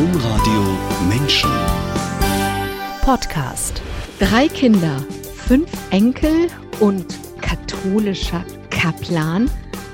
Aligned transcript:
Domradio 0.00 0.78
Menschen. 1.10 1.50
Podcast. 3.02 3.82
Drei 4.18 4.48
Kinder, 4.48 4.98
fünf 5.46 5.70
Enkel 5.90 6.48
und 6.80 7.04
katholischer 7.42 8.42
Kaplan. 8.70 9.50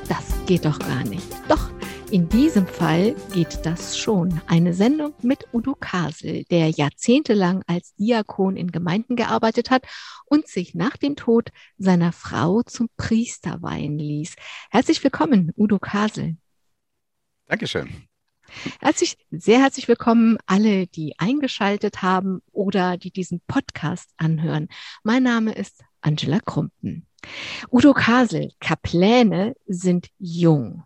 Das 0.08 0.33
geht 0.47 0.65
doch 0.65 0.79
gar 0.79 1.03
nicht. 1.03 1.27
Doch, 1.49 1.71
in 2.13 2.29
diesem 2.29 2.69
Fall 2.69 3.17
geht 3.33 3.67
das 3.67 3.99
schon. 3.99 4.40
Eine 4.47 4.74
Sendung 4.74 5.13
mit 5.22 5.49
Udo 5.53 5.74
Kasel, 5.74 6.45
der 6.53 6.71
jahrzehntelang 6.71 7.65
als 7.67 7.93
Diakon 7.97 8.57
in 8.57 8.71
Gemeinden 8.71 9.17
gearbeitet 9.17 9.73
hat 9.73 9.88
und 10.27 10.47
sich 10.47 10.77
nach 10.77 10.97
dem 10.97 11.17
Tod 11.17 11.51
seiner 11.79 12.13
Frau 12.13 12.63
zum 12.63 12.88
Priester 12.97 13.61
weihen 13.61 13.99
ließ. 13.99 14.37
Herzlich 14.71 15.03
willkommen, 15.03 15.51
Udo 15.57 15.81
Kasel. 15.81 16.37
Dankeschön. 17.48 18.05
Herzlich, 18.80 19.16
sehr 19.30 19.61
herzlich 19.61 19.89
willkommen 19.89 20.39
alle, 20.47 20.87
die 20.87 21.15
eingeschaltet 21.19 22.02
haben 22.02 22.43
oder 22.52 22.97
die 22.97 23.11
diesen 23.11 23.41
Podcast 23.47 24.11
anhören. 24.16 24.69
Mein 25.02 25.23
Name 25.23 25.52
ist 25.52 25.83
Angela 26.01 26.41
Krumpen. 26.41 27.07
Udo 27.71 27.93
Kasel, 27.93 28.52
Kapläne 28.61 29.55
sind 29.66 30.09
jung. 30.19 30.85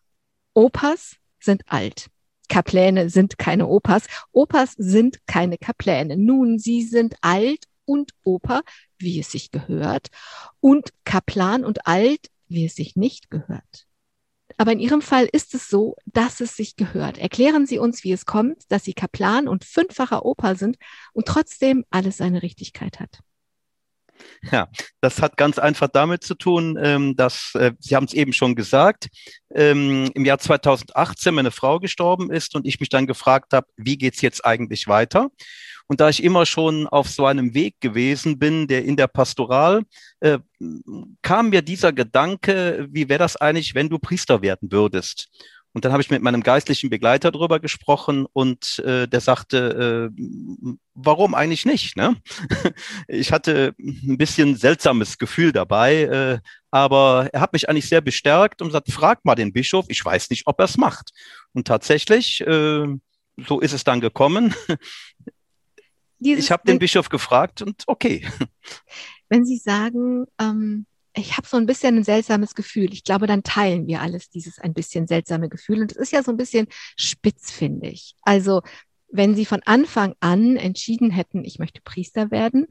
Opas 0.55 1.17
sind 1.39 1.63
alt. 1.67 2.09
Kapläne 2.49 3.11
sind 3.11 3.39
keine 3.39 3.67
Opas. 3.69 4.07
Opas 4.33 4.75
sind 4.77 5.19
keine 5.27 5.59
Kapläne. 5.59 6.17
Nun, 6.17 6.59
sie 6.59 6.83
sind 6.83 7.15
alt 7.21 7.65
und 7.85 8.13
Opa, 8.25 8.63
wie 8.99 9.21
es 9.21 9.31
sich 9.31 9.51
gehört, 9.51 10.09
und 10.61 10.91
Kaplan 11.05 11.65
und 11.65 11.87
alt, 11.87 12.29
wie 12.49 12.67
es 12.67 12.75
sich 12.75 12.97
nicht 12.97 13.31
gehört. 13.31 13.87
Aber 14.57 14.73
in 14.73 14.81
Ihrem 14.81 15.03
Fall 15.03 15.29
ist 15.31 15.55
es 15.55 15.69
so, 15.69 15.97
dass 16.07 16.41
es 16.41 16.57
sich 16.57 16.77
gehört. 16.77 17.19
Erklären 17.19 17.67
Sie 17.67 17.79
uns, 17.79 18.05
wie 18.05 18.13
es 18.13 18.27
kommt, 18.27 18.71
dass 18.71 18.85
Sie 18.85 18.95
Kaplan 18.95 19.49
und 19.49 19.65
fünffacher 19.65 20.25
Opa 20.25 20.55
sind 20.55 20.77
und 21.13 21.27
trotzdem 21.27 21.85
alles 21.91 22.19
seine 22.19 22.43
Richtigkeit 22.43 23.01
hat. 23.01 23.21
Ja, 24.51 24.69
das 25.01 25.21
hat 25.21 25.37
ganz 25.37 25.59
einfach 25.59 25.89
damit 25.89 26.25
zu 26.25 26.35
tun, 26.35 26.79
ähm, 26.81 27.15
dass, 27.17 27.53
äh, 27.55 27.73
Sie 27.79 27.95
haben 27.95 28.05
es 28.07 28.15
eben 28.15 28.33
schon 28.33 28.55
gesagt, 28.55 29.09
ähm, 29.55 30.11
im 30.15 30.25
Jahr 30.25 30.39
2018 30.39 31.35
meine 31.35 31.51
Frau 31.51 31.79
gestorben 31.79 32.31
ist 32.31 32.55
und 32.55 32.67
ich 32.67 32.81
mich 32.81 32.89
dann 32.89 33.07
gefragt 33.07 33.53
habe, 33.53 33.67
wie 33.77 33.99
geht's 33.99 34.23
jetzt 34.23 34.45
eigentlich 34.45 34.89
weiter? 34.89 35.29
Und 35.89 36.01
da 36.01 36.09
ich 36.09 36.23
immer 36.23 36.47
schon 36.47 36.87
auf 36.87 37.09
so 37.09 37.27
einem 37.27 37.53
Weg 37.53 37.81
gewesen 37.81 38.39
bin, 38.39 38.69
der 38.69 38.85
in 38.85 38.97
der 38.97 39.09
Pastoral, 39.09 39.83
äh, 40.21 40.39
kam 41.21 41.51
mir 41.51 41.63
dieser 41.63 41.93
Gedanke, 41.93 42.87
wie 42.91 43.09
wäre 43.09 43.19
das 43.19 43.37
eigentlich, 43.37 43.75
wenn 43.75 43.89
du 43.89 43.99
Priester 43.99 44.41
werden 44.41 44.71
würdest? 44.71 45.29
Und 45.73 45.85
dann 45.85 45.93
habe 45.93 46.03
ich 46.03 46.11
mit 46.11 46.23
meinem 46.23 46.43
geistlichen 46.43 46.91
Begleiter 46.91 47.31
darüber 47.31 47.61
gesprochen 47.61 48.27
und 48.33 48.81
äh, 48.81 49.07
der 49.07 49.21
sagte, 49.21 50.11
äh, 50.17 50.23
warum 50.95 51.35
eigentlich 51.35 51.65
nicht? 51.65 51.97
Ne? 51.97 52.17
Ich 53.09 53.33
hatte 53.33 53.75
ein 53.79 54.19
bisschen 54.19 54.57
seltsames 54.57 55.19
Gefühl 55.19 55.53
dabei, 55.53 56.03
äh, 56.03 56.39
aber 56.71 57.29
er 57.33 57.41
hat 57.41 57.53
mich 57.53 57.69
eigentlich 57.69 57.89
sehr 57.89 58.01
bestärkt 58.01 58.63
und 58.63 58.69
gesagt, 58.69 58.91
frag 58.91 59.25
mal 59.25 59.37
den 59.37 59.53
Bischof, 59.53 59.87
ich 59.89 60.05
weiß 60.05 60.31
nicht, 60.31 60.47
ob 60.47 60.59
er 60.59 60.65
es 60.65 60.77
macht. 60.77 61.11
Und 61.53 61.67
tatsächlich, 61.67 62.41
äh, 62.41 62.87
so 63.47 63.61
ist 63.61 63.73
es 63.73 63.85
dann 63.85 64.01
gekommen. 64.01 64.55
Dieses 66.19 66.45
ich 66.45 66.51
habe 66.51 66.65
den 66.67 66.79
Bischof 66.79 67.09
gefragt 67.09 67.63
und 67.63 67.85
okay. 67.87 68.29
Wenn 69.29 69.47
Sie 69.47 69.57
sagen, 69.57 70.27
ähm, 70.39 70.87
ich 71.21 71.37
habe 71.37 71.47
so 71.47 71.57
ein 71.57 71.67
bisschen 71.67 71.97
ein 71.99 72.05
seltsames 72.05 72.55
Gefühl, 72.55 72.93
ich 72.93 73.05
glaube, 73.05 73.27
dann 73.27 73.43
teilen 73.43 73.87
wir 73.87 74.01
alles 74.01 74.31
dieses 74.31 74.59
ein 74.59 74.75
bisschen 74.75 75.07
seltsame 75.07 75.49
Gefühl. 75.49 75.81
Und 75.83 75.93
es 75.93 75.99
ist 75.99 76.13
ja 76.13 76.23
so 76.23 76.31
ein 76.31 76.37
bisschen 76.37 76.67
spitzfindig. 76.97 78.15
Also 78.23 78.63
wenn 79.09 79.35
Sie 79.35 79.45
von 79.45 79.61
Anfang 79.65 80.15
an 80.21 80.57
entschieden 80.57 81.11
hätten, 81.11 81.45
ich 81.45 81.59
möchte 81.59 81.81
Priester 81.83 82.31
werden, 82.31 82.67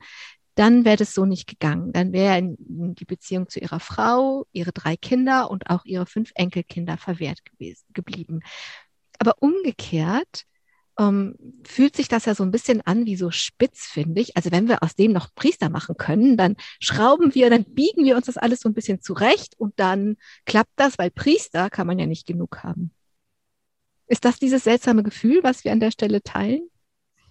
dann 0.56 0.84
wäre 0.84 0.98
das 0.98 1.14
so 1.14 1.26
nicht 1.26 1.48
gegangen. 1.48 1.94
Dann 1.94 2.12
wäre 2.12 2.56
die 2.58 3.06
Beziehung 3.06 3.48
zu 3.48 3.60
Ihrer 3.60 3.80
Frau, 3.80 4.46
Ihre 4.52 4.74
drei 4.74 4.98
Kinder 4.98 5.50
und 5.50 5.70
auch 5.70 5.86
Ihre 5.86 6.06
fünf 6.06 6.32
Enkelkinder 6.36 6.98
verwehrt 6.98 7.46
gewesen, 7.46 7.86
geblieben. 7.94 8.42
Aber 9.20 9.36
umgekehrt 9.40 10.46
ähm, 11.00 11.36
fühlt 11.64 11.96
sich 11.96 12.10
das 12.10 12.26
ja 12.26 12.36
so 12.36 12.44
ein 12.44 12.52
bisschen 12.52 12.82
an 12.86 13.06
wie 13.06 13.16
so 13.16 13.32
spitz, 13.32 13.86
finde 13.86 14.22
ich. 14.22 14.36
Also 14.36 14.52
wenn 14.52 14.68
wir 14.68 14.84
aus 14.84 14.96
dem 14.96 15.14
noch 15.14 15.34
Priester 15.34 15.70
machen 15.70 15.96
können, 15.98 16.38
dann 16.38 16.58
schrauben 16.80 17.34
wir, 17.34 17.50
dann 17.50 17.64
biegen 17.64 18.04
wir 18.04 18.18
uns 18.18 18.26
das 18.26 18.38
alles 18.38 18.60
so 18.60 18.70
ein 18.70 18.74
bisschen 18.74 19.02
zurecht 19.02 19.56
und 19.58 19.80
dann 19.80 20.18
klappt 20.46 20.74
das, 20.76 21.00
weil 21.00 21.10
Priester 21.10 21.70
kann 21.70 21.88
man 21.88 21.98
ja 21.98 22.06
nicht 22.06 22.28
genug 22.28 22.64
haben. 22.64 22.92
Ist 24.08 24.26
das 24.26 24.38
dieses 24.40 24.64
seltsame 24.66 25.04
Gefühl, 25.04 25.40
was 25.42 25.64
wir 25.64 25.72
an 25.72 25.80
der 25.80 25.92
Stelle 25.92 26.22
teilen? 26.22 26.70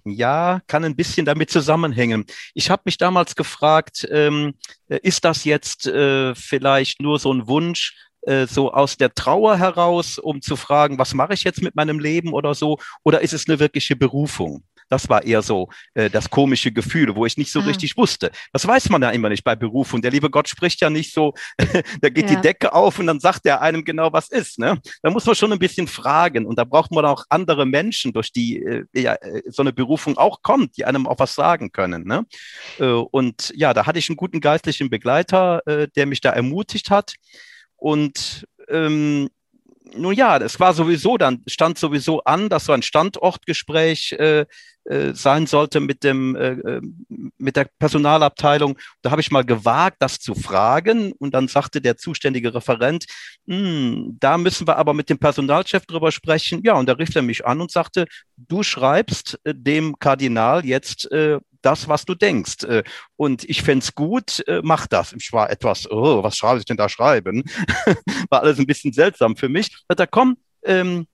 Ja, 0.05 0.62
kann 0.69 0.85
ein 0.85 0.97
bisschen 0.97 1.27
damit 1.27 1.50
zusammenhängen. 1.50 2.25
Ich 2.55 2.71
habe 2.71 2.83
mich 2.87 2.97
damals 2.97 3.37
gefragt, 3.37 4.09
ähm, 4.11 4.55
ist 4.89 5.25
das 5.25 5.45
jetzt 5.45 5.87
äh, 5.87 6.35
vielleicht 6.35 7.03
nur 7.03 7.19
so 7.19 7.33
ein 7.33 7.47
Wunsch, 7.47 7.95
äh, 8.28 8.47
so 8.47 8.72
aus 8.72 8.97
der 8.97 9.15
Trauer 9.15 9.56
heraus, 9.56 10.19
um 10.19 10.43
zu 10.43 10.56
fragen, 10.56 10.99
was 10.99 11.15
mache 11.15 11.34
ich 11.34 11.44
jetzt 11.44 11.62
mit 11.62 11.75
meinem 11.75 11.99
Leben 11.99 12.33
oder 12.33 12.55
so? 12.55 12.78
Oder 13.03 13.22
ist 13.22 13.33
es 13.33 13.49
eine 13.49 13.59
wirkliche 13.59 13.97
Berufung? 13.97 14.62
Das 14.89 15.09
war 15.09 15.25
eher 15.25 15.43
so 15.43 15.69
äh, 15.94 16.11
das 16.11 16.31
komische 16.31 16.72
Gefühl, 16.72 17.15
wo 17.15 17.27
ich 17.27 17.37
nicht 17.37 17.53
so 17.53 17.61
ah. 17.61 17.65
richtig 17.65 17.97
wusste. 17.97 18.31
Das 18.53 18.67
weiß 18.67 18.88
man 18.91 19.03
ja 19.03 19.11
immer 19.11 19.28
nicht 19.28 19.44
bei 19.44 19.55
Berufung. 19.55 20.03
Der 20.03 20.11
liebe 20.11 20.31
Gott 20.31 20.49
spricht 20.49 20.81
ja 20.81 20.91
nicht 20.91 21.12
so, 21.12 21.34
da 22.00 22.09
geht 22.09 22.31
ja. 22.31 22.37
die 22.37 22.43
Decke 22.43 22.72
auf 22.72 22.99
und 22.99 23.06
dann 23.06 23.21
sagt 23.21 23.47
er 23.47 23.61
einem 23.61 23.84
genau, 23.84 24.12
was 24.12 24.28
ist. 24.28 24.59
Ne? 24.59 24.81
Da 25.03 25.11
muss 25.11 25.27
man 25.27 25.34
schon 25.34 25.53
ein 25.53 25.59
bisschen 25.59 25.87
fragen 25.87 26.47
und 26.47 26.59
da 26.59 26.65
braucht 26.65 26.91
man 26.91 27.05
auch 27.05 27.25
andere 27.28 27.67
Menschen, 27.67 28.12
durch 28.12 28.33
die 28.33 28.62
äh, 28.62 28.84
ja, 28.94 29.15
äh, 29.15 29.43
so 29.47 29.62
eine 29.62 29.72
Berufung 29.72 30.17
auch 30.17 30.43
kommt, 30.43 30.77
die 30.77 30.84
einem 30.84 31.06
auch 31.06 31.19
was 31.19 31.34
sagen 31.34 31.72
können. 31.72 32.05
Ne? 32.05 32.27
Äh, 32.78 32.84
und 32.84 33.53
ja, 33.55 33.75
da 33.75 33.87
hatte 33.87 33.99
ich 33.99 34.09
einen 34.09 34.17
guten 34.17 34.41
geistlichen 34.41 34.91
Begleiter, 34.91 35.62
äh, 35.67 35.88
der 35.97 36.06
mich 36.06 36.21
da 36.21 36.31
ermutigt 36.31 36.91
hat. 36.91 37.15
Und 37.78 38.47
ähm, 38.69 39.31
nun 39.94 40.15
ja, 40.15 40.39
das 40.39 40.61
war 40.61 40.75
sowieso, 40.75 41.16
dann 41.16 41.43
stand 41.47 41.78
sowieso 41.78 42.22
an, 42.25 42.49
dass 42.49 42.66
so 42.66 42.72
ein 42.72 42.83
Standortgespräch 42.83 44.12
äh, 44.12 44.44
äh, 44.84 45.15
sein 45.15 45.47
sollte 45.47 45.81
mit 45.81 46.05
dem 46.05 46.34
äh, 46.37 46.53
äh 46.53 46.81
mit 47.38 47.56
der 47.56 47.69
Personalabteilung. 47.78 48.78
Da 49.03 49.11
habe 49.11 49.21
ich 49.21 49.31
mal 49.31 49.44
gewagt, 49.44 49.97
das 50.00 50.19
zu 50.19 50.34
fragen 50.34 51.12
und 51.12 51.34
dann 51.34 51.49
sagte 51.49 51.81
der 51.81 51.97
zuständige 51.97 52.55
Referent, 52.55 53.06
hm, 53.47 54.17
da 54.19 54.38
müssen 54.38 54.67
wir 54.67 54.77
aber 54.77 54.94
mit 54.94 55.09
dem 55.09 55.19
Personalchef 55.19 55.87
drüber 55.87 56.11
sprechen. 56.11 56.62
Ja, 56.65 56.75
und 56.75 56.87
da 56.88 56.94
rief 56.94 57.15
er 57.15 57.22
mich 57.22 57.47
an 57.47 57.61
und 57.61 57.71
sagte, 57.71 58.06
du 58.37 58.62
schreibst 58.62 59.38
äh, 59.44 59.55
dem 59.55 59.99
Kardinal 59.99 60.65
jetzt 60.65 61.11
äh, 61.12 61.38
das, 61.62 61.88
was 61.88 62.04
du 62.04 62.14
denkst. 62.14 62.64
Äh, 62.64 62.82
und 63.16 63.44
ich 63.44 63.62
fände 63.62 63.86
gut, 63.94 64.46
äh, 64.46 64.60
mach 64.62 64.86
das. 64.86 65.12
Ich 65.12 65.32
war 65.32 65.50
etwas, 65.50 65.91
oh, 65.91 66.22
was 66.22 66.36
schreibe 66.36 66.58
ich 66.58 66.64
denn 66.64 66.76
da 66.76 66.88
schreiben? 66.88 67.44
war 68.30 68.42
alles 68.42 68.58
ein 68.58 68.66
bisschen 68.66 68.92
seltsam 68.92 69.36
für 69.36 69.48
mich. 69.48 69.76
Da 69.88 70.06
komm, 70.06 70.36
ähm, 70.64 71.06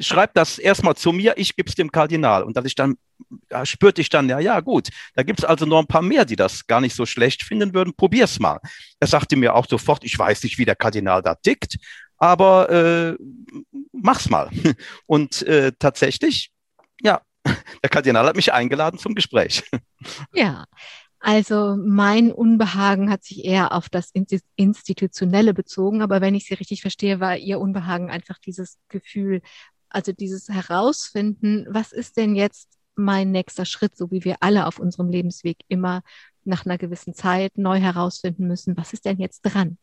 schreib 0.00 0.34
das 0.34 0.58
erstmal 0.58 0.96
zu 0.96 1.12
mir, 1.12 1.34
ich 1.36 1.56
gebe 1.56 1.68
es 1.68 1.74
dem 1.74 1.92
Kardinal. 1.92 2.42
Und 2.42 2.56
dass 2.56 2.64
ich 2.64 2.74
dann, 2.74 2.96
da 3.48 3.64
spürte 3.64 4.00
ich 4.00 4.08
dann, 4.08 4.28
ja, 4.28 4.38
ja, 4.38 4.60
gut, 4.60 4.88
da 5.14 5.22
gibt 5.22 5.40
es 5.40 5.44
also 5.44 5.66
noch 5.66 5.78
ein 5.78 5.86
paar 5.86 6.02
mehr, 6.02 6.24
die 6.24 6.36
das 6.36 6.66
gar 6.66 6.80
nicht 6.80 6.94
so 6.94 7.06
schlecht 7.06 7.42
finden 7.42 7.74
würden. 7.74 7.94
Probier's 7.94 8.38
mal. 8.38 8.60
Er 9.00 9.06
sagte 9.06 9.36
mir 9.36 9.54
auch 9.54 9.66
sofort, 9.66 10.04
ich 10.04 10.18
weiß 10.18 10.42
nicht, 10.42 10.58
wie 10.58 10.64
der 10.64 10.76
Kardinal 10.76 11.22
da 11.22 11.34
tickt, 11.34 11.76
aber 12.16 12.70
äh, 12.70 13.16
mach's 13.92 14.28
mal. 14.28 14.50
Und 15.06 15.42
äh, 15.42 15.72
tatsächlich, 15.78 16.50
der 17.82 17.90
Kardinal 17.90 18.26
hat 18.26 18.36
mich 18.36 18.52
eingeladen 18.52 18.98
zum 18.98 19.14
Gespräch. 19.14 19.62
Ja, 20.32 20.64
also 21.20 21.76
mein 21.76 22.32
Unbehagen 22.32 23.10
hat 23.10 23.24
sich 23.24 23.44
eher 23.44 23.72
auf 23.72 23.88
das 23.88 24.12
Institutionelle 24.56 25.52
bezogen, 25.52 26.02
aber 26.02 26.20
wenn 26.20 26.34
ich 26.34 26.44
Sie 26.46 26.54
richtig 26.54 26.82
verstehe, 26.82 27.18
war 27.18 27.36
Ihr 27.36 27.58
Unbehagen 27.58 28.10
einfach 28.10 28.38
dieses 28.38 28.78
Gefühl, 28.88 29.42
also 29.88 30.12
dieses 30.12 30.48
Herausfinden, 30.48 31.66
was 31.68 31.92
ist 31.92 32.16
denn 32.16 32.36
jetzt 32.36 32.68
mein 32.94 33.30
nächster 33.30 33.64
Schritt, 33.64 33.96
so 33.96 34.10
wie 34.10 34.24
wir 34.24 34.36
alle 34.40 34.66
auf 34.66 34.78
unserem 34.78 35.08
Lebensweg 35.08 35.58
immer 35.68 36.02
nach 36.44 36.64
einer 36.64 36.78
gewissen 36.78 37.14
Zeit 37.14 37.56
neu 37.58 37.78
herausfinden 37.78 38.46
müssen, 38.46 38.76
was 38.76 38.92
ist 38.92 39.04
denn 39.04 39.18
jetzt 39.18 39.42
dran? 39.42 39.78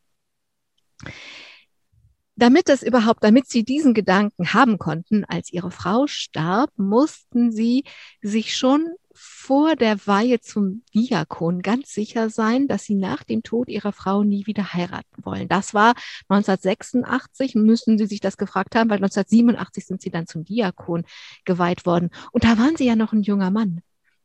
Damit 2.36 2.68
das 2.68 2.82
überhaupt, 2.82 3.24
damit 3.24 3.48
sie 3.48 3.64
diesen 3.64 3.94
Gedanken 3.94 4.52
haben 4.52 4.78
konnten, 4.78 5.24
als 5.24 5.52
ihre 5.52 5.70
Frau 5.70 6.06
starb, 6.06 6.70
mussten 6.76 7.50
sie 7.50 7.84
sich 8.22 8.56
schon 8.56 8.94
vor 9.16 9.76
der 9.76 10.06
Weihe 10.06 10.40
zum 10.40 10.82
Diakon 10.94 11.62
ganz 11.62 11.92
sicher 11.92 12.28
sein, 12.28 12.68
dass 12.68 12.84
sie 12.84 12.94
nach 12.94 13.24
dem 13.24 13.42
Tod 13.42 13.68
ihrer 13.68 13.92
Frau 13.92 14.22
nie 14.22 14.46
wieder 14.46 14.74
heiraten 14.74 15.24
wollen. 15.24 15.48
Das 15.48 15.72
war 15.72 15.94
1986, 16.28 17.54
müssen 17.54 17.96
sie 17.96 18.06
sich 18.06 18.20
das 18.20 18.36
gefragt 18.36 18.74
haben, 18.74 18.90
weil 18.90 18.98
1987 18.98 19.86
sind 19.86 20.02
sie 20.02 20.10
dann 20.10 20.26
zum 20.26 20.44
Diakon 20.44 21.04
geweiht 21.46 21.86
worden. 21.86 22.10
Und 22.32 22.44
da 22.44 22.58
waren 22.58 22.76
sie 22.76 22.84
ja 22.84 22.96
noch 22.96 23.14
ein 23.14 23.22
junger 23.22 23.50
Mann. 23.50 23.80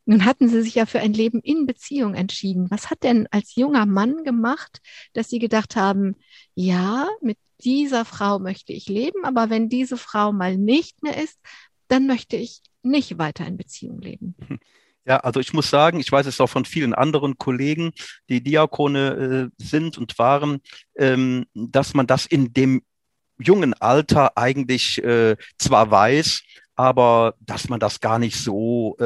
Nun 0.06 0.26
hatten 0.26 0.50
sie 0.50 0.62
sich 0.62 0.76
ja 0.76 0.86
für 0.86 1.00
ein 1.00 1.14
Leben 1.14 1.40
in 1.40 1.66
Beziehung 1.66 2.16
entschieden. 2.16 2.70
Was 2.70 2.90
hat 2.90 3.04
denn 3.04 3.28
als 3.32 3.56
junger 3.56 3.86
Mann 3.86 4.24
gemacht, 4.24 4.82
dass 5.14 5.30
sie 5.30 5.40
gedacht 5.40 5.76
haben, 5.76 6.16
ja, 6.56 7.08
mit 7.22 7.38
dieser 7.64 8.06
Frau 8.06 8.40
möchte 8.40 8.74
ich 8.74 8.88
leben, 8.88 9.24
aber 9.24 9.50
wenn 9.50 9.70
diese 9.70 9.98
Frau 9.98 10.32
mal 10.32 10.58
nicht 10.58 11.04
mehr 11.04 11.22
ist, 11.22 11.40
dann 11.88 12.08
möchte 12.08 12.36
ich 12.36 12.62
nicht 12.84 13.18
weiter 13.18 13.46
in 13.46 13.58
Beziehung 13.58 14.02
leben. 14.02 14.36
Ja, 15.04 15.18
also 15.18 15.40
ich 15.40 15.52
muss 15.52 15.68
sagen, 15.68 16.00
ich 16.00 16.12
weiß 16.12 16.28
es 16.28 16.40
auch 16.40 16.48
von 16.48 16.64
vielen 16.64 16.94
anderen 16.94 17.40
Kollegen, 17.40 17.92
die 18.30 18.44
Diakone 18.44 19.50
äh, 19.50 19.64
sind 19.64 19.98
und 19.98 20.20
waren, 20.20 20.62
ähm, 20.96 21.48
dass 21.56 21.96
man 21.96 22.06
das 22.06 22.28
in 22.28 22.54
dem 22.54 22.84
jungen 23.40 23.74
Alter 23.74 24.38
eigentlich 24.38 25.04
äh, 25.04 25.38
zwar 25.58 25.90
weiß, 25.90 26.44
aber 26.76 27.36
dass 27.40 27.68
man 27.68 27.80
das 27.80 28.00
gar 28.00 28.20
nicht 28.20 28.38
so 28.38 28.96
äh, 29.00 29.06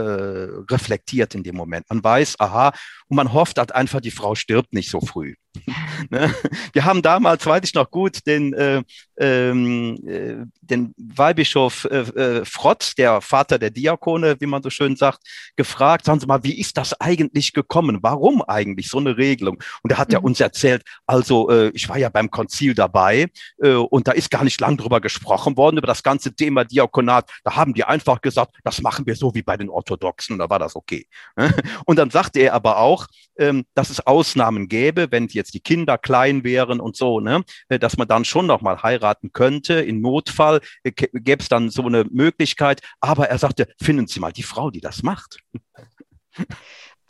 reflektiert 0.69 1.33
in 1.33 1.43
dem 1.43 1.55
Moment. 1.55 1.85
Man 1.89 2.03
weiß, 2.03 2.39
aha, 2.39 2.73
und 3.07 3.15
man 3.15 3.31
hofft 3.31 3.57
halt 3.57 3.73
einfach, 3.73 4.01
die 4.01 4.11
Frau 4.11 4.35
stirbt 4.35 4.73
nicht 4.73 4.89
so 4.89 4.99
früh. 4.99 5.35
ne? 6.09 6.33
Wir 6.73 6.85
haben 6.85 7.01
damals, 7.01 7.45
weiß 7.45 7.61
ich 7.63 7.73
noch 7.73 7.89
gut, 7.89 8.25
den, 8.27 8.53
äh, 8.53 8.83
ähm, 9.17 9.97
äh, 10.07 10.45
den 10.61 10.93
Weihbischof 10.97 11.85
äh, 11.85 11.99
äh, 11.99 12.45
Frotz, 12.45 12.95
der 12.95 13.21
Vater 13.21 13.59
der 13.59 13.69
Diakone, 13.69 14.35
wie 14.39 14.45
man 14.45 14.63
so 14.63 14.69
schön 14.69 14.95
sagt, 14.95 15.19
gefragt, 15.55 16.05
sagen 16.05 16.19
Sie 16.19 16.25
mal, 16.25 16.43
wie 16.43 16.59
ist 16.59 16.77
das 16.77 16.99
eigentlich 16.99 17.53
gekommen? 17.53 17.99
Warum 18.01 18.41
eigentlich 18.41 18.89
so 18.89 18.97
eine 18.97 19.17
Regelung? 19.17 19.61
Und 19.83 19.91
er 19.91 19.97
hat 19.97 20.11
ja 20.11 20.19
mhm. 20.19 20.25
uns 20.25 20.39
erzählt, 20.39 20.83
also 21.05 21.49
äh, 21.49 21.69
ich 21.73 21.87
war 21.89 21.97
ja 21.97 22.09
beim 22.09 22.29
Konzil 22.31 22.73
dabei 22.73 23.27
äh, 23.61 23.73
und 23.73 24.07
da 24.07 24.11
ist 24.11 24.31
gar 24.31 24.43
nicht 24.43 24.59
lang 24.59 24.77
drüber 24.77 25.01
gesprochen 25.01 25.57
worden, 25.57 25.77
über 25.77 25.87
das 25.87 26.03
ganze 26.03 26.35
Thema 26.35 26.65
Diakonat. 26.65 27.29
Da 27.43 27.55
haben 27.55 27.73
die 27.73 27.83
einfach 27.83 28.21
gesagt, 28.21 28.55
das 28.63 28.81
machen 28.81 29.05
wir 29.05 29.15
so 29.15 29.33
wie 29.33 29.43
bei 29.43 29.57
den 29.57 29.69
Orthodoxen 29.69 30.33
und 30.33 30.39
da 30.39 30.49
war 30.49 30.59
das 30.59 30.75
okay. 30.75 31.07
Ne? 31.35 31.53
und 31.85 31.97
dann 31.97 32.09
sagte 32.09 32.39
er 32.39 32.53
aber 32.53 32.77
auch, 32.77 33.07
ähm, 33.37 33.65
dass 33.73 33.89
es 33.89 34.05
Ausnahmen 34.05 34.67
gäbe, 34.67 35.07
wenn 35.11 35.27
jetzt 35.45 35.53
die 35.53 35.59
Kinder 35.59 35.97
klein 35.97 36.43
wären 36.43 36.79
und 36.79 36.95
so, 36.95 37.19
ne, 37.19 37.43
äh, 37.69 37.79
dass 37.79 37.97
man 37.97 38.07
dann 38.07 38.25
schon 38.25 38.47
noch 38.47 38.61
mal 38.61 38.81
heiraten 38.81 39.31
könnte. 39.31 39.75
In 39.75 40.01
Notfall 40.01 40.61
äh, 40.83 40.91
gäbe 40.91 41.41
es 41.41 41.49
dann 41.49 41.69
so 41.69 41.85
eine 41.85 42.05
Möglichkeit. 42.05 42.81
Aber 42.99 43.29
er 43.29 43.37
sagte, 43.37 43.67
finden 43.81 44.07
Sie 44.07 44.19
mal 44.19 44.31
die 44.31 44.43
Frau, 44.43 44.71
die 44.71 44.81
das 44.81 45.03
macht. 45.03 45.39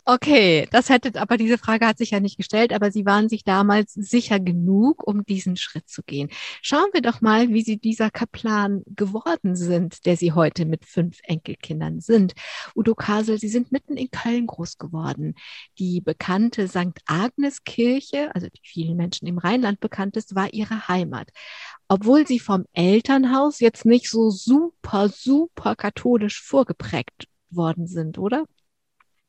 Okay, 0.08 0.68
das 0.70 0.88
hätte, 0.88 1.20
aber 1.20 1.36
diese 1.36 1.58
Frage 1.58 1.84
hat 1.84 1.98
sich 1.98 2.12
ja 2.12 2.20
nicht 2.20 2.36
gestellt, 2.36 2.72
aber 2.72 2.92
Sie 2.92 3.04
waren 3.06 3.28
sich 3.28 3.42
damals 3.42 3.92
sicher 3.92 4.38
genug, 4.38 5.04
um 5.04 5.24
diesen 5.24 5.56
Schritt 5.56 5.88
zu 5.88 6.04
gehen. 6.04 6.28
Schauen 6.62 6.86
wir 6.92 7.02
doch 7.02 7.20
mal, 7.22 7.48
wie 7.48 7.62
Sie 7.62 7.76
dieser 7.76 8.12
Kaplan 8.12 8.84
geworden 8.86 9.56
sind, 9.56 10.06
der 10.06 10.16
Sie 10.16 10.30
heute 10.30 10.64
mit 10.64 10.84
fünf 10.84 11.18
Enkelkindern 11.24 11.98
sind. 12.00 12.34
Udo 12.76 12.94
Kasel, 12.94 13.38
Sie 13.38 13.48
sind 13.48 13.72
mitten 13.72 13.96
in 13.96 14.08
Köln 14.12 14.46
groß 14.46 14.78
geworden. 14.78 15.34
Die 15.80 16.00
bekannte 16.00 16.68
St. 16.68 17.00
Agnes 17.06 17.64
Kirche, 17.64 18.32
also 18.32 18.46
die 18.46 18.60
vielen 18.62 18.96
Menschen 18.96 19.26
im 19.26 19.38
Rheinland 19.38 19.80
bekannt 19.80 20.16
ist, 20.16 20.36
war 20.36 20.54
Ihre 20.54 20.86
Heimat. 20.86 21.30
Obwohl 21.88 22.28
Sie 22.28 22.38
vom 22.38 22.64
Elternhaus 22.74 23.58
jetzt 23.58 23.84
nicht 23.84 24.08
so 24.08 24.30
super, 24.30 25.08
super 25.08 25.74
katholisch 25.74 26.42
vorgeprägt 26.42 27.26
worden 27.50 27.88
sind, 27.88 28.18
oder? 28.18 28.44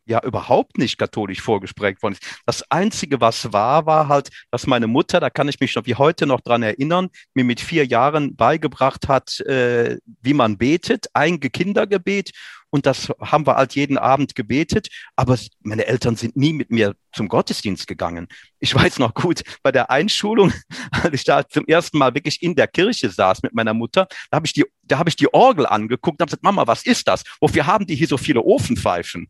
Ja 0.07 0.23
überhaupt 0.23 0.77
nicht 0.77 0.97
katholisch 0.97 1.41
vorgesprägt 1.41 2.01
worden 2.01 2.13
ist. 2.13 2.41
Das 2.45 2.69
Einzige, 2.71 3.21
was 3.21 3.51
war, 3.53 3.85
war 3.85 4.07
halt, 4.07 4.29
dass 4.51 4.67
meine 4.67 4.87
Mutter, 4.87 5.19
da 5.19 5.29
kann 5.29 5.49
ich 5.49 5.59
mich 5.59 5.75
noch 5.75 5.85
wie 5.85 5.95
heute 5.95 6.25
noch 6.25 6.41
dran 6.41 6.63
erinnern, 6.63 7.09
mir 7.33 7.43
mit 7.43 7.59
vier 7.61 7.85
Jahren 7.85 8.35
beigebracht 8.35 9.07
hat, 9.07 9.39
äh, 9.41 9.97
wie 10.21 10.33
man 10.33 10.57
betet, 10.57 11.07
ein 11.13 11.39
Kindergebet. 11.39 12.31
Und 12.69 12.85
das 12.85 13.09
haben 13.21 13.47
wir 13.47 13.55
halt 13.55 13.75
jeden 13.75 13.97
Abend 13.97 14.35
gebetet. 14.35 14.89
Aber 15.15 15.37
meine 15.61 15.85
Eltern 15.85 16.15
sind 16.15 16.35
nie 16.35 16.51
mit 16.53 16.69
mir 16.69 16.95
zum 17.13 17.29
Gottesdienst 17.29 17.87
gegangen. 17.87 18.27
Ich 18.59 18.75
weiß 18.75 18.99
noch 18.99 19.13
gut, 19.13 19.41
bei 19.63 19.71
der 19.71 19.89
Einschulung, 19.89 20.51
als 20.91 21.13
ich 21.13 21.23
da 21.23 21.47
zum 21.47 21.65
ersten 21.65 21.97
Mal 21.97 22.13
wirklich 22.13 22.41
in 22.41 22.55
der 22.55 22.67
Kirche 22.67 23.09
saß 23.09 23.43
mit 23.43 23.53
meiner 23.53 23.73
Mutter, 23.73 24.07
da 24.29 24.35
habe 24.35 24.45
ich 24.45 24.53
die, 24.53 24.65
da 24.83 24.99
habe 24.99 25.09
ich 25.09 25.15
die 25.15 25.33
Orgel 25.33 25.65
angeguckt 25.65 26.19
und 26.19 26.21
habe 26.21 26.29
gesagt, 26.29 26.43
Mama, 26.43 26.67
was 26.67 26.85
ist 26.85 27.07
das? 27.07 27.23
Wofür 27.39 27.65
haben 27.65 27.87
die 27.87 27.95
hier 27.95 28.07
so 28.07 28.17
viele 28.17 28.41
Ofenpfeifen? 28.41 29.29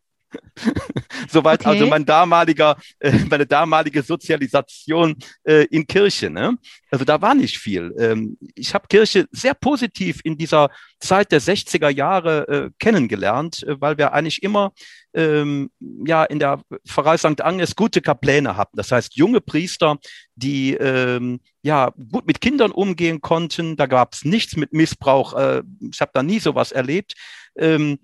Soweit 1.28 1.60
also 1.60 1.70
okay. 1.70 1.78
also 1.78 1.86
mein 1.86 2.04
damaliger, 2.04 2.76
äh, 2.98 3.12
meine 3.30 3.46
damalige 3.46 4.02
Sozialisation 4.02 5.16
äh, 5.44 5.64
in 5.70 5.86
Kirche. 5.86 6.30
Ne? 6.30 6.56
Also 6.90 7.04
da 7.04 7.20
war 7.20 7.34
nicht 7.34 7.58
viel. 7.58 7.94
Ähm, 7.98 8.36
ich 8.54 8.74
habe 8.74 8.88
Kirche 8.88 9.26
sehr 9.30 9.54
positiv 9.54 10.20
in 10.24 10.36
dieser 10.36 10.70
Zeit 11.00 11.32
der 11.32 11.40
60er 11.40 11.90
Jahre 11.90 12.48
äh, 12.48 12.70
kennengelernt, 12.78 13.62
äh, 13.62 13.80
weil 13.80 13.98
wir 13.98 14.12
eigentlich 14.12 14.42
immer 14.42 14.72
ähm, 15.14 15.70
ja 16.06 16.24
in 16.24 16.38
der 16.38 16.60
Pfarrei 16.86 17.16
St. 17.16 17.42
Agnes 17.42 17.76
gute 17.76 18.00
Kapläne 18.00 18.56
hatten. 18.56 18.76
Das 18.76 18.92
heißt 18.92 19.16
junge 19.16 19.40
Priester, 19.40 19.98
die 20.34 20.74
ähm, 20.74 21.40
ja 21.62 21.92
gut 22.10 22.26
mit 22.26 22.40
Kindern 22.40 22.70
umgehen 22.70 23.20
konnten. 23.20 23.76
Da 23.76 23.86
gab 23.86 24.14
es 24.14 24.24
nichts 24.24 24.56
mit 24.56 24.72
Missbrauch. 24.72 25.34
Äh, 25.34 25.62
ich 25.90 26.00
habe 26.00 26.10
da 26.14 26.22
nie 26.22 26.40
sowas 26.40 26.72
erlebt. 26.72 27.14
Ähm, 27.56 27.98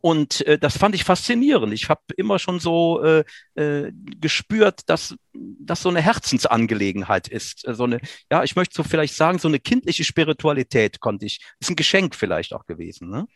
und 0.00 0.46
äh, 0.46 0.58
das 0.58 0.76
fand 0.76 0.94
ich 0.94 1.04
faszinierend. 1.04 1.72
Ich 1.72 1.88
habe 1.88 2.02
immer 2.16 2.38
schon 2.38 2.60
so 2.60 3.02
äh, 3.02 3.24
äh, 3.54 3.92
gespürt, 4.20 4.82
dass 4.86 5.16
das 5.32 5.82
so 5.82 5.88
eine 5.88 6.02
Herzensangelegenheit 6.02 7.28
ist. 7.28 7.64
So 7.66 7.84
eine, 7.84 8.00
ja, 8.30 8.44
ich 8.44 8.56
möchte 8.56 8.74
so 8.74 8.82
vielleicht 8.82 9.14
sagen, 9.14 9.38
so 9.38 9.48
eine 9.48 9.60
kindliche 9.60 10.04
Spiritualität 10.04 11.00
konnte 11.00 11.26
ich. 11.26 11.40
Ist 11.60 11.70
ein 11.70 11.76
Geschenk 11.76 12.14
vielleicht 12.14 12.52
auch 12.52 12.66
gewesen. 12.66 13.08
Ne? 13.08 13.26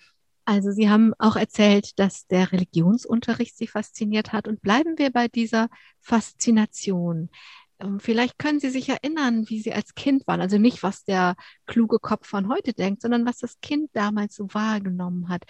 Also 0.45 0.73
Sie 0.73 0.91
haben 0.91 1.15
auch 1.19 1.37
erzählt, 1.37 1.99
dass 1.99 2.27
der 2.27 2.53
Religionsunterricht 2.53 3.57
Sie 3.57 3.67
fasziniert 3.67 4.33
hat. 4.33 4.49
Und 4.49 4.61
bleiben 4.61 4.99
wir 4.99 5.11
bei 5.11 5.29
dieser 5.29 5.69
Faszination. 6.01 7.31
Ähm, 7.79 8.01
vielleicht 8.01 8.39
können 8.39 8.61
Sie 8.61 8.71
sich 8.71 8.89
erinnern, 8.89 9.45
wie 9.49 9.61
Sie 9.61 9.73
als 9.73 9.95
Kind 9.95 10.27
waren. 10.27 10.41
Also 10.41 10.59
nicht, 10.59 10.83
was 10.83 11.05
der 11.05 11.37
kluge 11.67 11.99
Kopf 11.99 12.27
von 12.27 12.49
heute 12.49 12.73
denkt, 12.73 13.03
sondern 13.03 13.25
was 13.25 13.39
das 13.39 13.61
Kind 13.61 13.91
damals 13.95 14.35
so 14.35 14.49
wahrgenommen 14.53 15.29
hat. 15.29 15.45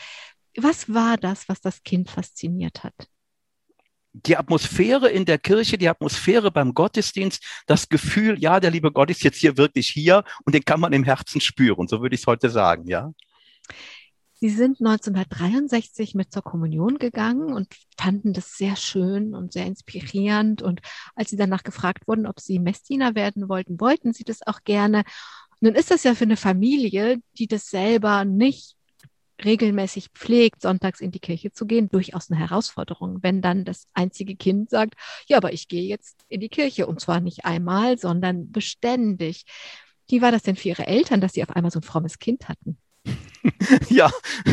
Was 0.57 0.93
war 0.93 1.17
das, 1.17 1.49
was 1.49 1.61
das 1.61 1.83
Kind 1.83 2.11
fasziniert 2.11 2.85
hat? 2.85 3.09
die 4.13 4.37
Atmosphäre 4.37 5.09
in 5.09 5.25
der 5.25 5.39
Kirche, 5.39 5.79
die 5.79 5.89
Atmosphäre 5.89 6.51
beim 6.51 6.75
Gottesdienst, 6.75 7.43
das 7.67 7.89
Gefühl, 7.89 8.39
ja, 8.39 8.61
der 8.61 8.71
liebe 8.71 8.93
Gott 8.93 9.11
ist 9.11 9.23
jetzt 9.23 9.39
hier 9.39 9.57
wirklich 9.57 9.89
hier 9.89 10.25
und 10.45 10.55
den 10.55 10.65
kann 10.65 10.81
man 10.81 10.93
im 10.93 11.05
Herzen 11.05 11.41
spüren. 11.41 11.89
So 11.89 12.03
würde 12.03 12.15
ich 12.15 12.23
es 12.23 12.27
heute 12.27 12.51
sagen, 12.51 12.87
ja. 12.87 13.13
Sie 14.35 14.51
sind 14.51 14.81
1963 14.81 16.15
mit 16.15 16.33
zur 16.33 16.43
Kommunion 16.43 16.99
gegangen 16.99 17.53
und 17.53 17.69
fanden 17.97 18.33
das 18.33 18.57
sehr 18.57 18.75
schön 18.75 19.35
und 19.35 19.53
sehr 19.53 19.67
inspirierend. 19.67 20.63
Und 20.63 20.81
als 21.15 21.31
Sie 21.31 21.37
danach 21.37 21.63
gefragt 21.63 22.09
wurden, 22.09 22.27
ob 22.27 22.41
Sie 22.41 22.59
Messdiener 22.59 23.15
werden 23.15 23.49
wollten, 23.49 23.81
wollten 23.81 24.13
Sie 24.13 24.25
das 24.25 24.45
auch 24.45 24.65
gerne. 24.65 25.05
Nun 25.61 25.77
ist 25.77 25.93
das 25.93 26.03
ja 26.03 26.17
für 26.17 26.25
eine 26.25 26.37
Familie, 26.37 27.19
die 27.39 27.47
das 27.47 27.69
selber 27.69 28.25
nicht 28.25 28.75
regelmäßig 29.45 30.09
pflegt, 30.15 30.63
sonntags 30.63 31.01
in 31.01 31.11
die 31.11 31.21
Kirche 31.21 31.53
zu 31.53 31.67
gehen, 31.67 31.89
durchaus 31.89 32.31
eine 32.31 32.41
Herausforderung, 32.41 33.19
wenn 33.23 33.43
dann 33.43 33.65
das 33.65 33.87
einzige 33.95 34.37
Kind 34.37 34.71
sagt, 34.71 34.95
ja, 35.27 35.37
aber 35.37 35.53
ich 35.53 35.69
gehe 35.69 35.85
jetzt 35.85 36.25
in 36.29 36.41
die 36.41 36.49
Kirche 36.49 36.87
und 36.87 37.01
zwar 37.01 37.21
nicht 37.21 37.45
einmal, 37.45 37.99
sondern 37.99 38.51
beständig. 38.53 39.45
Wie 40.09 40.23
war 40.23 40.33
das 40.33 40.43
denn 40.43 40.57
für 40.57 40.69
Ihre 40.69 40.87
Eltern, 40.87 41.21
dass 41.21 41.33
Sie 41.33 41.43
auf 41.43 41.51
einmal 41.51 41.71
so 41.71 41.79
ein 41.79 41.85
frommes 41.85 42.19
Kind 42.19 42.49
hatten? 42.49 42.79
ja, 43.89 44.11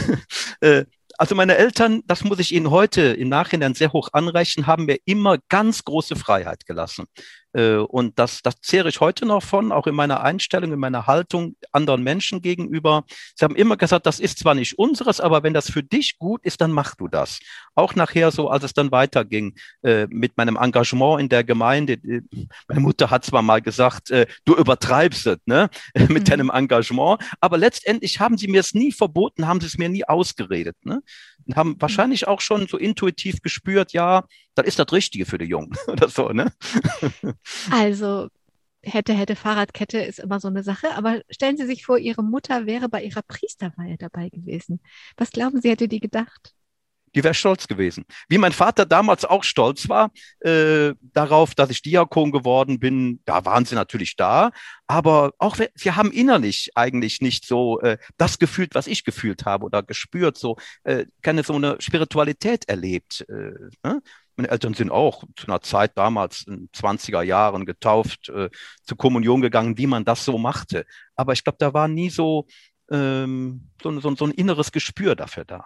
äh, 0.62 0.86
also 1.18 1.36
meine 1.36 1.58
Eltern, 1.58 2.02
das 2.06 2.24
muss 2.24 2.40
ich 2.40 2.54
Ihnen 2.54 2.72
heute 2.72 3.02
im 3.02 3.28
Nachhinein 3.28 3.74
sehr 3.74 3.92
hoch 3.92 4.10
anrechnen, 4.14 4.68
haben 4.68 4.86
mir 4.86 5.00
immer 5.04 5.38
ganz 5.50 5.84
große 5.84 6.16
Freiheit 6.16 6.66
gelassen. 6.66 7.08
Äh, 7.54 7.76
und 7.76 8.20
das, 8.20 8.42
das 8.42 8.62
zehre 8.62 8.90
ich 8.90 9.00
heute 9.00 9.26
noch 9.26 9.44
von, 9.44 9.72
auch 9.72 9.88
in 9.88 9.96
meiner 9.96 10.22
Einstellung, 10.22 10.72
in 10.74 10.80
meiner 10.80 11.08
Haltung 11.08 11.56
anderen 11.72 12.04
Menschen 12.04 12.42
gegenüber. 12.42 13.04
Sie 13.36 13.44
haben 13.44 13.56
immer 13.56 13.78
gesagt, 13.78 14.06
das 14.06 14.20
ist 14.20 14.40
zwar 14.40 14.56
nicht 14.56 14.78
unseres, 14.78 15.20
aber 15.20 15.44
wenn 15.44 15.54
das 15.54 15.72
für 15.72 15.84
dich 15.84 16.18
gut 16.20 16.44
ist, 16.44 16.62
dann 16.62 16.72
mach 16.72 16.96
du 16.96 17.08
das. 17.08 17.40
Auch 17.76 17.96
nachher 17.96 18.32
so, 18.32 18.50
als 18.50 18.64
es 18.64 18.74
dann 18.74 18.92
weiterging 18.92 19.56
äh, 19.84 20.08
mit 20.10 20.38
meinem 20.38 20.58
Engagement 20.58 21.22
in 21.22 21.30
der 21.30 21.44
Gemeinde. 21.44 21.94
Äh, 21.94 22.22
meine 22.68 22.82
Mutter 22.82 23.10
hat 23.10 23.26
zwar 23.26 23.42
mal 23.42 23.62
gesagt, 23.62 24.12
äh, 24.12 24.28
du 24.46 24.56
übertreibst 24.56 25.28
es 25.28 25.38
ne? 25.46 25.70
mit 25.96 26.10
mhm. 26.10 26.24
deinem 26.26 26.50
Engagement, 26.50 27.22
aber 27.40 27.58
letztendlich 27.58 28.20
haben 28.20 28.38
sie 28.38 28.48
mir 28.48 28.60
es 28.60 28.74
nie 28.74 28.92
verboten, 28.92 29.48
haben 29.48 29.62
sie 29.62 29.68
es 29.68 29.78
mir 29.78 29.90
nie 29.90 30.06
ausgeredet. 30.08 30.76
Ne? 30.84 31.02
Und 31.46 31.56
haben 31.56 31.76
wahrscheinlich 31.80 32.28
auch 32.28 32.42
schon 32.42 32.68
so 32.68 32.78
intuitiv 32.78 33.42
gespürt, 33.42 33.94
ja, 33.94 34.24
das 34.60 34.68
ist 34.68 34.80
das 34.80 34.92
Richtige 34.92 35.26
für 35.26 35.38
die 35.38 35.46
Jungen 35.46 35.76
oder 35.88 36.10
so. 36.10 36.30
Ne? 36.30 36.52
Also 37.72 38.30
hätte, 38.82 39.14
hätte 39.14 39.36
Fahrradkette 39.36 40.00
ist 40.00 40.20
immer 40.20 40.40
so 40.40 40.48
eine 40.48 40.64
Sache. 40.64 40.96
Aber 40.96 41.22
stellen 41.30 41.58
Sie 41.58 41.66
sich 41.66 41.86
vor, 41.86 41.98
Ihre 41.98 42.24
Mutter 42.24 42.66
wäre 42.66 42.90
bei 42.90 43.04
Ihrer 43.04 43.22
Priesterweihe 43.22 43.98
dabei 43.98 44.30
gewesen. 44.30 44.82
Was 45.18 45.32
glauben 45.32 45.62
Sie, 45.62 45.70
hätte 45.70 45.88
die 45.88 46.00
gedacht? 46.00 46.54
Die 47.16 47.24
wäre 47.24 47.34
stolz 47.34 47.68
gewesen. 47.68 48.06
Wie 48.28 48.38
mein 48.38 48.52
Vater 48.52 48.86
damals 48.86 49.26
auch 49.26 49.44
stolz 49.44 49.90
war 49.90 50.12
äh, 50.42 50.94
darauf, 51.02 51.56
dass 51.56 51.72
ich 51.72 51.82
Diakon 51.82 52.32
geworden 52.32 52.80
bin, 52.80 53.22
da 53.26 53.46
waren 53.46 53.66
sie 53.66 53.74
natürlich 53.74 54.16
da. 54.16 54.52
Aber 54.86 55.32
auch 55.40 55.58
sie 55.74 55.92
haben 55.92 56.12
innerlich 56.12 56.70
eigentlich 56.76 57.20
nicht 57.20 57.46
so 57.46 57.80
äh, 57.82 57.98
das 58.18 58.38
gefühlt, 58.38 58.76
was 58.76 58.86
ich 58.86 59.04
gefühlt 59.04 59.46
habe 59.46 59.66
oder 59.66 59.82
gespürt, 59.82 60.38
so 60.38 60.58
äh, 60.84 61.06
keine 61.24 61.44
so 61.44 61.56
eine 61.56 61.78
Spiritualität 61.80 62.70
erlebt. 62.70 63.26
Äh, 63.28 63.54
ne? 63.84 64.02
Meine 64.40 64.52
Eltern 64.52 64.74
sind 64.74 64.90
auch 64.90 65.26
zu 65.36 65.48
einer 65.48 65.60
Zeit 65.60 65.98
damals 65.98 66.46
in 66.48 66.70
20er 66.70 67.24
Jahren 67.24 67.66
getauft, 67.66 68.30
äh, 68.30 68.50
zur 68.84 68.98
Kommunion 68.98 69.42
gegangen, 69.42 69.78
wie 69.78 69.86
man 69.86 70.06
das 70.06 70.24
so 70.24 70.38
machte. 70.38 70.86
Aber 71.14 71.34
ich 71.34 71.44
glaube, 71.44 71.58
da 71.60 71.74
war 71.74 71.90
nie 71.90 72.10
so 72.10 72.46
ähm, 72.90 73.68
so, 73.84 74.00
so, 74.00 74.16
so 74.16 74.26
ein 74.26 74.32
inneres 74.32 74.72
Gespür 74.72 75.18
dafür 75.18 75.44
da. 75.44 75.66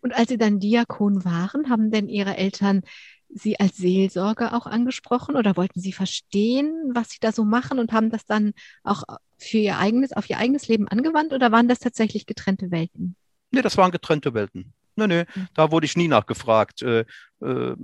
Und 0.00 0.12
als 0.12 0.28
Sie 0.28 0.38
dann 0.38 0.58
Diakon 0.58 1.24
waren, 1.24 1.70
haben 1.70 1.92
denn 1.92 2.08
Ihre 2.08 2.36
Eltern 2.36 2.82
Sie 3.28 3.60
als 3.60 3.76
Seelsorger 3.76 4.54
auch 4.54 4.66
angesprochen 4.66 5.36
oder 5.36 5.56
wollten 5.56 5.78
Sie 5.78 5.92
verstehen, 5.92 6.90
was 6.92 7.10
Sie 7.10 7.18
da 7.20 7.30
so 7.30 7.44
machen 7.44 7.78
und 7.78 7.92
haben 7.92 8.10
das 8.10 8.26
dann 8.26 8.54
auch 8.82 9.04
für 9.38 9.58
Ihr 9.58 9.78
eigenes, 9.78 10.12
auf 10.12 10.28
Ihr 10.28 10.38
eigenes 10.38 10.66
Leben 10.66 10.88
angewandt 10.88 11.32
oder 11.32 11.52
waren 11.52 11.68
das 11.68 11.78
tatsächlich 11.78 12.26
getrennte 12.26 12.72
Welten? 12.72 13.14
Nee, 13.52 13.62
das 13.62 13.76
waren 13.76 13.92
getrennte 13.92 14.34
Welten. 14.34 14.72
Nee, 15.00 15.06
nee, 15.06 15.24
hm. 15.32 15.48
da 15.54 15.70
wurde 15.70 15.86
ich 15.86 15.96
nie 15.96 16.08
nachgefragt. 16.08 16.82
Äh, 16.82 17.04
äh, 17.42 17.74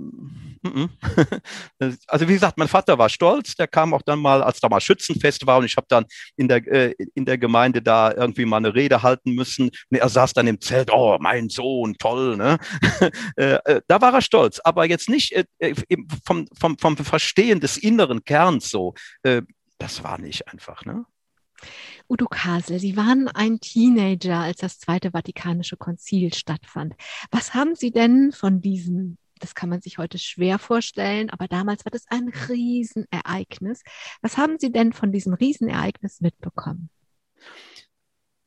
also 2.07 2.27
wie 2.27 2.33
gesagt, 2.33 2.57
mein 2.57 2.67
Vater 2.67 2.97
war 2.97 3.09
stolz, 3.09 3.55
der 3.55 3.67
kam 3.67 3.93
auch 3.93 4.03
dann 4.03 4.19
mal, 4.19 4.43
als 4.43 4.59
da 4.59 4.69
mal 4.69 4.79
Schützenfest 4.79 5.47
war 5.47 5.57
und 5.57 5.65
ich 5.65 5.77
habe 5.77 5.87
dann 5.89 6.05
in 6.35 6.47
der, 6.47 6.65
äh, 6.67 6.93
in 7.15 7.25
der 7.25 7.37
Gemeinde 7.37 7.81
da 7.81 8.13
irgendwie 8.13 8.45
mal 8.45 8.57
eine 8.57 8.75
Rede 8.75 9.01
halten 9.01 9.33
müssen. 9.33 9.69
Und 9.89 9.97
er 9.97 10.09
saß 10.09 10.33
dann 10.33 10.47
im 10.47 10.61
Zelt, 10.61 10.91
oh, 10.91 11.17
mein 11.19 11.49
Sohn, 11.49 11.95
toll. 11.97 12.37
Ne? 12.37 12.57
Äh, 13.35 13.59
äh, 13.65 13.81
da 13.87 14.01
war 14.01 14.13
er 14.13 14.21
stolz, 14.21 14.59
aber 14.63 14.85
jetzt 14.85 15.09
nicht 15.09 15.31
äh, 15.33 15.75
vom, 16.25 16.47
vom, 16.59 16.77
vom 16.77 16.97
Verstehen 16.97 17.59
des 17.59 17.77
inneren 17.77 18.23
Kerns 18.23 18.69
so. 18.69 18.93
das 19.77 20.03
war 20.03 20.17
nicht 20.19 20.47
einfach. 20.47 20.85
Ne? 20.85 21.05
Udo 22.09 22.25
Kasel, 22.27 22.79
Sie 22.79 22.95
waren 22.95 23.27
ein 23.27 23.59
Teenager, 23.59 24.37
als 24.39 24.59
das 24.61 24.79
Zweite 24.79 25.11
Vatikanische 25.11 25.75
Konzil 25.75 26.33
stattfand. 26.33 26.95
Was 27.31 27.53
haben 27.53 27.75
Sie 27.75 27.91
denn 27.91 28.31
von 28.31 28.61
diesem, 28.61 29.17
das 29.39 29.55
kann 29.55 29.69
man 29.69 29.81
sich 29.81 29.97
heute 29.97 30.17
schwer 30.17 30.57
vorstellen, 30.57 31.29
aber 31.29 31.47
damals 31.49 31.83
war 31.83 31.91
das 31.91 32.05
ein 32.07 32.29
Riesenereignis. 32.29 33.83
Was 34.21 34.37
haben 34.37 34.57
Sie 34.57 34.71
denn 34.71 34.93
von 34.93 35.11
diesem 35.11 35.33
Riesenereignis 35.33 36.21
mitbekommen? 36.21 36.89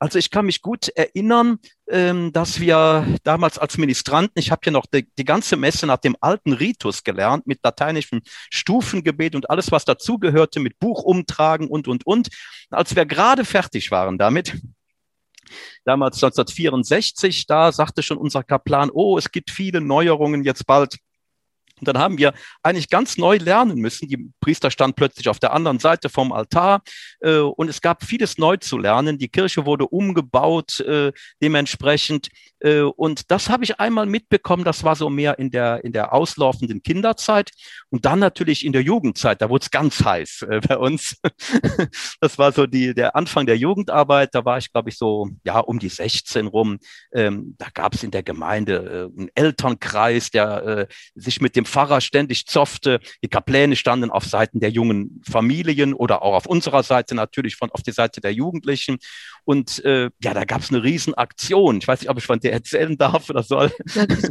Also 0.02 0.18
ich 0.18 0.30
kann 0.30 0.46
mich 0.46 0.62
gut 0.62 0.88
erinnern, 0.88 1.58
ähm, 1.86 2.32
dass 2.32 2.58
wir 2.58 3.06
damals 3.22 3.58
als 3.58 3.76
Ministranten, 3.76 4.40
ich 4.40 4.50
habe 4.50 4.62
ja 4.64 4.72
noch 4.72 4.86
die, 4.86 5.06
die, 5.18 5.26
ganze 5.26 5.58
Messe 5.58 5.86
nach 5.86 5.98
dem 5.98 6.16
alten 6.22 6.54
Ritus 6.54 7.04
gelernt, 7.04 7.46
mit 7.46 7.60
lateinischem 7.62 8.22
Stufengebet 8.48 9.34
und 9.34 9.50
alles, 9.50 9.70
was 9.70 9.84
dazugehörte, 9.84 10.58
mit 10.58 10.78
Buch 10.78 11.02
umtragen 11.02 11.68
und, 11.68 11.86
und, 11.86 12.06
und. 12.06 12.28
Als 12.70 12.96
wir 12.96 13.04
gerade 13.04 13.44
fertig 13.44 13.90
waren 13.90 14.16
damit, 14.16 14.56
damals 15.84 16.16
1964, 16.16 17.46
da 17.46 17.70
sagte 17.70 18.02
schon 18.02 18.16
unser 18.16 18.42
Kaplan, 18.42 18.88
oh, 18.90 19.18
es 19.18 19.30
gibt 19.30 19.50
viele 19.50 19.82
Neuerungen 19.82 20.44
jetzt 20.44 20.66
bald 20.66 20.96
und 21.80 21.88
dann 21.88 21.98
haben 21.98 22.18
wir 22.18 22.32
eigentlich 22.62 22.88
ganz 22.88 23.16
neu 23.16 23.36
lernen 23.36 23.78
müssen. 23.78 24.08
Die 24.08 24.30
Priester 24.40 24.70
standen 24.70 24.94
plötzlich 24.94 25.28
auf 25.28 25.38
der 25.38 25.52
anderen 25.52 25.78
Seite 25.78 26.08
vom 26.08 26.32
Altar 26.32 26.82
äh, 27.20 27.38
und 27.38 27.68
es 27.68 27.80
gab 27.80 28.04
vieles 28.04 28.38
neu 28.38 28.56
zu 28.58 28.78
lernen. 28.78 29.18
Die 29.18 29.28
Kirche 29.28 29.66
wurde 29.66 29.86
umgebaut 29.86 30.80
äh, 30.80 31.12
dementsprechend. 31.42 32.28
Äh, 32.60 32.80
und 32.82 33.30
das 33.30 33.48
habe 33.48 33.64
ich 33.64 33.80
einmal 33.80 34.06
mitbekommen. 34.06 34.64
Das 34.64 34.84
war 34.84 34.96
so 34.96 35.08
mehr 35.10 35.38
in 35.38 35.50
der, 35.50 35.84
in 35.84 35.92
der 35.92 36.12
auslaufenden 36.12 36.82
Kinderzeit 36.82 37.50
und 37.88 38.04
dann 38.04 38.18
natürlich 38.18 38.64
in 38.64 38.72
der 38.72 38.82
Jugendzeit. 38.82 39.40
Da 39.40 39.48
wurde 39.48 39.64
es 39.64 39.70
ganz 39.70 40.04
heiß 40.04 40.42
äh, 40.48 40.60
bei 40.60 40.76
uns. 40.76 41.16
das 42.20 42.38
war 42.38 42.52
so 42.52 42.66
die, 42.66 42.94
der 42.94 43.16
Anfang 43.16 43.46
der 43.46 43.56
Jugendarbeit. 43.56 44.34
Da 44.34 44.44
war 44.44 44.58
ich, 44.58 44.70
glaube 44.72 44.90
ich, 44.90 44.98
so 44.98 45.28
ja 45.44 45.58
um 45.58 45.78
die 45.78 45.88
16 45.88 46.46
rum. 46.46 46.78
Ähm, 47.12 47.54
da 47.58 47.68
gab 47.72 47.94
es 47.94 48.02
in 48.02 48.10
der 48.10 48.22
Gemeinde 48.22 49.10
äh, 49.16 49.18
einen 49.18 49.30
Elternkreis, 49.34 50.30
der 50.30 50.66
äh, 50.66 50.86
sich 51.14 51.40
mit 51.40 51.56
dem 51.56 51.64
Pfarrer 51.70 52.00
ständig 52.00 52.46
zoffte. 52.46 53.00
Die 53.22 53.28
Kapläne 53.28 53.76
standen 53.76 54.10
auf 54.10 54.24
Seiten 54.24 54.60
der 54.60 54.70
jungen 54.70 55.22
Familien 55.24 55.94
oder 55.94 56.22
auch 56.22 56.34
auf 56.34 56.46
unserer 56.46 56.82
Seite 56.82 57.14
natürlich 57.14 57.56
von 57.56 57.70
auf 57.70 57.82
der 57.82 57.94
Seite 57.94 58.20
der 58.20 58.32
Jugendlichen. 58.32 58.98
Und 59.44 59.84
äh, 59.84 60.10
ja, 60.22 60.34
da 60.34 60.44
gab 60.44 60.62
es 60.62 60.70
eine 60.70 60.82
Riesenaktion. 60.82 61.78
Ich 61.78 61.88
weiß 61.88 62.00
nicht, 62.00 62.10
ob 62.10 62.18
ich 62.18 62.26
von 62.26 62.40
der 62.40 62.52
erzählen 62.52 62.96
darf 62.98 63.30
oder 63.30 63.42
soll. 63.42 63.72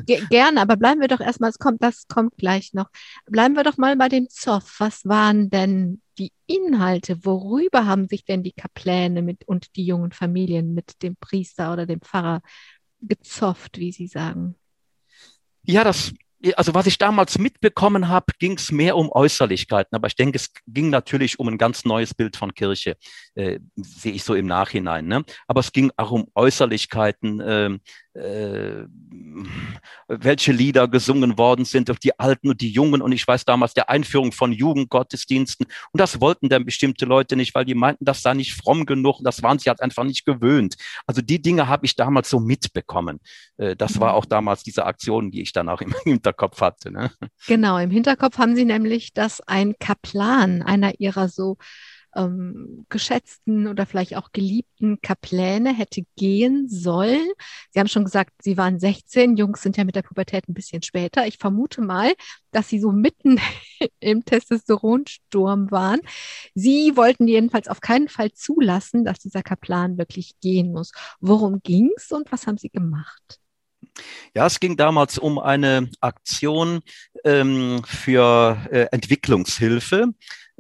Ja, 0.08 0.20
gerne, 0.30 0.62
aber 0.62 0.76
bleiben 0.76 1.02
wir 1.02 1.08
doch 1.08 1.20
erstmal, 1.20 1.50
es 1.50 1.60
kommt, 1.60 1.82
das 1.82 2.08
kommt 2.08 2.38
gleich 2.38 2.74
noch. 2.74 2.90
Bleiben 3.26 3.56
wir 3.56 3.64
doch 3.64 3.78
mal 3.78 3.96
bei 3.96 4.10
dem 4.10 4.30
Zoff. 4.30 4.76
Was 4.80 5.06
waren 5.06 5.50
denn 5.50 6.02
die 6.18 6.32
Inhalte? 6.48 7.26
Worüber 7.26 7.86
haben 7.86 8.08
sich 8.08 8.26
denn 8.26 8.44
die 8.44 8.52
Kapläne 8.52 9.22
mit 9.22 9.48
und 9.48 9.76
die 9.76 9.86
jungen 9.86 10.12
Familien 10.12 10.74
mit 10.74 11.02
dem 11.02 11.16
Priester 11.16 11.74
oder 11.74 11.86
dem 11.86 12.02
Pfarrer 12.02 12.42
gezofft, 13.02 13.78
wie 13.78 13.92
Sie 13.92 14.08
sagen? 14.08 14.56
Ja, 15.64 15.84
das 15.84 16.14
also 16.56 16.74
was 16.74 16.88
ich 16.88 16.98
damals 16.98 17.38
mitbekommen 17.38 18.08
habe, 18.08 18.28
ging 18.40 18.54
es 18.54 18.72
mehr 18.72 18.96
um 18.96 19.12
Äußerlichkeiten, 19.12 19.96
aber 19.96 20.08
ich 20.08 20.16
denke, 20.16 20.38
es 20.38 20.52
ging 20.68 20.90
natürlich 20.90 21.40
um 21.40 21.48
ein 21.48 21.58
ganz 21.58 21.86
neues 21.86 22.14
Bild 22.14 22.38
von 22.38 22.54
Kirche, 22.54 22.96
äh, 23.36 23.60
sehe 23.76 24.14
ich 24.14 24.24
so 24.24 24.36
im 24.36 24.48
Nachhinein. 24.48 25.06
Ne? 25.08 25.24
Aber 25.48 25.60
es 25.60 25.72
ging 25.72 25.92
auch 25.98 26.12
um 26.12 26.28
Äußerlichkeiten, 26.36 27.40
äh, 27.42 27.78
äh, 28.14 28.86
welche 30.08 30.52
Lieder 30.52 30.88
gesungen 30.88 31.38
worden 31.38 31.66
sind, 31.66 31.90
auf 31.90 32.00
die 32.00 32.18
Alten 32.20 32.50
und 32.50 32.62
die 32.62 32.72
Jungen. 32.72 33.02
Und 33.02 33.12
ich 33.12 33.28
weiß 33.28 33.46
damals 33.46 33.74
der 33.74 33.90
Einführung 33.90 34.32
von 34.32 34.52
Jugendgottesdiensten. 34.52 35.68
Und 35.92 36.00
das 36.00 36.20
wollten 36.20 36.50
dann 36.50 36.66
bestimmte 36.66 37.06
Leute 37.06 37.36
nicht, 37.36 37.54
weil 37.56 37.66
die 37.66 37.76
meinten, 37.76 38.06
das 38.06 38.22
sei 38.22 38.34
nicht 38.34 38.54
fromm 38.54 38.86
genug. 38.86 39.20
Das 39.24 39.44
waren 39.44 39.60
sie 39.60 39.70
halt 39.70 39.82
einfach 39.82 40.04
nicht 40.04 40.26
gewöhnt. 40.26 40.76
Also 41.06 41.22
die 41.22 41.42
Dinge 41.42 41.68
habe 41.68 41.86
ich 41.86 41.96
damals 41.96 42.30
so 42.30 42.40
mitbekommen. 42.40 43.20
Äh, 43.58 43.76
das 43.76 44.00
war 44.00 44.14
mhm. 44.14 44.18
auch 44.18 44.26
damals 44.26 44.64
diese 44.64 44.86
Aktion, 44.86 45.32
die 45.32 45.42
ich 45.42 45.54
dann 45.54 45.70
auch 45.70 45.82
im 45.82 45.94
Hinterkopf 46.04 46.62
hatte. 46.62 46.92
Ne? 46.92 47.12
Genau, 47.48 47.78
im 47.78 47.92
Hinterkopf 47.92 48.38
haben 48.38 48.56
sie 48.56 48.66
nämlich, 48.66 49.14
dass 49.14 49.42
ein 49.42 49.76
Kaplan 49.80 50.62
einer 50.62 51.00
ihrer 51.00 51.30
so 51.30 51.58
ähm, 52.16 52.86
geschätzten 52.90 53.68
oder 53.68 53.86
vielleicht 53.86 54.16
auch 54.16 54.32
geliebten 54.32 55.02
Kapläne 55.02 55.74
hätte 55.74 56.04
gehen 56.16 56.68
sollen. 56.68 57.28
Sie 57.72 57.80
haben 57.80 57.88
schon 57.88 58.06
gesagt, 58.06 58.34
Sie 58.42 58.58
waren 58.58 58.80
16, 58.80 59.38
Jungs 59.38 59.62
sind 59.62 59.78
ja 59.78 59.84
mit 59.84 59.96
der 59.96 60.02
Pubertät 60.02 60.48
ein 60.48 60.54
bisschen 60.54 60.82
später. 60.82 61.28
Ich 61.28 61.38
vermute 61.38 61.82
mal, 61.82 62.14
dass 62.52 62.70
Sie 62.70 62.80
so 62.80 62.92
mitten 62.92 63.40
im 64.00 64.26
Testosteronsturm 64.26 65.72
waren. 65.72 66.00
Sie 66.56 66.96
wollten 66.96 67.28
jedenfalls 67.28 67.68
auf 67.68 67.82
keinen 67.82 68.10
Fall 68.10 68.32
zulassen, 68.32 69.06
dass 69.06 69.20
dieser 69.20 69.44
Kaplan 69.44 69.98
wirklich 69.98 70.40
gehen 70.40 70.72
muss. 70.72 70.92
Worum 71.20 71.62
ging 71.62 71.92
es 71.96 72.12
und 72.12 72.32
was 72.32 72.48
haben 72.48 72.58
Sie 72.58 72.70
gemacht? 72.70 73.40
Ja, 74.36 74.46
es 74.46 74.60
ging 74.60 74.78
damals 74.78 75.18
um 75.18 75.40
eine 75.40 75.90
Aktion 76.00 76.82
ähm, 77.24 77.82
für 77.86 78.58
äh, 78.72 78.88
Entwicklungshilfe. 78.92 80.14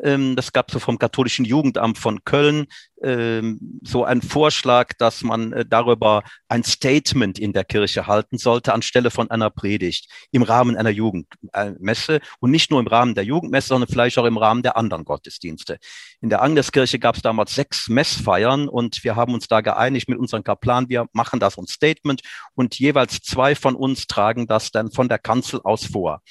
Ähm, 0.03 0.35
das 0.35 0.51
gab 0.53 0.71
so 0.71 0.79
vom 0.79 0.97
katholischen 0.97 1.45
Jugendamt 1.45 1.97
von 1.97 2.23
Köln 2.23 2.67
ähm, 3.01 3.79
so 3.83 4.03
einen 4.03 4.21
Vorschlag, 4.21 4.93
dass 4.97 5.23
man 5.23 5.53
äh, 5.53 5.65
darüber 5.65 6.23
ein 6.47 6.63
Statement 6.63 7.39
in 7.39 7.53
der 7.53 7.63
Kirche 7.63 8.07
halten 8.07 8.37
sollte 8.37 8.73
anstelle 8.73 9.11
von 9.11 9.31
einer 9.31 9.49
Predigt 9.49 10.09
im 10.31 10.43
Rahmen 10.43 10.75
einer 10.75 10.89
Jugendmesse 10.89 12.19
und 12.39 12.51
nicht 12.51 12.71
nur 12.71 12.79
im 12.79 12.87
Rahmen 12.87 13.15
der 13.15 13.23
Jugendmesse, 13.23 13.69
sondern 13.69 13.89
vielleicht 13.89 14.17
auch 14.17 14.25
im 14.25 14.37
Rahmen 14.37 14.63
der 14.63 14.77
anderen 14.77 15.05
Gottesdienste. 15.05 15.79
In 16.21 16.29
der 16.29 16.41
Agneskirche 16.41 16.99
gab 16.99 17.15
es 17.15 17.21
damals 17.21 17.55
sechs 17.55 17.87
Messfeiern 17.87 18.67
und 18.67 19.03
wir 19.03 19.15
haben 19.15 19.33
uns 19.33 19.47
da 19.47 19.61
geeinigt 19.61 20.09
mit 20.09 20.19
unserem 20.19 20.43
Kaplan, 20.43 20.89
wir 20.89 21.07
machen 21.13 21.39
das 21.39 21.57
ein 21.57 21.67
Statement 21.67 22.21
und 22.55 22.77
jeweils 22.79 23.19
zwei 23.21 23.55
von 23.55 23.75
uns 23.75 24.07
tragen 24.07 24.47
das 24.47 24.71
dann 24.71 24.91
von 24.91 25.07
der 25.07 25.19
Kanzel 25.19 25.61
aus 25.63 25.85
vor. 25.85 26.21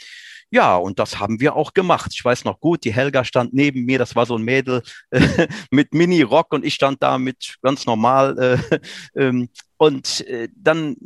Ja, 0.51 0.77
und 0.77 0.99
das 0.99 1.19
haben 1.19 1.41
wir 1.41 1.57
auch 1.57 1.75
gemacht. 1.75 2.13
Ich 2.15 2.25
weiß 2.25 2.45
noch 2.45 2.61
gut, 2.61 2.85
die 2.85 2.95
Helga 2.95 3.25
stand 3.25 3.53
neben 3.53 3.85
mir, 3.85 3.99
das 3.99 4.17
war 4.17 4.25
so 4.25 4.37
ein 4.37 4.43
Mädel 4.43 4.83
äh, 5.11 5.21
mit 5.71 5.93
Mini-Rock 5.93 6.53
und 6.53 6.65
ich 6.65 6.75
stand 6.75 7.03
da 7.03 7.19
mit 7.19 7.57
ganz 7.63 7.85
normal. 7.87 8.61
Äh, 8.71 8.79
ähm, 9.21 9.49
und 9.77 10.27
äh, 10.27 10.49
dann 10.57 10.97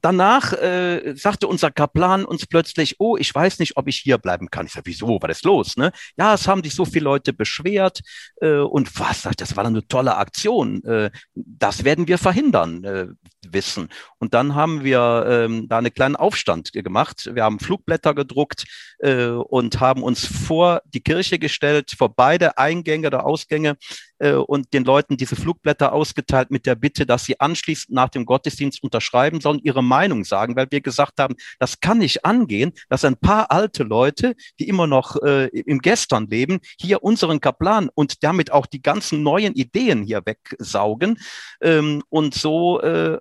danach 0.00 0.52
äh, 0.52 1.14
sagte 1.16 1.48
unser 1.48 1.70
Kaplan 1.70 2.24
uns 2.24 2.46
plötzlich, 2.46 2.96
oh, 2.98 3.16
ich 3.16 3.34
weiß 3.34 3.58
nicht, 3.58 3.76
ob 3.76 3.88
ich 3.88 3.96
hier 3.96 4.18
bleiben 4.18 4.50
kann. 4.50 4.66
Ich 4.66 4.72
sage, 4.72 4.86
wieso, 4.86 5.20
war 5.20 5.28
das 5.28 5.42
los? 5.42 5.76
Ne? 5.76 5.92
Ja, 6.16 6.34
es 6.34 6.46
haben 6.46 6.62
sich 6.62 6.74
so 6.74 6.84
viele 6.84 7.04
Leute 7.04 7.32
beschwert 7.32 8.00
äh, 8.40 8.58
und 8.58 8.98
was, 8.98 9.28
das 9.36 9.56
war 9.56 9.64
eine 9.64 9.86
tolle 9.86 10.16
Aktion. 10.16 10.84
Äh, 10.84 11.10
das 11.34 11.84
werden 11.84 12.08
wir 12.08 12.18
verhindern, 12.18 12.84
äh, 12.84 13.06
wissen. 13.48 13.88
Und 14.18 14.34
dann 14.34 14.54
haben 14.54 14.84
wir 14.84 15.26
ähm, 15.28 15.68
da 15.68 15.78
einen 15.78 15.92
kleinen 15.92 16.16
Aufstand 16.16 16.72
gemacht. 16.72 17.30
Wir 17.32 17.44
haben 17.44 17.58
Flugblätter 17.58 18.14
gedruckt 18.14 18.64
äh, 18.98 19.26
und 19.26 19.80
haben 19.80 20.02
uns 20.02 20.24
vor 20.26 20.82
die 20.86 21.02
Kirche 21.02 21.38
gestellt, 21.38 21.92
vor 21.96 22.14
beide 22.14 22.58
Eingänge 22.58 23.08
oder 23.08 23.26
Ausgänge 23.26 23.76
äh, 24.18 24.32
und 24.32 24.72
den 24.72 24.84
Leuten 24.84 25.16
diese 25.16 25.36
Flugblätter 25.36 25.92
ausgeteilt 25.92 26.50
mit 26.50 26.66
der 26.66 26.74
Bitte, 26.74 27.06
dass 27.06 27.24
sie 27.24 27.40
anschließend 27.40 27.94
nach 27.94 28.08
dem 28.08 28.24
Gottesdienst 28.24 28.82
unterschreiben 28.82 29.40
sollen, 29.40 29.60
ihre 29.62 29.82
Meinung 29.82 30.24
sagen, 30.24 30.56
weil 30.56 30.66
wir 30.70 30.80
gesagt 30.80 31.18
haben, 31.18 31.34
das 31.58 31.80
kann 31.80 31.98
nicht 31.98 32.24
angehen, 32.24 32.72
dass 32.88 33.04
ein 33.04 33.16
paar 33.16 33.50
alte 33.50 33.82
Leute, 33.82 34.34
die 34.58 34.68
immer 34.68 34.86
noch 34.86 35.20
äh, 35.22 35.46
im 35.48 35.80
Gestern 35.80 36.26
leben, 36.28 36.60
hier 36.78 37.02
unseren 37.02 37.40
Kaplan 37.40 37.90
und 37.94 38.22
damit 38.22 38.52
auch 38.52 38.66
die 38.66 38.82
ganzen 38.82 39.22
neuen 39.22 39.54
Ideen 39.54 40.02
hier 40.04 40.22
wegsaugen. 40.24 41.18
Ähm, 41.60 42.02
und 42.08 42.34
so 42.34 42.80
äh, 42.80 43.18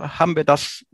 haben 0.00 0.36
wir 0.36 0.44
das 0.44 0.84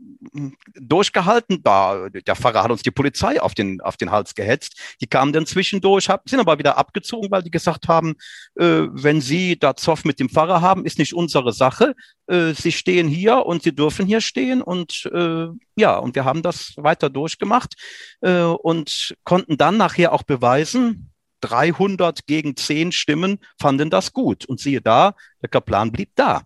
durchgehalten. 0.75 1.61
Da, 1.63 2.09
der 2.09 2.35
Pfarrer 2.35 2.63
hat 2.63 2.71
uns 2.71 2.81
die 2.81 2.91
Polizei 2.91 3.41
auf 3.41 3.53
den, 3.53 3.81
auf 3.81 3.97
den 3.97 4.11
Hals 4.11 4.35
gehetzt. 4.35 4.79
Die 5.01 5.07
kamen 5.07 5.33
dann 5.33 5.45
zwischendurch, 5.45 6.09
hab, 6.09 6.27
sind 6.27 6.39
aber 6.39 6.57
wieder 6.57 6.77
abgezogen, 6.77 7.29
weil 7.31 7.43
die 7.43 7.51
gesagt 7.51 7.87
haben, 7.87 8.15
äh, 8.55 8.87
wenn 8.91 9.21
sie 9.21 9.42
Sie 9.43 9.59
da 9.59 9.75
Zoff 9.75 10.05
mit 10.05 10.19
dem 10.19 10.29
Pfarrer 10.29 10.61
haben, 10.61 10.85
ist 10.85 10.99
nicht 10.99 11.13
unsere 11.13 11.51
Sache. 11.53 11.95
Äh, 12.27 12.53
Sie 12.53 12.71
stehen 12.71 13.07
hier 13.07 13.45
und 13.45 13.63
Sie 13.63 13.75
dürfen 13.75 14.05
hier 14.05 14.21
stehen. 14.21 14.61
Und 14.61 15.09
äh, 15.13 15.47
ja, 15.75 15.97
und 15.97 16.15
wir 16.15 16.25
haben 16.25 16.41
das 16.41 16.73
weiter 16.77 17.09
durchgemacht 17.09 17.75
äh, 18.21 18.41
und 18.43 19.15
konnten 19.23 19.57
dann 19.57 19.77
nachher 19.77 20.13
auch 20.13 20.23
beweisen, 20.23 21.11
300 21.41 22.25
gegen 22.25 22.55
10 22.55 22.93
Stimmen 22.93 23.39
fanden 23.59 23.89
das 23.89 24.13
gut. 24.13 24.45
Und 24.45 24.61
siehe 24.61 24.81
da, 24.81 25.13
der 25.41 25.49
Kaplan 25.49 25.91
blieb 25.91 26.11
da 26.15 26.43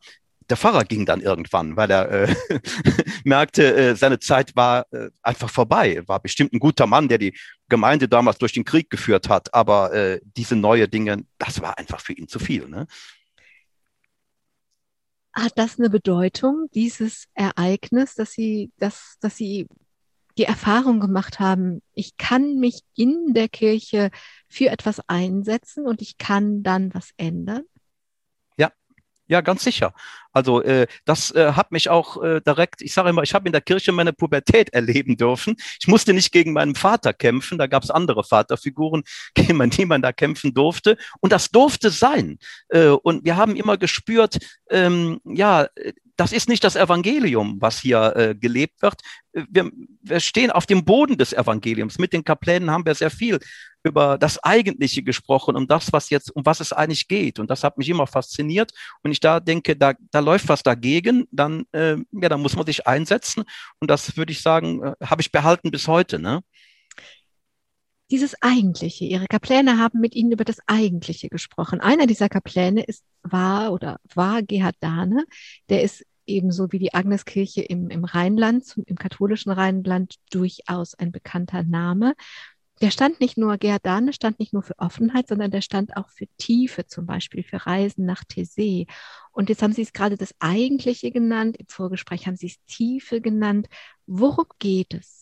der 0.50 0.58
Pfarrer 0.58 0.86
ging 0.86 1.06
dann 1.06 1.22
irgendwann, 1.22 1.76
weil 1.76 1.92
er 1.92 2.12
äh, 2.12 2.36
merkte, 3.24 3.76
äh, 3.76 3.96
seine 3.96 4.20
Zeit 4.20 4.56
war 4.56 4.86
äh, 4.92 5.10
einfach 5.22 5.50
vorbei. 5.50 6.02
War 6.08 6.20
bestimmt 6.20 6.54
ein 6.54 6.60
guter 6.60 6.88
Mann, 6.88 7.08
der 7.08 7.18
die 7.18 7.38
Gemeinde 7.70 8.08
damals 8.08 8.38
durch 8.38 8.54
den 8.54 8.64
Krieg 8.64 8.90
geführt 8.90 9.30
hat, 9.30 9.54
aber 9.54 9.94
äh, 9.94 10.22
diese 10.24 10.56
neue 10.56 10.88
Dinge, 10.88 11.26
das 11.38 11.62
war 11.62 11.78
einfach 11.78 12.00
für 12.00 12.14
ihn 12.14 12.28
zu 12.28 12.40
viel. 12.40 12.68
Ne? 12.68 12.88
Hat 15.34 15.54
das 15.56 15.78
eine 15.78 15.90
Bedeutung, 15.90 16.68
dieses 16.74 17.26
Ereignis, 17.34 18.16
dass 18.16 18.32
Sie, 18.32 18.72
dass, 18.78 19.18
dass 19.20 19.38
Sie 19.38 19.68
die 20.38 20.46
Erfahrung 20.46 21.00
gemacht 21.00 21.40
haben, 21.40 21.82
ich 21.94 22.16
kann 22.18 22.60
mich 22.60 22.82
in 22.96 23.34
der 23.34 23.50
Kirche 23.50 24.12
für 24.48 24.70
etwas 24.70 25.02
einsetzen 25.08 25.86
und 25.86 26.02
ich 26.02 26.18
kann 26.18 26.64
dann 26.64 26.94
was 26.94 27.12
ändern? 27.18 27.64
Ja, 29.28 29.42
ganz 29.42 29.64
sicher. 29.64 29.94
Also 30.32 30.62
äh, 30.62 30.88
das 31.04 31.32
äh, 31.32 31.54
hat 31.54 31.72
mich 31.72 31.90
auch 31.90 32.24
äh, 32.24 32.42
direkt, 32.42 32.82
ich 32.82 32.94
sage 32.94 33.10
immer, 33.10 33.24
ich 33.24 33.34
habe 33.34 33.48
in 33.48 33.52
der 33.52 33.62
Kirche 33.62 33.92
meine 33.92 34.14
Pubertät 34.14 34.70
erleben 34.74 35.18
dürfen. 35.18 35.56
Ich 35.80 35.88
musste 35.88 36.14
nicht 36.14 36.32
gegen 36.32 36.54
meinen 36.54 36.76
Vater 36.76 37.14
kämpfen, 37.14 37.58
da 37.58 37.68
gab 37.68 37.84
es 37.84 37.92
andere 37.92 38.24
Vaterfiguren, 38.24 39.04
gegen 39.34 39.70
die 39.70 39.86
man 39.86 40.02
da 40.02 40.14
kämpfen 40.14 40.54
durfte. 40.54 40.98
Und 41.20 41.32
das 41.34 41.50
durfte 41.50 41.90
sein. 41.90 42.38
Äh, 42.70 42.88
und 42.90 43.26
wir 43.26 43.36
haben 43.36 43.56
immer 43.56 43.78
gespürt, 43.78 44.38
ähm, 44.70 45.20
ja, 45.26 45.68
das 46.18 46.34
ist 46.34 46.50
nicht 46.50 46.64
das 46.64 46.76
Evangelium, 46.76 47.58
was 47.62 47.80
hier 47.80 48.16
äh, 48.16 48.36
gelebt 48.36 48.82
wird. 48.82 49.02
Wir, 49.34 49.72
wir 50.02 50.20
stehen 50.20 50.52
auf 50.52 50.66
dem 50.66 50.84
Boden 50.84 51.18
des 51.18 51.32
Evangeliums. 51.32 52.00
Mit 52.00 52.12
den 52.12 52.24
Kaplänen 52.24 52.72
haben 52.72 52.86
wir 52.86 52.96
sehr 52.96 53.12
viel 53.12 53.40
über 53.84 54.18
das 54.18 54.44
Eigentliche 54.44 55.04
gesprochen, 55.04 55.56
um 55.56 55.68
das, 55.68 55.94
was 55.94 56.10
jetzt, 56.10 56.36
um 56.36 56.46
was 56.46 56.60
es 56.60 56.74
eigentlich 56.74 57.08
geht. 57.08 57.40
Und 57.40 57.50
das 57.50 57.64
hat 57.64 57.78
mich 57.78 57.88
immer 57.88 58.08
fasziniert. 58.08 58.72
Und 59.04 59.12
ich 59.12 59.20
da 59.20 59.40
denke, 59.40 59.76
da, 59.76 59.94
da 60.12 60.20
läuft 60.20 60.50
was 60.50 60.64
dagegen, 60.64 61.28
dann, 61.32 61.66
äh, 61.72 61.98
ja, 62.12 62.30
da 62.30 62.38
muss 62.38 62.56
man 62.56 62.66
sich 62.66 62.88
einsetzen. 62.88 63.44
Und 63.80 63.90
das 63.90 64.18
würde 64.18 64.32
ich 64.32 64.42
sagen, 64.42 64.84
äh, 64.84 64.94
habe 65.06 65.22
ich 65.22 65.32
behalten 65.32 65.72
bis 65.72 65.88
heute. 65.88 66.20
Ne? 66.20 66.42
Dieses 68.10 68.42
Eigentliche. 68.42 69.06
Ihre 69.06 69.28
Kapläne 69.28 69.78
haben 69.80 70.00
mit 70.00 70.16
Ihnen 70.16 70.32
über 70.32 70.46
das 70.46 70.60
Eigentliche 70.66 71.28
gesprochen. 71.28 71.82
Einer 71.82 72.08
dieser 72.08 72.30
Kapläne 72.30 72.84
ist, 72.84 73.04
war 73.22 73.74
oder 73.74 74.00
war 74.14 74.42
Gerhard 74.44 74.78
Dahne. 74.80 75.26
Der 75.70 75.84
ist 75.84 76.06
ebenso 76.26 76.72
wie 76.72 76.80
die 76.80 76.94
Agneskirche 76.94 77.62
im, 77.62 77.90
im 77.90 78.06
Rheinland, 78.06 78.64
im 78.86 78.96
katholischen 78.98 79.52
Rheinland 79.52 80.16
durchaus 80.30 80.94
ein 80.96 81.12
bekannter 81.12 81.64
Name. 81.64 82.14
Der 82.82 82.92
stand 82.92 83.20
nicht 83.20 83.38
nur, 83.38 83.58
Gerhard 83.58 83.86
Dahne 83.86 84.14
stand 84.14 84.40
nicht 84.40 84.54
nur 84.54 84.62
für 84.62 84.78
Offenheit, 84.78 85.28
sondern 85.28 85.50
der 85.50 85.62
stand 85.62 85.98
auch 85.98 86.10
für 86.10 86.28
Tiefe, 86.38 86.86
zum 86.86 87.08
Beispiel 87.08 87.44
für 87.44 87.66
Reisen 87.66 88.06
nach 88.06 88.24
Thésée. 88.24 88.88
Und 89.32 89.50
jetzt 89.50 89.64
haben 89.64 89.74
Sie 89.74 89.82
es 89.82 89.94
gerade 89.94 90.16
das 90.16 90.36
Eigentliche 90.40 91.12
genannt, 91.12 91.58
im 91.58 91.66
Vorgespräch 91.68 92.28
haben 92.28 92.36
Sie 92.36 92.48
es 92.48 92.64
Tiefe 92.68 93.20
genannt. 93.20 93.68
Worum 94.06 94.46
geht 94.60 94.94
es? 94.94 95.17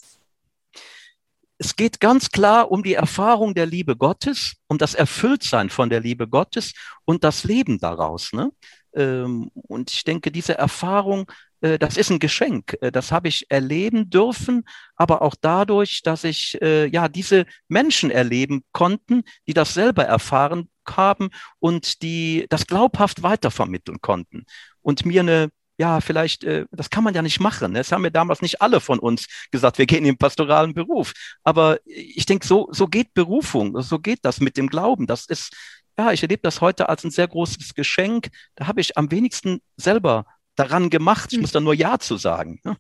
Es 1.57 1.75
geht 1.75 1.99
ganz 1.99 2.31
klar 2.31 2.69
um 2.71 2.83
die 2.83 2.95
Erfahrung 2.95 3.53
der 3.53 3.65
Liebe 3.65 3.95
Gottes, 3.95 4.55
um 4.67 4.77
das 4.77 4.93
Erfülltsein 4.93 5.69
von 5.69 5.89
der 5.89 6.01
Liebe 6.01 6.27
Gottes 6.27 6.73
und 7.05 7.23
das 7.23 7.43
Leben 7.45 7.79
daraus. 7.79 8.33
Ne? 8.33 8.51
Ähm, 8.93 9.51
und 9.53 9.91
ich 9.91 10.03
denke, 10.03 10.31
diese 10.31 10.57
Erfahrung, 10.57 11.31
äh, 11.61 11.79
das 11.79 11.95
ist 11.97 12.09
ein 12.09 12.19
Geschenk. 12.19 12.77
Äh, 12.81 12.91
das 12.91 13.11
habe 13.11 13.29
ich 13.29 13.49
erleben 13.49 14.09
dürfen, 14.09 14.65
aber 14.95 15.21
auch 15.21 15.35
dadurch, 15.39 16.01
dass 16.03 16.23
ich 16.25 16.61
äh, 16.61 16.87
ja 16.87 17.07
diese 17.07 17.45
Menschen 17.67 18.11
erleben 18.11 18.63
konnten, 18.73 19.23
die 19.47 19.53
das 19.53 19.73
selber 19.73 20.03
erfahren 20.03 20.69
haben 20.87 21.29
und 21.59 22.01
die 22.01 22.45
das 22.49 22.67
glaubhaft 22.67 23.23
weitervermitteln 23.23 24.01
konnten 24.01 24.45
und 24.81 25.05
mir 25.05 25.21
eine 25.21 25.49
ja, 25.77 25.99
vielleicht, 25.99 26.45
das 26.71 26.89
kann 26.89 27.03
man 27.03 27.13
ja 27.13 27.21
nicht 27.21 27.39
machen. 27.39 27.73
Ne? 27.73 27.79
Das 27.79 27.91
haben 27.91 28.03
ja 28.03 28.09
damals 28.09 28.41
nicht 28.41 28.61
alle 28.61 28.79
von 28.79 28.99
uns 28.99 29.27
gesagt, 29.51 29.77
wir 29.77 29.85
gehen 29.85 29.99
in 29.99 30.05
den 30.05 30.17
pastoralen 30.17 30.73
Beruf. 30.73 31.13
Aber 31.43 31.79
ich 31.85 32.25
denke, 32.25 32.47
so, 32.47 32.69
so 32.71 32.87
geht 32.87 33.13
Berufung, 33.13 33.81
so 33.81 33.99
geht 33.99 34.19
das 34.23 34.39
mit 34.39 34.57
dem 34.57 34.67
Glauben. 34.67 35.05
Das 35.05 35.25
ist, 35.25 35.53
ja, 35.97 36.11
ich 36.11 36.21
erlebe 36.21 36.41
das 36.43 36.61
heute 36.61 36.87
als 36.87 37.03
ein 37.03 37.11
sehr 37.11 37.27
großes 37.27 37.73
Geschenk. 37.73 38.29
Da 38.55 38.67
habe 38.67 38.81
ich 38.81 38.97
am 38.97 39.11
wenigsten 39.11 39.61
selber 39.75 40.25
daran 40.55 40.89
gemacht. 40.89 41.29
Ich 41.31 41.35
hm. 41.35 41.41
muss 41.41 41.51
da 41.51 41.59
nur 41.59 41.73
Ja 41.73 41.99
zu 41.99 42.17
sagen. 42.17 42.61
Ne? 42.63 42.77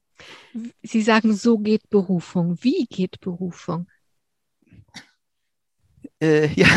Sie 0.81 1.01
sagen, 1.01 1.33
so 1.35 1.57
geht 1.57 1.89
Berufung. 1.89 2.57
Wie 2.61 2.85
geht 2.85 3.19
Berufung? 3.19 3.87
Äh, 6.21 6.47
ja, 6.55 6.67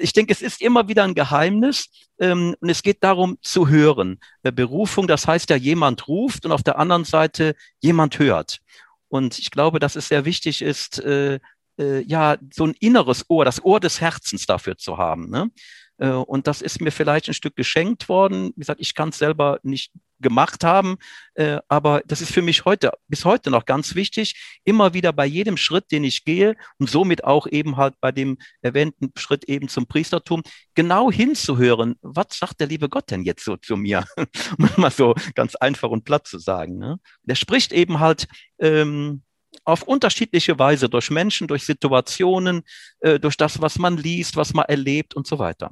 ich 0.00 0.12
denke, 0.12 0.32
es 0.32 0.42
ist 0.42 0.60
immer 0.60 0.88
wieder 0.88 1.04
ein 1.04 1.14
Geheimnis 1.14 1.88
ähm, 2.18 2.54
und 2.60 2.68
es 2.68 2.82
geht 2.82 3.02
darum 3.02 3.38
zu 3.42 3.68
hören. 3.68 4.20
Äh, 4.42 4.52
Berufung, 4.52 5.06
das 5.06 5.26
heißt 5.26 5.50
ja, 5.50 5.56
jemand 5.56 6.08
ruft 6.08 6.44
und 6.44 6.52
auf 6.52 6.62
der 6.62 6.78
anderen 6.78 7.04
Seite 7.04 7.54
jemand 7.80 8.18
hört. 8.18 8.60
Und 9.08 9.38
ich 9.38 9.50
glaube, 9.50 9.78
dass 9.78 9.96
es 9.96 10.08
sehr 10.08 10.24
wichtig 10.24 10.62
ist, 10.62 10.98
äh, 11.00 11.38
äh, 11.78 12.02
ja, 12.02 12.36
so 12.52 12.66
ein 12.66 12.74
inneres 12.80 13.24
Ohr, 13.28 13.44
das 13.44 13.64
Ohr 13.64 13.80
des 13.80 14.00
Herzens 14.00 14.46
dafür 14.46 14.76
zu 14.76 14.98
haben. 14.98 15.30
Ne? 15.30 15.50
Äh, 15.98 16.08
und 16.10 16.46
das 16.46 16.62
ist 16.62 16.80
mir 16.80 16.90
vielleicht 16.90 17.28
ein 17.28 17.34
Stück 17.34 17.56
geschenkt 17.56 18.08
worden. 18.08 18.52
Wie 18.56 18.60
gesagt, 18.60 18.80
ich 18.80 18.94
kann 18.94 19.10
es 19.10 19.18
selber 19.18 19.58
nicht 19.62 19.92
gemacht 20.20 20.64
haben, 20.64 20.96
äh, 21.34 21.58
aber 21.68 22.02
das 22.06 22.20
ist 22.20 22.32
für 22.32 22.42
mich 22.42 22.64
heute, 22.64 22.92
bis 23.08 23.24
heute 23.24 23.50
noch 23.50 23.64
ganz 23.64 23.94
wichtig, 23.94 24.58
immer 24.64 24.94
wieder 24.94 25.12
bei 25.12 25.26
jedem 25.26 25.56
Schritt, 25.56 25.92
den 25.92 26.02
ich 26.04 26.24
gehe 26.24 26.56
und 26.78 26.88
somit 26.88 27.24
auch 27.24 27.46
eben 27.46 27.76
halt 27.76 27.94
bei 28.00 28.10
dem 28.10 28.38
erwähnten 28.62 29.12
Schritt 29.16 29.44
eben 29.44 29.68
zum 29.68 29.86
Priestertum, 29.86 30.42
genau 30.74 31.10
hinzuhören, 31.10 31.96
was 32.00 32.26
sagt 32.30 32.60
der 32.60 32.68
liebe 32.68 32.88
Gott 32.88 33.10
denn 33.10 33.22
jetzt 33.22 33.44
so 33.44 33.56
zu 33.56 33.76
mir? 33.76 34.06
mal 34.76 34.90
so 34.90 35.14
ganz 35.34 35.56
einfach 35.56 35.90
und 35.90 36.04
platt 36.04 36.26
zu 36.26 36.38
sagen. 36.38 36.78
Ne? 36.78 36.98
Der 37.22 37.34
spricht 37.34 37.72
eben 37.72 38.00
halt 38.00 38.26
ähm, 38.58 39.22
auf 39.64 39.82
unterschiedliche 39.82 40.58
Weise 40.58 40.88
durch 40.88 41.10
Menschen, 41.10 41.46
durch 41.48 41.64
Situationen, 41.64 42.62
äh, 43.00 43.20
durch 43.20 43.36
das, 43.36 43.60
was 43.60 43.78
man 43.78 43.96
liest, 43.96 44.36
was 44.36 44.54
man 44.54 44.64
erlebt 44.64 45.14
und 45.14 45.26
so 45.26 45.38
weiter. 45.38 45.70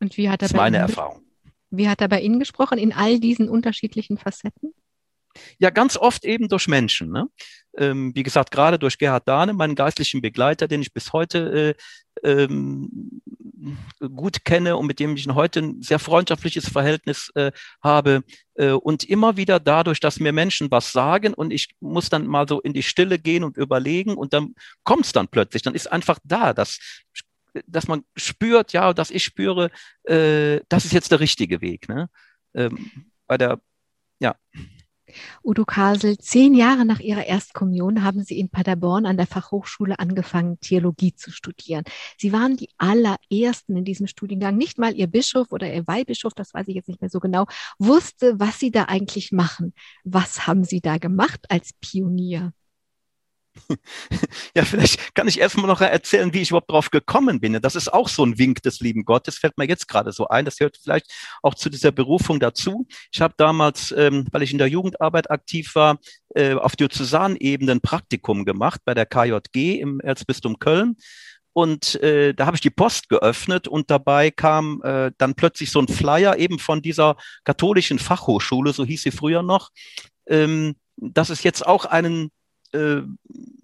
Und 0.00 0.16
wie 0.16 0.28
hat 0.28 0.42
er 0.42 0.48
das 0.48 0.52
ist 0.52 0.56
meine 0.56 0.78
Ihnen, 0.78 0.88
Erfahrung. 0.88 1.22
Wie 1.70 1.88
hat 1.88 2.00
er 2.00 2.08
bei 2.08 2.20
Ihnen 2.20 2.38
gesprochen 2.38 2.78
in 2.78 2.92
all 2.92 3.20
diesen 3.20 3.48
unterschiedlichen 3.48 4.18
Facetten? 4.18 4.72
Ja, 5.58 5.70
ganz 5.70 5.96
oft 5.96 6.24
eben 6.24 6.48
durch 6.48 6.66
Menschen. 6.66 7.10
Ne? 7.10 7.28
Ähm, 7.76 8.12
wie 8.14 8.24
gesagt, 8.24 8.50
gerade 8.50 8.78
durch 8.78 8.98
Gerhard 8.98 9.28
Dahne, 9.28 9.52
meinen 9.52 9.76
geistlichen 9.76 10.20
Begleiter, 10.20 10.66
den 10.66 10.82
ich 10.82 10.92
bis 10.92 11.12
heute 11.12 11.76
äh, 12.24 12.28
ähm, 12.28 13.20
gut 14.00 14.44
kenne 14.44 14.76
und 14.76 14.86
mit 14.86 14.98
dem 14.98 15.14
ich 15.14 15.28
heute 15.28 15.60
ein 15.60 15.82
sehr 15.82 15.98
freundschaftliches 15.98 16.68
Verhältnis 16.68 17.30
äh, 17.34 17.52
habe. 17.82 18.22
Äh, 18.54 18.72
und 18.72 19.04
immer 19.04 19.36
wieder 19.36 19.60
dadurch, 19.60 20.00
dass 20.00 20.18
mir 20.18 20.32
Menschen 20.32 20.70
was 20.70 20.92
sagen 20.92 21.34
und 21.34 21.52
ich 21.52 21.68
muss 21.80 22.08
dann 22.08 22.26
mal 22.26 22.48
so 22.48 22.60
in 22.60 22.72
die 22.72 22.82
Stille 22.82 23.18
gehen 23.18 23.44
und 23.44 23.56
überlegen 23.56 24.14
und 24.16 24.32
dann 24.32 24.54
kommt 24.82 25.06
es 25.06 25.12
dann 25.12 25.28
plötzlich. 25.28 25.62
Dann 25.62 25.74
ist 25.74 25.92
einfach 25.92 26.18
da, 26.24 26.52
dass, 26.52 26.78
dass 27.66 27.88
man 27.88 28.04
spürt, 28.16 28.72
ja, 28.72 28.92
dass 28.92 29.10
ich 29.10 29.24
spüre, 29.24 29.70
äh, 30.04 30.60
das 30.68 30.84
ist 30.84 30.92
jetzt 30.92 31.10
der 31.12 31.20
richtige 31.20 31.60
Weg. 31.60 31.88
Ne? 31.88 32.08
Ähm, 32.54 32.90
bei 33.26 33.38
der, 33.38 33.60
ja. 34.20 34.36
Udo 35.42 35.64
Kasel, 35.64 36.18
zehn 36.18 36.54
Jahre 36.54 36.84
nach 36.84 37.00
Ihrer 37.00 37.26
Erstkommunion 37.26 38.04
haben 38.04 38.22
Sie 38.22 38.38
in 38.38 38.48
Paderborn 38.48 39.06
an 39.06 39.16
der 39.16 39.26
Fachhochschule 39.26 39.98
angefangen, 39.98 40.60
Theologie 40.60 41.14
zu 41.14 41.30
studieren. 41.30 41.84
Sie 42.16 42.32
waren 42.32 42.56
die 42.56 42.70
allerersten 42.78 43.76
in 43.76 43.84
diesem 43.84 44.06
Studiengang. 44.06 44.56
Nicht 44.56 44.78
mal 44.78 44.94
Ihr 44.94 45.08
Bischof 45.08 45.50
oder 45.50 45.72
Ihr 45.72 45.86
Weihbischof, 45.86 46.32
das 46.34 46.54
weiß 46.54 46.68
ich 46.68 46.74
jetzt 46.76 46.88
nicht 46.88 47.00
mehr 47.00 47.10
so 47.10 47.20
genau, 47.20 47.46
wusste, 47.78 48.38
was 48.38 48.58
Sie 48.58 48.70
da 48.70 48.84
eigentlich 48.84 49.32
machen. 49.32 49.74
Was 50.04 50.46
haben 50.46 50.64
Sie 50.64 50.80
da 50.80 50.98
gemacht 50.98 51.46
als 51.48 51.72
Pionier? 51.80 52.52
Ja, 54.54 54.64
vielleicht 54.64 55.14
kann 55.14 55.28
ich 55.28 55.38
erstmal 55.38 55.66
noch 55.66 55.80
erzählen, 55.80 56.32
wie 56.34 56.40
ich 56.40 56.50
überhaupt 56.50 56.70
drauf 56.70 56.90
gekommen 56.90 57.40
bin. 57.40 57.60
Das 57.60 57.76
ist 57.76 57.92
auch 57.92 58.08
so 58.08 58.24
ein 58.24 58.38
Wink 58.38 58.62
des 58.62 58.80
lieben 58.80 59.04
Gottes, 59.04 59.38
fällt 59.38 59.58
mir 59.58 59.66
jetzt 59.66 59.86
gerade 59.88 60.12
so 60.12 60.28
ein. 60.28 60.44
Das 60.44 60.56
gehört 60.56 60.78
vielleicht 60.82 61.06
auch 61.42 61.54
zu 61.54 61.70
dieser 61.70 61.92
Berufung 61.92 62.40
dazu. 62.40 62.86
Ich 63.12 63.20
habe 63.20 63.34
damals, 63.36 63.92
ähm, 63.96 64.26
weil 64.32 64.42
ich 64.42 64.52
in 64.52 64.58
der 64.58 64.68
Jugendarbeit 64.68 65.30
aktiv 65.30 65.74
war, 65.74 65.98
äh, 66.34 66.54
auf 66.54 66.76
Diözesanebene 66.76 67.72
ein 67.72 67.80
Praktikum 67.80 68.44
gemacht 68.44 68.80
bei 68.84 68.94
der 68.94 69.06
KJG 69.06 69.80
im 69.80 70.00
Erzbistum 70.00 70.58
Köln. 70.58 70.96
Und 71.52 72.00
äh, 72.02 72.32
da 72.32 72.46
habe 72.46 72.56
ich 72.56 72.60
die 72.60 72.70
Post 72.70 73.08
geöffnet 73.08 73.66
und 73.66 73.90
dabei 73.90 74.30
kam 74.30 74.80
äh, 74.82 75.10
dann 75.18 75.34
plötzlich 75.34 75.70
so 75.70 75.80
ein 75.80 75.88
Flyer 75.88 76.38
eben 76.38 76.58
von 76.58 76.80
dieser 76.80 77.16
katholischen 77.44 77.98
Fachhochschule, 77.98 78.72
so 78.72 78.84
hieß 78.84 79.02
sie 79.02 79.10
früher 79.10 79.42
noch, 79.42 79.70
ähm, 80.26 80.76
dass 80.96 81.28
es 81.28 81.42
jetzt 81.42 81.66
auch 81.66 81.86
einen 81.86 82.30
äh, 82.72 83.02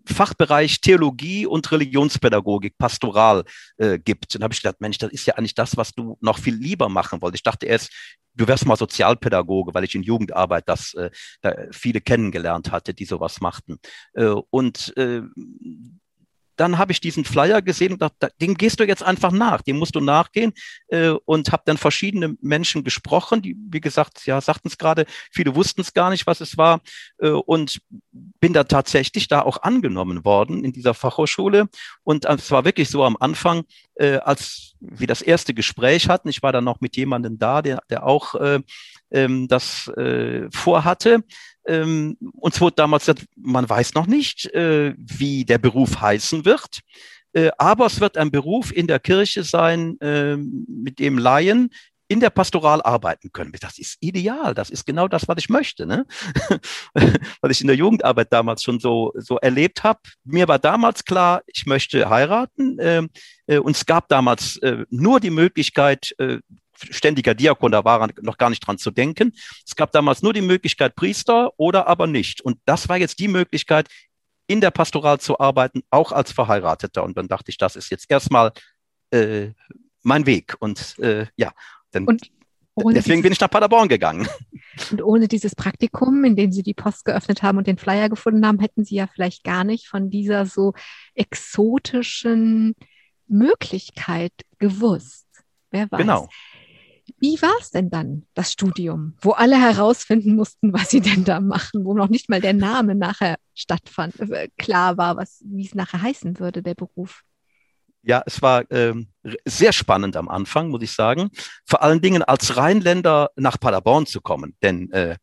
Fachbereich 0.07 0.81
Theologie 0.81 1.47
und 1.47 1.71
Religionspädagogik, 1.71 2.79
Pastoral 2.79 3.45
äh, 3.77 3.99
gibt. 3.99 4.35
Und 4.37 4.43
habe 4.43 4.55
ich 4.55 4.63
gedacht, 4.63 4.81
Mensch, 4.81 4.99
das 4.99 5.13
ist 5.13 5.27
ja 5.27 5.35
eigentlich 5.35 5.55
das, 5.55 5.77
was 5.77 5.93
du 5.93 6.17
noch 6.21 6.39
viel 6.39 6.55
lieber 6.55 6.89
machen 6.89 7.21
wolltest. 7.23 7.41
Ich 7.41 7.43
dachte 7.43 7.67
erst, 7.67 7.93
du 8.35 8.47
wärst 8.47 8.67
mal 8.67 8.77
Sozialpädagoge, 8.77 9.75
weil 9.75 9.85
ich 9.85 9.95
in 9.95 10.03
Jugendarbeit 10.03 10.69
das 10.69 10.95
äh, 10.95 11.11
da 11.41 11.55
viele 11.73 12.01
kennengelernt 12.01 12.71
hatte, 12.71 12.95
die 12.95 13.05
sowas 13.05 13.41
machten. 13.41 13.79
Äh, 14.15 14.35
und 14.51 14.97
äh, 14.97 15.23
dann 16.57 16.79
habe 16.79 16.93
ich 16.93 17.01
diesen 17.01 17.25
Flyer 17.25 17.63
gesehen 17.63 17.93
und 17.93 18.03
dachte, 18.03 18.31
dem 18.41 18.55
gehst 18.55 18.81
du 18.81 18.85
jetzt 18.85 19.03
einfach 19.03 19.31
nach, 19.31 19.63
dem 19.63 19.79
musst 19.79 19.95
du 19.95 20.01
nachgehen 20.01 20.53
äh, 20.89 21.11
und 21.11 21.53
habe 21.53 21.63
dann 21.67 21.77
verschiedene 21.77 22.37
Menschen 22.41 22.85
gesprochen, 22.85 23.43
die, 23.43 23.57
wie 23.71 23.81
gesagt, 23.81 24.27
ja, 24.27 24.41
sagten 24.41 24.69
es 24.69 24.79
gerade, 24.79 25.07
viele 25.31 25.55
wussten 25.55 25.81
es 25.81 25.95
gar 25.95 26.11
nicht, 26.11 26.27
was 26.27 26.41
es 26.41 26.57
war 26.57 26.81
äh, 27.19 27.29
und 27.29 27.81
bin 28.13 28.53
da 28.53 28.65
tatsächlich 28.65 29.29
da 29.29 29.43
auch 29.43 29.63
angenommen 29.63 30.25
worden 30.25 30.65
in 30.65 30.73
dieser 30.73 30.95
Fachhochschule. 30.95 31.69
Und 32.03 32.25
es 32.25 32.51
war 32.51 32.65
wirklich 32.65 32.89
so 32.91 33.05
am 33.05 33.17
Anfang, 33.19 33.65
äh, 33.95 34.17
als 34.17 34.75
wir 34.81 35.07
das 35.07 35.23
erste 35.23 35.55
Gespräch 35.55 36.09
hatten, 36.09 36.29
ich 36.29 36.43
war 36.43 36.53
dann 36.53 36.65
noch 36.65 36.81
mit 36.81 36.97
jemandem 36.97 37.39
da, 37.39 37.63
der, 37.63 37.81
der 37.91 38.07
auch 38.07 38.35
äh, 38.35 38.61
ähm, 39.11 39.49
das 39.49 39.89
äh, 39.97 40.49
vorhatte, 40.51 41.23
ähm, 41.67 42.17
uns 42.35 42.61
wurde 42.61 42.77
damals 42.77 43.07
gesagt, 43.07 43.27
man 43.37 43.69
weiß 43.69 43.95
noch 43.95 44.07
nicht, 44.07 44.47
äh, 44.55 44.95
wie 44.97 45.45
der 45.45 45.59
Beruf 45.59 46.01
heißen 46.01 46.45
wird. 46.45 46.81
Äh, 47.33 47.51
aber 47.59 47.87
es 47.87 48.01
wird 48.01 48.17
ein 48.17 48.31
Beruf 48.31 48.73
in 48.73 48.87
der 48.87 49.01
Kirche 49.01 49.43
sein, 49.43 49.99
äh, 50.01 50.37
mit 50.37 50.99
dem 50.99 51.19
Laien 51.19 51.71
in 52.09 52.21
der 52.21 52.31
Pastoral 52.31 52.83
arbeiten 52.83 53.33
können. 53.33 53.53
Das 53.61 53.79
ist 53.79 53.97
ideal. 54.01 54.55
Das 54.55 54.71
ist 54.71 54.87
genau 54.87 55.09
das, 55.09 55.27
was 55.27 55.39
ich 55.39 55.49
möchte. 55.49 55.87
Ne? 55.87 56.07
was 57.41 57.51
ich 57.51 57.61
in 57.61 57.67
der 57.67 57.77
Jugendarbeit 57.77 58.33
damals 58.33 58.63
schon 58.63 58.79
so, 58.79 59.13
so 59.17 59.39
erlebt 59.39 59.83
habe. 59.83 60.01
Mir 60.25 60.47
war 60.47 60.61
damals 60.61 61.05
klar, 61.05 61.43
ich 61.47 61.67
möchte 61.67 62.09
heiraten. 62.09 62.77
Ähm, 62.81 63.11
äh, 63.47 63.59
und 63.59 63.77
es 63.77 63.87
gab 63.87 64.09
damals 64.09 64.57
äh, 64.59 64.85
nur 64.89 65.19
die 65.19 65.31
Möglichkeit, 65.31 66.15
äh, 66.19 66.39
ständiger 66.79 67.35
Diakon, 67.35 67.73
da 67.73 67.85
war 67.85 68.09
noch 68.23 68.39
gar 68.39 68.51
nicht 68.51 68.61
dran 68.61 68.79
zu 68.79 68.91
denken. 68.91 69.33
Es 69.65 69.77
gab 69.77 69.93
damals 69.93 70.23
nur 70.23 70.33
die 70.33 70.43
Möglichkeit 70.43 70.95
Priester 70.97 71.53
oder 71.57 71.87
aber 71.87 72.07
nicht. 72.07 72.41
Und 72.41 72.59
das 72.65 72.89
war 72.89 72.97
jetzt 72.97 73.19
die 73.19 73.29
Möglichkeit, 73.29 73.89
in 74.47 74.61
der 74.61 74.71
Pastoral 74.71 75.19
zu 75.19 75.41
arbeiten, 75.41 75.83
auch 75.91 76.13
als 76.13 76.33
Verheirateter. 76.33 77.03
Und 77.03 77.17
dann 77.17 77.29
dachte 77.29 77.51
ich, 77.51 77.59
das 77.59 77.77
ist 77.77 77.91
jetzt 77.91 78.11
erstmal 78.11 78.53
äh, 79.11 79.49
mein 80.03 80.27
Weg. 80.27 80.57
Und 80.61 80.99
äh, 81.01 81.27
ja, 81.37 81.53
dann, 81.91 82.07
deswegen 82.07 82.93
dieses, 82.95 83.23
bin 83.23 83.33
ich 83.33 83.41
nach 83.41 83.51
Paderborn 83.51 83.89
gegangen. 83.89 84.29
Und 84.91 85.03
ohne 85.03 85.27
dieses 85.27 85.55
Praktikum, 85.55 86.25
in 86.25 86.37
dem 86.37 86.53
Sie 86.53 86.63
die 86.63 86.75
Post 86.75 87.07
geöffnet 87.07 87.43
haben 87.43 87.57
und 87.57 87.67
den 87.67 87.79
Flyer 87.79 88.11
gefunden 88.11 88.47
haben, 88.47 88.61
hätten 88.61 88.85
Sie 88.85 88.97
ja 88.97 89.07
vielleicht 89.07 89.43
gar 89.43 89.65
nicht 89.65 89.89
von 89.89 90.11
dieser 90.11 90.45
so 90.45 90.75
exotischen 91.15 92.75
Möglichkeit 93.27 94.33
gewusst. 94.59 95.27
Wer 95.71 95.91
weiß. 95.91 95.99
Genau. 95.99 96.29
Wie 97.27 97.43
war 97.43 97.57
es 97.61 97.73
denn 97.73 97.91
dann, 97.91 98.25
das 98.35 98.53
Studium, 98.53 99.17
wo 99.21 99.33
alle 99.33 99.61
herausfinden 99.61 100.37
mussten, 100.37 100.73
was 100.73 100.91
sie 100.91 101.01
denn 101.01 101.25
da 101.25 101.41
machen, 101.41 101.85
wo 101.85 101.93
noch 101.93 102.09
nicht 102.09 102.29
mal 102.29 102.41
der 102.41 102.53
Name 102.53 102.95
nachher 102.95 103.35
stattfand, 103.53 104.21
äh, 104.21 104.49
klar 104.57 104.97
war, 104.97 105.17
was, 105.17 105.43
wie 105.45 105.67
es 105.67 105.75
nachher 105.75 106.03
heißen 106.03 106.39
würde, 106.39 106.63
der 106.63 106.77
Beruf? 106.77 107.23
Ja, 108.03 108.23
es 108.27 108.41
war 108.43 108.63
ähm, 108.71 109.09
sehr 109.45 109.73
spannend 109.73 110.17
am 110.17 110.29
Anfang, 110.29 110.69
muss 110.69 110.83
ich 110.83 110.93
sagen. 110.93 111.31
Vor 111.65 111.83
allen 111.83 112.01
Dingen 112.01 112.23
als 112.23 112.57
Rheinländer 112.57 113.31
nach 113.35 113.59
Paderborn 113.59 114.07
zu 114.07 114.21
kommen. 114.21 114.55
Denn 114.63 114.93
äh, 114.93 115.17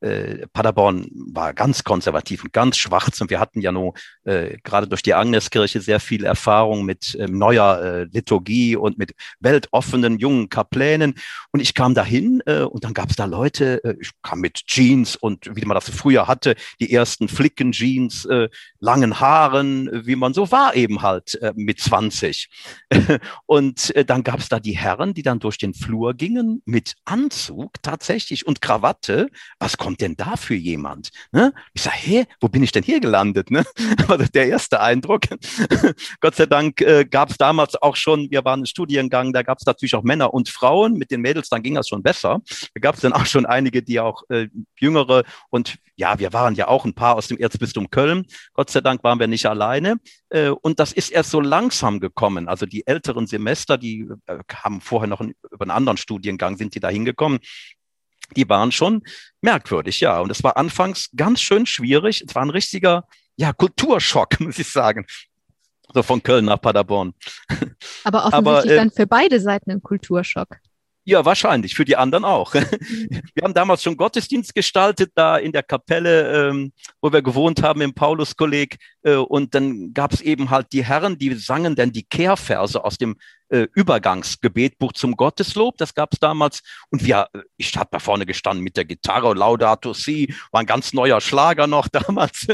äh, 0.00 0.46
Paderborn 0.52 1.06
war 1.32 1.54
ganz 1.54 1.84
konservativ 1.84 2.44
und 2.44 2.52
ganz 2.52 2.76
schwarz 2.76 3.20
und 3.20 3.30
wir 3.30 3.40
hatten 3.40 3.60
ja 3.60 3.72
nur 3.72 3.94
äh, 4.24 4.56
gerade 4.62 4.86
durch 4.86 5.02
die 5.02 5.14
Agneskirche 5.14 5.80
sehr 5.80 6.00
viel 6.00 6.24
Erfahrung 6.24 6.84
mit 6.84 7.14
äh, 7.14 7.26
neuer 7.26 7.80
äh, 7.82 8.04
Liturgie 8.04 8.76
und 8.76 8.98
mit 8.98 9.14
weltoffenen 9.40 10.18
jungen 10.18 10.48
Kaplänen. 10.48 11.14
Und 11.52 11.60
ich 11.60 11.74
kam 11.74 11.94
dahin 11.94 12.42
äh, 12.46 12.62
und 12.62 12.84
dann 12.84 12.94
gab 12.94 13.10
es 13.10 13.16
da 13.16 13.24
Leute, 13.24 13.82
äh, 13.84 13.96
ich 14.00 14.10
kam 14.22 14.40
mit 14.40 14.66
Jeans 14.66 15.16
und 15.16 15.50
wie 15.54 15.64
man 15.64 15.74
das 15.74 15.90
früher 15.90 16.28
hatte, 16.28 16.54
die 16.80 16.92
ersten 16.92 17.28
Flicken-Jeans, 17.28 18.24
äh, 18.26 18.48
langen 18.78 19.20
Haaren, 19.20 20.06
wie 20.06 20.16
man 20.16 20.34
so 20.34 20.50
war 20.50 20.74
eben 20.74 21.02
halt 21.02 21.40
äh, 21.42 21.52
mit 21.54 21.80
20 21.80 22.48
und 23.46 23.94
äh, 23.94 24.04
dann 24.04 24.22
gab 24.22 24.40
es 24.40 24.48
da 24.48 24.60
die 24.60 24.76
Herren, 24.76 25.14
die 25.14 25.22
dann 25.22 25.40
durch 25.40 25.58
den 25.58 25.74
Flur 25.74 26.14
gingen 26.14 26.62
mit 26.64 26.94
Anzug 27.04 27.74
tatsächlich 27.82 28.46
und 28.46 28.60
Krawatte, 28.60 29.28
was 29.58 29.76
kommt 29.76 29.89
kommt 29.90 30.02
denn 30.02 30.14
da 30.14 30.36
für 30.36 30.54
jemand? 30.54 31.10
Ne? 31.32 31.52
Ich 31.74 31.82
sage, 31.82 31.96
hä, 31.98 32.24
wo 32.40 32.48
bin 32.48 32.62
ich 32.62 32.70
denn 32.70 32.84
hier 32.84 33.00
gelandet? 33.00 33.50
Ne? 33.50 33.64
War 34.06 34.18
der 34.18 34.46
erste 34.46 34.80
Eindruck. 34.80 35.22
Gott 36.20 36.36
sei 36.36 36.46
Dank 36.46 36.80
äh, 36.80 37.04
gab 37.04 37.30
es 37.30 37.38
damals 37.38 37.74
auch 37.74 37.96
schon, 37.96 38.30
wir 38.30 38.44
waren 38.44 38.60
im 38.60 38.66
Studiengang, 38.66 39.32
da 39.32 39.42
gab 39.42 39.58
es 39.58 39.66
natürlich 39.66 39.96
auch 39.96 40.04
Männer 40.04 40.32
und 40.32 40.48
Frauen. 40.48 40.92
Mit 40.92 41.10
den 41.10 41.22
Mädels, 41.22 41.48
dann 41.48 41.64
ging 41.64 41.74
das 41.74 41.88
schon 41.88 42.04
besser. 42.04 42.40
Da 42.72 42.80
gab 42.80 42.94
es 42.94 43.00
dann 43.00 43.12
auch 43.12 43.26
schon 43.26 43.46
einige, 43.46 43.82
die 43.82 43.98
auch 43.98 44.22
äh, 44.28 44.46
jüngere 44.78 45.24
und 45.50 45.78
ja, 45.96 46.18
wir 46.20 46.32
waren 46.32 46.54
ja 46.54 46.68
auch 46.68 46.84
ein 46.84 46.94
paar 46.94 47.16
aus 47.16 47.26
dem 47.26 47.36
Erzbistum 47.36 47.90
Köln. 47.90 48.24
Gott 48.54 48.70
sei 48.70 48.80
Dank 48.80 49.02
waren 49.02 49.18
wir 49.18 49.26
nicht 49.26 49.46
alleine. 49.46 49.96
Äh, 50.28 50.50
und 50.50 50.78
das 50.78 50.92
ist 50.92 51.10
erst 51.10 51.30
so 51.30 51.40
langsam 51.40 51.98
gekommen. 51.98 52.48
Also 52.48 52.64
die 52.64 52.86
älteren 52.86 53.26
Semester, 53.26 53.76
die 53.76 54.08
äh, 54.26 54.38
haben 54.54 54.80
vorher 54.80 55.08
noch 55.08 55.20
über 55.20 55.62
einen 55.62 55.72
anderen 55.72 55.98
Studiengang, 55.98 56.56
sind 56.56 56.74
die 56.74 56.80
da 56.80 56.88
hingekommen 56.88 57.40
die 58.36 58.48
waren 58.48 58.72
schon 58.72 59.02
merkwürdig, 59.40 60.00
ja. 60.00 60.20
Und 60.20 60.30
es 60.30 60.42
war 60.42 60.56
anfangs 60.56 61.10
ganz 61.16 61.40
schön 61.40 61.66
schwierig. 61.66 62.24
Es 62.26 62.34
war 62.34 62.42
ein 62.42 62.50
richtiger, 62.50 63.04
ja, 63.36 63.52
Kulturschock, 63.52 64.40
muss 64.40 64.58
ich 64.58 64.68
sagen. 64.68 65.06
So 65.92 66.02
von 66.02 66.22
Köln 66.22 66.44
nach 66.44 66.60
Paderborn. 66.60 67.14
Aber 68.04 68.26
offensichtlich 68.26 68.34
Aber, 68.34 68.64
äh, 68.64 68.76
dann 68.76 68.90
für 68.90 69.06
beide 69.06 69.40
Seiten 69.40 69.70
ein 69.70 69.82
Kulturschock. 69.82 70.58
Ja, 71.04 71.24
wahrscheinlich, 71.24 71.74
für 71.74 71.84
die 71.84 71.96
anderen 71.96 72.24
auch. 72.24 72.54
Wir 72.54 73.42
haben 73.42 73.54
damals 73.54 73.82
schon 73.82 73.96
Gottesdienst 73.96 74.54
gestaltet, 74.54 75.12
da 75.14 75.38
in 75.38 75.50
der 75.50 75.62
Kapelle, 75.62 76.50
ähm, 76.50 76.72
wo 77.00 77.10
wir 77.10 77.22
gewohnt 77.22 77.62
haben 77.62 77.80
im 77.80 77.94
Pauluskolleg. 77.94 78.76
Äh, 79.02 79.14
und 79.14 79.54
dann 79.54 79.94
gab 79.94 80.12
es 80.12 80.20
eben 80.20 80.50
halt 80.50 80.68
die 80.72 80.84
Herren, 80.84 81.18
die 81.18 81.34
sangen 81.34 81.74
dann 81.74 81.90
die 81.90 82.04
Kehrverse 82.04 82.84
aus 82.84 82.98
dem 82.98 83.16
äh, 83.50 83.66
Übergangsgebetbuch 83.74 84.92
zum 84.92 85.16
Gotteslob. 85.16 85.76
Das 85.76 85.94
gab 85.94 86.12
es 86.12 86.18
damals. 86.18 86.62
Und 86.90 87.04
wir, 87.04 87.28
äh, 87.32 87.40
ich 87.56 87.76
habe 87.76 87.88
da 87.92 87.98
vorne 87.98 88.26
gestanden 88.26 88.64
mit 88.64 88.76
der 88.76 88.84
Gitarre, 88.84 89.34
Laudato 89.34 89.92
Si, 89.92 90.34
war 90.52 90.60
ein 90.60 90.66
ganz 90.66 90.92
neuer 90.92 91.20
Schlager 91.20 91.66
noch 91.66 91.88
damals. 91.92 92.46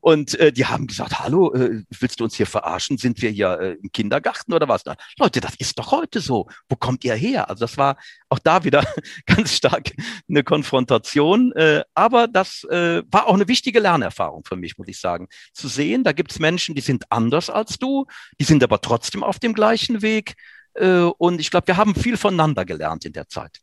Und 0.00 0.34
äh, 0.38 0.52
die 0.52 0.66
haben 0.66 0.86
gesagt, 0.86 1.18
hallo, 1.18 1.52
äh, 1.54 1.82
willst 1.98 2.20
du 2.20 2.24
uns 2.24 2.36
hier 2.36 2.46
verarschen? 2.46 2.98
Sind 2.98 3.20
wir 3.22 3.30
hier 3.30 3.58
äh, 3.60 3.72
im 3.82 3.90
Kindergarten 3.92 4.52
oder 4.52 4.68
was? 4.68 4.82
Na, 4.84 4.94
Leute, 5.18 5.40
das 5.40 5.54
ist 5.56 5.78
doch 5.78 5.92
heute 5.92 6.20
so. 6.20 6.48
Wo 6.68 6.76
kommt 6.76 7.04
ihr 7.04 7.14
her? 7.14 7.48
Also 7.48 7.64
das 7.64 7.76
war 7.76 7.96
auch 8.28 8.38
da 8.38 8.64
wieder 8.64 8.84
ganz 9.26 9.54
stark 9.54 9.92
eine 10.28 10.44
Konfrontation. 10.44 11.52
Äh, 11.52 11.84
aber 11.94 12.28
das 12.28 12.64
äh, 12.64 13.02
war 13.10 13.26
auch 13.26 13.34
eine 13.34 13.48
wichtige 13.48 13.80
Lernerfahrung 13.80 14.44
für 14.44 14.56
mich, 14.56 14.78
muss 14.78 14.88
ich 14.88 15.00
sagen. 15.00 15.28
Zu 15.52 15.68
sehen, 15.68 16.04
da 16.04 16.12
gibt 16.12 16.32
es 16.32 16.38
Menschen, 16.38 16.74
die 16.74 16.80
sind 16.80 17.04
anders 17.10 17.50
als 17.50 17.78
du, 17.78 18.06
die 18.40 18.44
sind 18.44 18.62
aber 18.62 18.80
trotzdem 18.80 19.22
auf 19.22 19.38
dem 19.38 19.54
gleichen 19.54 20.02
Weg. 20.02 20.34
Äh, 20.74 21.02
und 21.18 21.40
ich 21.40 21.50
glaube, 21.50 21.66
wir 21.68 21.76
haben 21.76 21.94
viel 21.94 22.16
voneinander 22.16 22.64
gelernt 22.64 23.04
in 23.04 23.12
der 23.12 23.28
Zeit. 23.28 23.60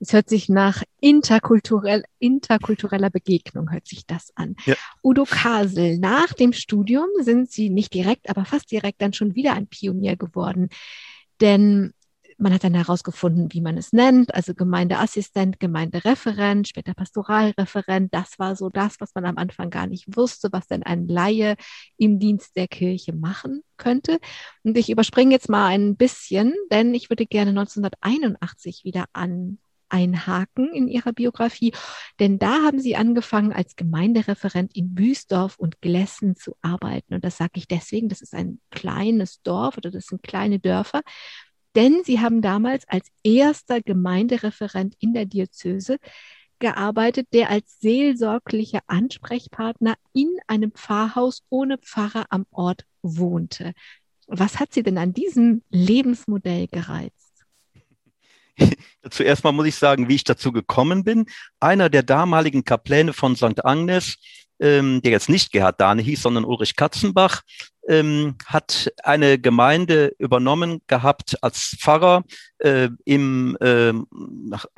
Es 0.00 0.12
hört 0.12 0.28
sich 0.28 0.48
nach 0.48 0.84
interkulturell, 1.00 2.04
interkultureller 2.20 3.10
Begegnung, 3.10 3.72
hört 3.72 3.88
sich 3.88 4.06
das 4.06 4.30
an. 4.36 4.54
Ja. 4.64 4.76
Udo 5.02 5.24
Kasel, 5.24 5.98
nach 5.98 6.32
dem 6.34 6.52
Studium 6.52 7.08
sind 7.20 7.50
Sie 7.50 7.68
nicht 7.68 7.92
direkt, 7.94 8.30
aber 8.30 8.44
fast 8.44 8.70
direkt 8.70 9.02
dann 9.02 9.12
schon 9.12 9.34
wieder 9.34 9.54
ein 9.54 9.66
Pionier 9.66 10.16
geworden. 10.16 10.68
Denn 11.40 11.94
man 12.38 12.54
hat 12.54 12.64
dann 12.64 12.74
herausgefunden, 12.74 13.52
wie 13.52 13.60
man 13.60 13.76
es 13.76 13.92
nennt, 13.92 14.34
also 14.34 14.54
Gemeindeassistent, 14.54 15.58
Gemeindereferent, 15.58 16.68
später 16.68 16.94
Pastoralreferent. 16.94 18.14
Das 18.14 18.38
war 18.38 18.54
so 18.54 18.70
das, 18.70 19.00
was 19.00 19.14
man 19.14 19.26
am 19.26 19.38
Anfang 19.38 19.70
gar 19.70 19.86
nicht 19.86 20.16
wusste, 20.16 20.48
was 20.52 20.68
denn 20.68 20.84
ein 20.84 21.08
Laie 21.08 21.56
im 21.96 22.20
Dienst 22.20 22.56
der 22.56 22.68
Kirche 22.68 23.12
machen 23.12 23.62
könnte. 23.76 24.18
Und 24.62 24.78
ich 24.78 24.88
überspringe 24.88 25.32
jetzt 25.32 25.48
mal 25.48 25.66
ein 25.66 25.96
bisschen, 25.96 26.54
denn 26.70 26.94
ich 26.94 27.10
würde 27.10 27.26
gerne 27.26 27.50
1981 27.50 28.84
wieder 28.84 29.06
an 29.12 29.58
einhaken 29.90 30.72
in 30.74 30.86
Ihrer 30.86 31.14
Biografie, 31.14 31.72
denn 32.20 32.38
da 32.38 32.62
haben 32.62 32.78
Sie 32.78 32.94
angefangen, 32.94 33.54
als 33.54 33.74
Gemeindereferent 33.74 34.76
in 34.76 34.94
Büsdorf 34.94 35.58
und 35.58 35.80
Glessen 35.80 36.36
zu 36.36 36.56
arbeiten. 36.60 37.14
Und 37.14 37.24
das 37.24 37.38
sage 37.38 37.52
ich 37.54 37.68
deswegen, 37.68 38.10
das 38.10 38.20
ist 38.20 38.34
ein 38.34 38.60
kleines 38.70 39.40
Dorf 39.42 39.78
oder 39.78 39.90
das 39.90 40.06
sind 40.06 40.22
kleine 40.22 40.58
Dörfer 40.58 41.00
denn 41.78 42.02
sie 42.04 42.18
haben 42.18 42.42
damals 42.42 42.88
als 42.88 43.06
erster 43.22 43.80
Gemeindereferent 43.80 44.96
in 44.98 45.14
der 45.14 45.26
Diözese 45.26 45.98
gearbeitet, 46.58 47.28
der 47.32 47.50
als 47.50 47.78
seelsorglicher 47.78 48.80
Ansprechpartner 48.88 49.94
in 50.12 50.28
einem 50.48 50.72
Pfarrhaus 50.72 51.44
ohne 51.50 51.78
Pfarrer 51.78 52.26
am 52.30 52.46
Ort 52.50 52.84
wohnte. 53.02 53.74
Was 54.26 54.58
hat 54.58 54.74
Sie 54.74 54.82
denn 54.82 54.98
an 54.98 55.12
diesem 55.12 55.62
Lebensmodell 55.70 56.66
gereizt? 56.66 57.46
Zuerst 59.10 59.44
mal 59.44 59.52
muss 59.52 59.66
ich 59.66 59.76
sagen, 59.76 60.08
wie 60.08 60.16
ich 60.16 60.24
dazu 60.24 60.50
gekommen 60.50 61.04
bin. 61.04 61.26
Einer 61.60 61.88
der 61.88 62.02
damaligen 62.02 62.64
Kapläne 62.64 63.12
von 63.12 63.36
St. 63.36 63.64
Agnes, 63.64 64.16
ähm, 64.58 65.00
der 65.02 65.12
jetzt 65.12 65.28
nicht 65.28 65.52
Gerhard 65.52 65.80
Dahne 65.80 66.02
hieß, 66.02 66.22
sondern 66.22 66.44
Ulrich 66.44 66.74
Katzenbach, 66.74 67.42
ähm, 67.88 68.36
hat 68.46 68.92
eine 69.02 69.38
Gemeinde 69.38 70.14
übernommen 70.18 70.82
gehabt 70.86 71.42
als 71.42 71.76
Pfarrer 71.80 72.22
äh, 72.58 72.90
im 73.04 73.56
äh, 73.60 73.92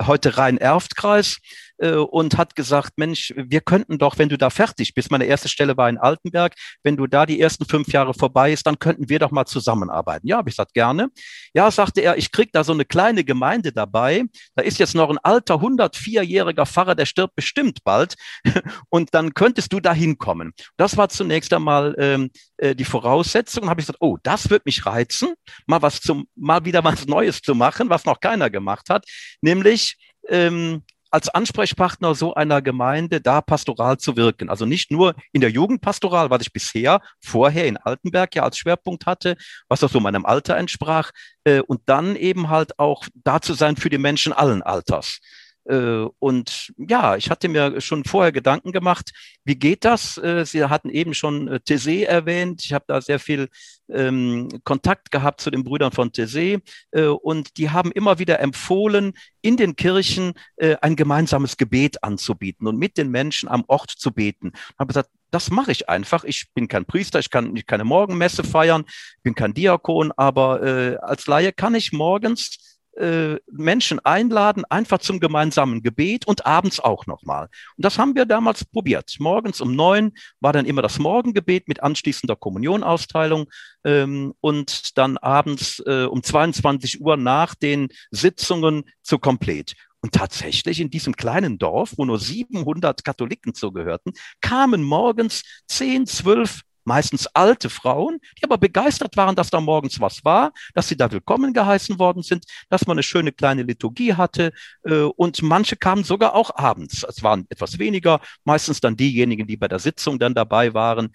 heute 0.05 0.37
Rhein-Erft-Kreis 0.37 1.37
äh, 1.81 1.95
und 1.95 2.37
hat 2.37 2.55
gesagt, 2.55 2.93
Mensch, 2.97 3.33
wir 3.35 3.61
könnten 3.61 3.97
doch, 3.97 4.17
wenn 4.17 4.29
du 4.29 4.37
da 4.37 4.49
fertig 4.49 4.93
bist, 4.93 5.11
meine 5.11 5.25
erste 5.25 5.49
Stelle 5.49 5.75
war 5.75 5.89
in 5.89 5.97
Altenberg, 5.97 6.53
wenn 6.83 6.95
du 6.95 7.07
da 7.07 7.25
die 7.25 7.41
ersten 7.41 7.65
fünf 7.65 7.91
Jahre 7.91 8.13
vorbei 8.13 8.53
ist, 8.53 8.67
dann 8.67 8.79
könnten 8.79 9.09
wir 9.09 9.19
doch 9.19 9.31
mal 9.31 9.45
zusammenarbeiten. 9.45 10.27
Ja, 10.27 10.37
habe 10.37 10.49
ich 10.49 10.55
gesagt, 10.55 10.73
gerne. 10.73 11.09
Ja, 11.53 11.69
sagte 11.71 12.01
er, 12.01 12.17
ich 12.17 12.31
krieg 12.31 12.51
da 12.53 12.63
so 12.63 12.71
eine 12.71 12.85
kleine 12.85 13.23
Gemeinde 13.23 13.71
dabei. 13.71 14.23
Da 14.55 14.63
ist 14.63 14.79
jetzt 14.79 14.95
noch 14.95 15.09
ein 15.09 15.17
alter 15.17 15.55
104-jähriger 15.55 16.65
Pfarrer, 16.65 16.95
der 16.95 17.05
stirbt 17.05 17.35
bestimmt 17.35 17.79
bald. 17.83 18.15
Und 18.89 19.13
dann 19.13 19.33
könntest 19.33 19.73
du 19.73 19.79
da 19.79 19.93
hinkommen. 19.93 20.53
Das 20.77 20.97
war 20.97 21.09
zunächst 21.09 21.51
einmal 21.53 21.95
ähm, 21.97 22.29
äh, 22.57 22.75
die 22.75 22.85
Voraussetzung. 22.85 23.69
Habe 23.69 23.81
ich 23.81 23.87
gesagt, 23.87 24.01
oh, 24.01 24.17
das 24.21 24.49
wird 24.49 24.65
mich 24.65 24.85
reizen, 24.85 25.33
mal 25.65 25.81
was 25.81 25.99
zum, 25.99 26.27
mal 26.35 26.63
wieder 26.63 26.83
was 26.83 27.07
Neues 27.07 27.41
zu 27.41 27.55
machen, 27.55 27.89
was 27.89 28.05
noch 28.05 28.19
keiner 28.19 28.49
gemacht 28.49 28.89
hat, 28.89 29.05
nämlich 29.41 29.97
ähm, 30.29 30.83
als 31.11 31.29
Ansprechpartner 31.29 32.15
so 32.15 32.33
einer 32.33 32.61
Gemeinde 32.61 33.21
da 33.21 33.41
pastoral 33.41 33.97
zu 33.97 34.15
wirken. 34.15 34.49
Also 34.49 34.65
nicht 34.65 34.91
nur 34.91 35.13
in 35.31 35.41
der 35.41 35.51
Jugendpastoral, 35.51 36.29
was 36.29 36.41
ich 36.41 36.53
bisher 36.53 37.01
vorher 37.19 37.67
in 37.67 37.77
Altenberg 37.77 38.33
ja 38.35 38.43
als 38.43 38.57
Schwerpunkt 38.57 39.05
hatte, 39.05 39.35
was 39.67 39.83
auch 39.83 39.89
so 39.89 39.99
meinem 39.99 40.25
Alter 40.25 40.57
entsprach, 40.57 41.11
äh, 41.43 41.61
und 41.61 41.81
dann 41.85 42.15
eben 42.15 42.49
halt 42.49 42.79
auch 42.79 43.05
da 43.13 43.41
zu 43.41 43.53
sein 43.53 43.75
für 43.75 43.89
die 43.89 43.97
Menschen 43.97 44.33
allen 44.33 44.61
Alters. 44.61 45.19
Äh, 45.65 46.05
und 46.19 46.73
ja, 46.77 47.15
ich 47.15 47.29
hatte 47.29 47.47
mir 47.49 47.81
schon 47.81 48.03
vorher 48.03 48.31
Gedanken 48.31 48.71
gemacht, 48.71 49.11
wie 49.43 49.55
geht 49.55 49.85
das? 49.85 50.17
Äh, 50.17 50.45
Sie 50.45 50.63
hatten 50.63 50.89
eben 50.89 51.13
schon 51.13 51.47
äh, 51.47 51.59
Tese 51.59 52.07
erwähnt. 52.07 52.63
Ich 52.65 52.73
habe 52.73 52.85
da 52.87 53.01
sehr 53.01 53.19
viel 53.19 53.49
ähm, 53.89 54.49
Kontakt 54.63 55.11
gehabt 55.11 55.41
zu 55.41 55.51
den 55.51 55.63
Brüdern 55.63 55.91
von 55.91 56.11
Tese 56.11 56.61
äh, 56.91 57.05
und 57.05 57.57
die 57.57 57.69
haben 57.69 57.91
immer 57.91 58.19
wieder 58.19 58.39
empfohlen, 58.39 59.13
in 59.41 59.57
den 59.57 59.75
Kirchen 59.75 60.33
äh, 60.57 60.75
ein 60.81 60.95
gemeinsames 60.95 61.57
Gebet 61.57 62.03
anzubieten 62.03 62.67
und 62.67 62.77
mit 62.77 62.97
den 62.97 63.09
Menschen 63.09 63.49
am 63.49 63.63
Ort 63.67 63.91
zu 63.91 64.11
beten. 64.11 64.51
Ich 64.53 64.79
habe 64.79 64.87
gesagt, 64.87 65.09
das 65.31 65.49
mache 65.49 65.71
ich 65.71 65.89
einfach. 65.89 66.23
Ich 66.25 66.51
bin 66.53 66.67
kein 66.67 66.85
Priester, 66.85 67.19
ich 67.19 67.29
kann 67.29 67.53
nicht 67.53 67.67
keine 67.67 67.85
Morgenmesse 67.85 68.43
feiern, 68.43 68.83
bin 69.23 69.33
kein 69.33 69.53
Diakon, 69.53 70.11
aber 70.17 70.61
äh, 70.61 70.97
als 70.97 71.25
Laie 71.27 71.53
kann 71.53 71.73
ich 71.73 71.93
morgens 71.93 72.70
äh, 72.97 73.37
Menschen 73.51 73.99
einladen, 73.99 74.63
einfach 74.69 74.99
zum 74.99 75.19
gemeinsamen 75.19 75.81
Gebet 75.81 76.27
und 76.27 76.45
abends 76.45 76.79
auch 76.79 77.05
nochmal. 77.07 77.47
Und 77.77 77.85
das 77.85 77.97
haben 77.97 78.15
wir 78.15 78.25
damals 78.25 78.65
probiert. 78.65 79.15
Morgens 79.19 79.61
um 79.61 79.75
neun 79.75 80.11
war 80.39 80.53
dann 80.53 80.65
immer 80.65 80.81
das 80.81 80.99
Morgengebet 80.99 81.67
mit 81.67 81.81
anschließender 81.81 82.35
Kommunionausteilung 82.35 83.47
ähm, 83.83 84.33
und 84.41 84.97
dann 84.97 85.17
abends 85.17 85.81
äh, 85.85 86.05
um 86.05 86.21
22 86.23 87.01
Uhr 87.01 87.17
nach 87.17 87.55
den 87.55 87.89
Sitzungen 88.11 88.83
zu 89.01 89.19
Komplet. 89.19 89.75
Und 90.01 90.13
tatsächlich 90.13 90.79
in 90.79 90.89
diesem 90.89 91.15
kleinen 91.15 91.59
Dorf, 91.59 91.93
wo 91.95 92.05
nur 92.05 92.19
700 92.19 93.03
Katholiken 93.03 93.53
zugehörten, 93.53 94.13
kamen 94.41 94.83
morgens 94.83 95.43
10, 95.67 96.07
12 96.07 96.61
meistens 96.83 97.27
alte 97.27 97.69
Frauen, 97.69 98.19
die 98.39 98.43
aber 98.43 98.57
begeistert 98.57 99.17
waren, 99.17 99.35
dass 99.35 99.49
da 99.49 99.59
morgens 99.59 99.99
was 99.99 100.23
war, 100.23 100.51
dass 100.73 100.87
sie 100.87 100.97
da 100.97 101.11
willkommen 101.11 101.53
geheißen 101.53 101.99
worden 101.99 102.23
sind, 102.23 102.45
dass 102.69 102.87
man 102.87 102.95
eine 102.95 103.03
schöne 103.03 103.31
kleine 103.31 103.63
Liturgie 103.63 104.13
hatte 104.13 104.51
äh, 104.83 105.01
und 105.01 105.41
manche 105.41 105.75
kamen 105.75 106.03
sogar 106.03 106.35
auch 106.35 106.55
abends. 106.55 107.03
Es 107.03 107.23
waren 107.23 107.45
etwas 107.49 107.79
weniger, 107.79 108.21
meistens 108.43 108.79
dann 108.79 108.95
diejenigen, 108.95 109.47
die 109.47 109.57
bei 109.57 109.67
der 109.67 109.79
Sitzung 109.79 110.19
dann 110.19 110.33
dabei 110.33 110.73
waren. 110.73 111.09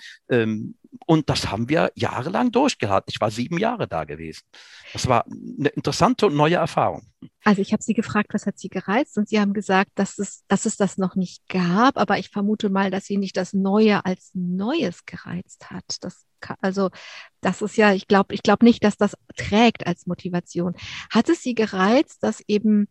Und 1.07 1.31
das 1.31 1.51
haben 1.51 1.69
wir 1.69 1.93
jahrelang 1.95 2.51
durchgehalten. 2.51 3.11
Ich 3.11 3.21
war 3.21 3.31
sieben 3.31 3.59
Jahre 3.59 3.87
da 3.87 4.05
gewesen. 4.05 4.43
Das 4.93 5.07
war 5.07 5.25
eine 5.25 5.69
interessante 5.69 6.27
und 6.27 6.35
neue 6.35 6.57
Erfahrung. 6.57 7.07
Also 7.45 7.63
ich 7.63 7.73
habe 7.73 7.83
Sie 7.83 7.95
gefragt, 7.95 8.35
was 8.35 8.45
hat 8.45 8.59
Sie 8.59 8.69
gereizt? 8.69 9.17
Und 9.17 9.29
Sie 9.29 9.39
haben 9.39 9.53
gesagt, 9.53 9.93
dass 9.95 10.19
es, 10.19 10.45
dass 10.49 10.67
es 10.67 10.77
das 10.77 10.99
noch 10.99 11.15
nicht 11.15 11.49
gab. 11.49 11.97
Aber 11.97 12.19
ich 12.19 12.31
vermute 12.31 12.71
mal, 12.71 12.91
dass 12.91 13.05
Sie 13.05 13.19
nicht 13.19 13.37
das 13.37 13.53
Neue 13.53 14.05
als 14.05 14.33
Neues 14.35 15.05
gereizt 15.07 15.71
hat. 15.71 15.85
Das, 16.01 16.27
also 16.61 16.91
das 17.41 17.63
ist 17.63 17.77
ja, 17.77 17.93
ich 17.93 18.09
glaube, 18.09 18.35
ich 18.35 18.43
glaube 18.43 18.65
nicht, 18.65 18.83
dass 18.83 18.97
das 18.97 19.17
trägt 19.37 19.87
als 19.87 20.07
Motivation. 20.07 20.75
Hat 21.11 21.29
es 21.29 21.41
Sie 21.41 21.55
gereizt, 21.55 22.25
dass 22.25 22.43
eben 22.49 22.89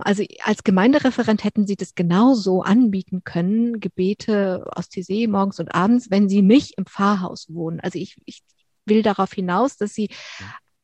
also 0.00 0.24
als 0.42 0.64
Gemeindereferent 0.64 1.44
hätten 1.44 1.66
Sie 1.66 1.76
das 1.76 1.94
genauso 1.94 2.62
anbieten 2.62 3.22
können, 3.24 3.80
Gebete 3.80 4.64
aus 4.74 4.88
TC 4.88 5.28
morgens 5.28 5.60
und 5.60 5.74
abends, 5.74 6.10
wenn 6.10 6.28
Sie 6.28 6.42
nicht 6.42 6.78
im 6.78 6.86
Pfarrhaus 6.86 7.52
wohnen. 7.52 7.80
Also 7.80 7.98
ich, 7.98 8.16
ich 8.24 8.42
will 8.86 9.02
darauf 9.02 9.32
hinaus, 9.32 9.76
dass 9.76 9.94
Sie 9.94 10.08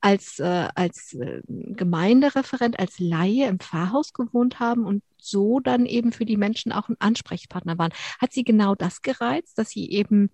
als, 0.01 0.39
äh, 0.39 0.69
als 0.75 1.15
äh, 1.15 1.41
Gemeindereferent, 1.49 2.79
als 2.79 2.99
Laie 2.99 3.49
im 3.49 3.59
Pfarrhaus 3.59 4.13
gewohnt 4.13 4.61
haben 4.61 4.85
und 4.85 5.03
so 5.17 5.61
dann 5.61 5.87
eben 5.87 6.13
für 6.13 6.27
die 6.27 6.37
Menschen 6.37 6.73
auch 6.73 6.91
ein 6.91 6.97
Ansprechpartner 6.99 7.79
waren. 7.79 7.93
Hat 8.21 8.35
Sie 8.35 8.45
genau 8.45 8.75
das 8.75 9.01
gereizt, 9.01 9.57
dass 9.57 9.71
Sie 9.71 9.91
eben 9.91 10.31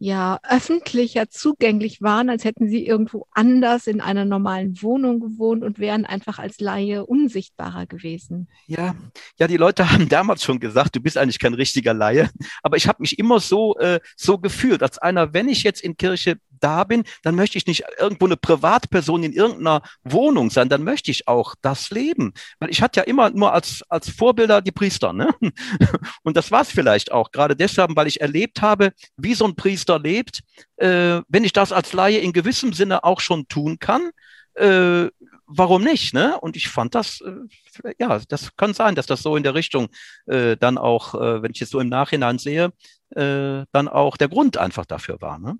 ja 0.00 0.40
öffentlicher 0.48 1.28
zugänglich 1.28 2.00
waren, 2.00 2.30
als 2.30 2.44
hätten 2.44 2.68
sie 2.68 2.86
irgendwo 2.86 3.26
anders 3.32 3.86
in 3.86 4.00
einer 4.00 4.24
normalen 4.24 4.80
Wohnung 4.82 5.20
gewohnt 5.20 5.62
und 5.62 5.78
wären 5.78 6.06
einfach 6.06 6.38
als 6.38 6.58
Laie 6.58 7.04
unsichtbarer 7.04 7.84
gewesen. 7.84 8.48
Ja, 8.66 8.94
ja, 9.38 9.46
die 9.46 9.58
Leute 9.58 9.90
haben 9.92 10.08
damals 10.08 10.42
schon 10.42 10.58
gesagt, 10.58 10.96
du 10.96 11.00
bist 11.00 11.18
eigentlich 11.18 11.38
kein 11.38 11.52
richtiger 11.52 11.92
Laie, 11.92 12.30
aber 12.62 12.78
ich 12.78 12.88
habe 12.88 13.02
mich 13.02 13.18
immer 13.18 13.40
so 13.40 13.76
äh, 13.76 14.00
so 14.16 14.38
gefühlt, 14.38 14.82
als 14.82 14.96
einer, 14.96 15.34
wenn 15.34 15.50
ich 15.50 15.62
jetzt 15.64 15.82
in 15.82 15.98
Kirche 15.98 16.38
da 16.60 16.84
bin, 16.84 17.04
dann 17.22 17.34
möchte 17.34 17.58
ich 17.58 17.66
nicht 17.66 17.84
irgendwo 17.98 18.26
eine 18.26 18.36
Privatperson 18.36 19.22
in 19.22 19.32
irgendeiner 19.32 19.82
Wohnung 20.04 20.50
sein, 20.50 20.68
dann 20.68 20.84
möchte 20.84 21.10
ich 21.10 21.28
auch 21.28 21.54
das 21.60 21.90
leben. 21.90 22.32
Weil 22.58 22.70
ich 22.70 22.82
hatte 22.82 23.00
ja 23.00 23.04
immer 23.04 23.30
nur 23.30 23.52
als, 23.52 23.82
als 23.88 24.10
Vorbilder 24.10 24.60
die 24.60 24.72
Priester. 24.72 25.12
Ne? 25.12 25.34
Und 26.22 26.36
das 26.36 26.50
war 26.50 26.62
es 26.62 26.70
vielleicht 26.70 27.12
auch, 27.12 27.32
gerade 27.32 27.56
deshalb, 27.56 27.96
weil 27.96 28.06
ich 28.06 28.20
erlebt 28.20 28.62
habe, 28.62 28.92
wie 29.16 29.34
so 29.34 29.44
ein 29.46 29.56
Priester 29.56 29.98
lebt. 29.98 30.40
Äh, 30.76 31.20
wenn 31.28 31.44
ich 31.44 31.52
das 31.52 31.72
als 31.72 31.92
Laie 31.92 32.18
in 32.18 32.32
gewissem 32.32 32.72
Sinne 32.72 33.04
auch 33.04 33.20
schon 33.20 33.48
tun 33.48 33.78
kann, 33.78 34.10
äh, 34.54 35.08
warum 35.46 35.82
nicht? 35.82 36.14
Ne? 36.14 36.38
Und 36.40 36.56
ich 36.56 36.68
fand 36.68 36.94
das, 36.94 37.20
äh, 37.20 37.94
ja, 37.98 38.20
das 38.28 38.56
kann 38.56 38.74
sein, 38.74 38.94
dass 38.94 39.06
das 39.06 39.22
so 39.22 39.36
in 39.36 39.42
der 39.42 39.54
Richtung 39.54 39.88
äh, 40.26 40.56
dann 40.56 40.78
auch, 40.78 41.14
äh, 41.14 41.42
wenn 41.42 41.52
ich 41.52 41.62
es 41.62 41.70
so 41.70 41.80
im 41.80 41.88
Nachhinein 41.88 42.38
sehe, 42.38 42.72
äh, 43.10 43.64
dann 43.72 43.88
auch 43.88 44.16
der 44.16 44.28
Grund 44.28 44.56
einfach 44.56 44.86
dafür 44.86 45.20
war. 45.20 45.38
Ne? 45.38 45.58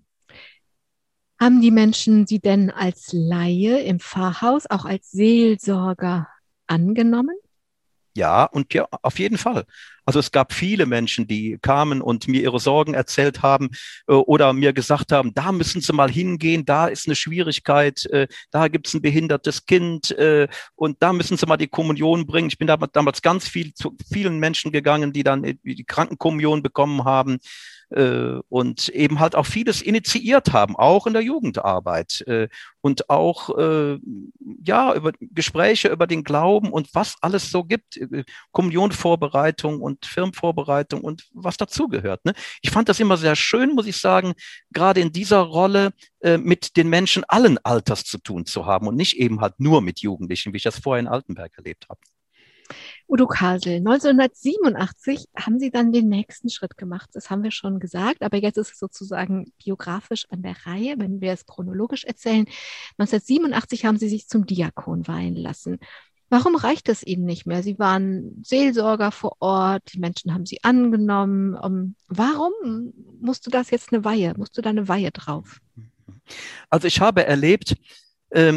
Haben 1.41 1.63
die 1.63 1.71
Menschen 1.71 2.27
Sie 2.27 2.39
denn 2.39 2.71
als 2.71 3.15
Laie 3.15 3.81
im 3.81 3.99
Pfarrhaus, 3.99 4.67
auch 4.69 4.85
als 4.85 5.11
Seelsorger 5.11 6.29
angenommen? 6.67 7.35
Ja, 8.15 8.45
und 8.45 8.75
ja, 8.75 8.87
auf 9.03 9.19
jeden 9.19 9.39
Fall. 9.39 9.65
Also 10.05 10.19
es 10.19 10.33
gab 10.33 10.53
viele 10.53 10.85
Menschen, 10.85 11.27
die 11.27 11.59
kamen 11.63 12.03
und 12.03 12.29
mir 12.29 12.43
ihre 12.43 12.61
Sorgen 12.61 12.93
erzählt 12.93 13.41
haben 13.41 13.71
äh, 14.07 14.13
oder 14.13 14.53
mir 14.53 14.75
gesagt 14.75 15.13
haben, 15.13 15.33
da 15.33 15.53
müssen 15.53 15.81
Sie 15.81 15.93
mal 15.95 16.11
hingehen, 16.11 16.67
da 16.67 16.89
ist 16.89 17.07
eine 17.07 17.15
Schwierigkeit, 17.15 18.05
äh, 18.07 18.27
da 18.51 18.69
gibt 18.69 18.89
es 18.89 18.95
ein 18.95 19.01
behindertes 19.01 19.65
Kind 19.65 20.11
äh, 20.11 20.49
und 20.75 21.03
da 21.03 21.15
müssen 21.15 21.39
Sie 21.39 21.47
mal 21.47 21.57
die 21.57 21.69
Kommunion 21.69 22.27
bringen. 22.27 22.49
Ich 22.49 22.59
bin 22.59 22.67
damals 22.67 23.23
ganz 23.23 23.49
viel 23.49 23.73
zu 23.73 23.97
vielen 24.13 24.39
Menschen 24.39 24.73
gegangen, 24.73 25.15
die 25.15 25.23
dann 25.23 25.43
die 25.43 25.85
Krankenkommunion 25.85 26.63
bekommen 26.63 27.05
haben 27.05 27.39
und 27.91 28.89
eben 28.89 29.19
halt 29.19 29.35
auch 29.35 29.47
vieles 29.47 29.83
initiiert 29.83 30.53
haben, 30.53 30.77
auch 30.77 31.07
in 31.07 31.13
der 31.13 31.23
Jugendarbeit 31.23 32.23
äh, 32.27 32.49
und 32.81 33.11
auch 33.11 33.57
äh, 33.59 33.99
ja 34.65 34.95
über 34.95 35.13
Gespräche 35.21 35.89
über 35.89 36.07
den 36.07 36.25
Glauben 36.25 36.71
und 36.73 36.95
was 36.95 37.17
alles 37.21 37.51
so 37.51 37.65
gibt, 37.65 37.97
äh, 37.97 38.25
Kommunionvorbereitung 38.53 39.81
und 39.81 40.07
Firmenvorbereitung 40.07 41.03
und 41.03 41.29
was 41.33 41.57
dazugehört. 41.57 42.25
Ne? 42.25 42.33
Ich 42.63 42.71
fand 42.71 42.89
das 42.89 43.01
immer 43.01 43.17
sehr 43.17 43.37
schön, 43.37 43.75
muss 43.75 43.87
ich 43.87 43.97
sagen, 43.97 44.35
gerade 44.73 45.01
in 45.01 45.13
dieser 45.13 45.41
Rolle 45.41 45.91
äh, 46.21 46.39
mit 46.39 46.77
den 46.77 46.89
Menschen 46.89 47.25
allen 47.25 47.59
Alters 47.65 48.05
zu 48.05 48.19
tun 48.19 48.47
zu 48.47 48.67
haben 48.67 48.87
und 48.87 48.97
nicht 48.97 49.17
eben 49.17 49.41
halt 49.41 49.59
nur 49.59 49.81
mit 49.83 50.01
Jugendlichen, 50.01 50.53
wie 50.53 50.59
ich 50.59 50.63
das 50.63 50.79
vorher 50.79 51.01
in 51.01 51.09
Altenberg 51.09 51.53
erlebt 51.57 51.87
habe. 51.89 52.01
Udo 53.09 53.27
Kasel, 53.27 53.77
1987 53.77 55.29
haben 55.37 55.59
Sie 55.59 55.71
dann 55.71 55.93
den 55.93 56.09
nächsten 56.09 56.49
Schritt 56.49 56.77
gemacht. 56.77 57.11
Das 57.13 57.31
haben 57.31 57.43
wir 57.43 57.51
schon 57.51 57.81
gesagt, 57.81 58.23
aber 58.23 58.39
jetzt 58.39 58.57
ist 58.57 58.73
es 58.73 58.79
sozusagen 58.79 59.53
biografisch 59.63 60.27
an 60.31 60.43
der 60.43 60.57
Reihe, 60.65 60.95
wenn 60.99 61.21
wir 61.21 61.33
es 61.33 61.47
chronologisch 61.47 62.05
erzählen. 62.05 62.47
1987 62.99 63.85
haben 63.85 63.99
Sie 63.99 64.09
sich 64.09 64.29
zum 64.29 64.47
Diakon 64.47 65.07
weihen 65.09 65.37
lassen. 65.37 65.79
Warum 66.29 66.55
reicht 66.55 66.89
es 66.89 67.03
Ihnen 67.03 67.25
nicht 67.25 67.47
mehr? 67.47 67.65
Sie 67.65 67.79
waren 67.81 68.41
Seelsorger 68.45 69.11
vor 69.11 69.37
Ort, 69.41 69.93
die 69.93 69.99
Menschen 69.99 70.33
haben 70.33 70.47
Sie 70.47 70.63
angenommen. 70.63 71.57
Um, 71.57 71.97
warum 72.07 72.53
musst 73.21 73.47
du 73.47 73.51
das 73.51 73.71
jetzt 73.71 73.93
eine 73.93 74.05
Weihe? 74.05 74.35
Musst 74.37 74.57
du 74.57 74.63
da 74.63 74.71
eine 74.71 74.87
Weihe 74.87 75.11
drauf? 75.11 75.59
Also 76.69 76.87
ich 76.87 77.01
habe 77.01 77.27
erlebt, 77.27 77.75
Ähm, 77.75 77.79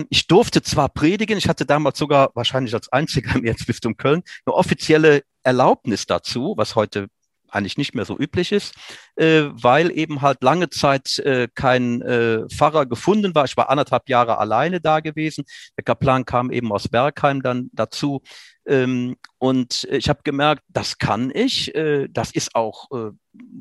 ich 0.09 0.27
durfte 0.27 0.61
zwar 0.61 0.89
predigen, 0.89 1.37
ich 1.37 1.49
hatte 1.49 1.65
damals 1.65 1.97
sogar 1.97 2.29
wahrscheinlich 2.35 2.73
als 2.73 2.91
einziger 2.91 3.35
im 3.35 3.45
Erzbistum 3.45 3.97
Köln 3.97 4.23
eine 4.45 4.53
offizielle 4.53 5.23
Erlaubnis 5.43 6.05
dazu, 6.05 6.53
was 6.57 6.75
heute 6.75 7.07
eigentlich 7.53 7.77
nicht 7.77 7.93
mehr 7.93 8.05
so 8.05 8.17
üblich 8.17 8.51
ist, 8.51 8.73
äh, 9.15 9.43
weil 9.51 9.91
eben 9.91 10.21
halt 10.21 10.41
lange 10.43 10.69
Zeit 10.69 11.19
äh, 11.19 11.47
kein 11.53 12.01
äh, 12.01 12.47
Pfarrer 12.49 12.85
gefunden 12.85 13.35
war. 13.35 13.45
Ich 13.45 13.55
war 13.57 13.69
anderthalb 13.69 14.09
Jahre 14.09 14.37
alleine 14.39 14.81
da 14.81 14.99
gewesen. 14.99 15.45
Der 15.77 15.83
Kaplan 15.83 16.25
kam 16.25 16.51
eben 16.51 16.71
aus 16.71 16.87
Bergheim 16.87 17.41
dann 17.41 17.69
dazu. 17.73 18.21
Ähm, 18.65 19.17
und 19.39 19.85
ich 19.91 20.09
habe 20.09 20.21
gemerkt, 20.23 20.63
das 20.69 20.97
kann 20.97 21.31
ich, 21.33 21.73
äh, 21.75 22.07
das 22.09 22.31
ist 22.31 22.55
auch 22.55 22.89
äh, 22.91 23.11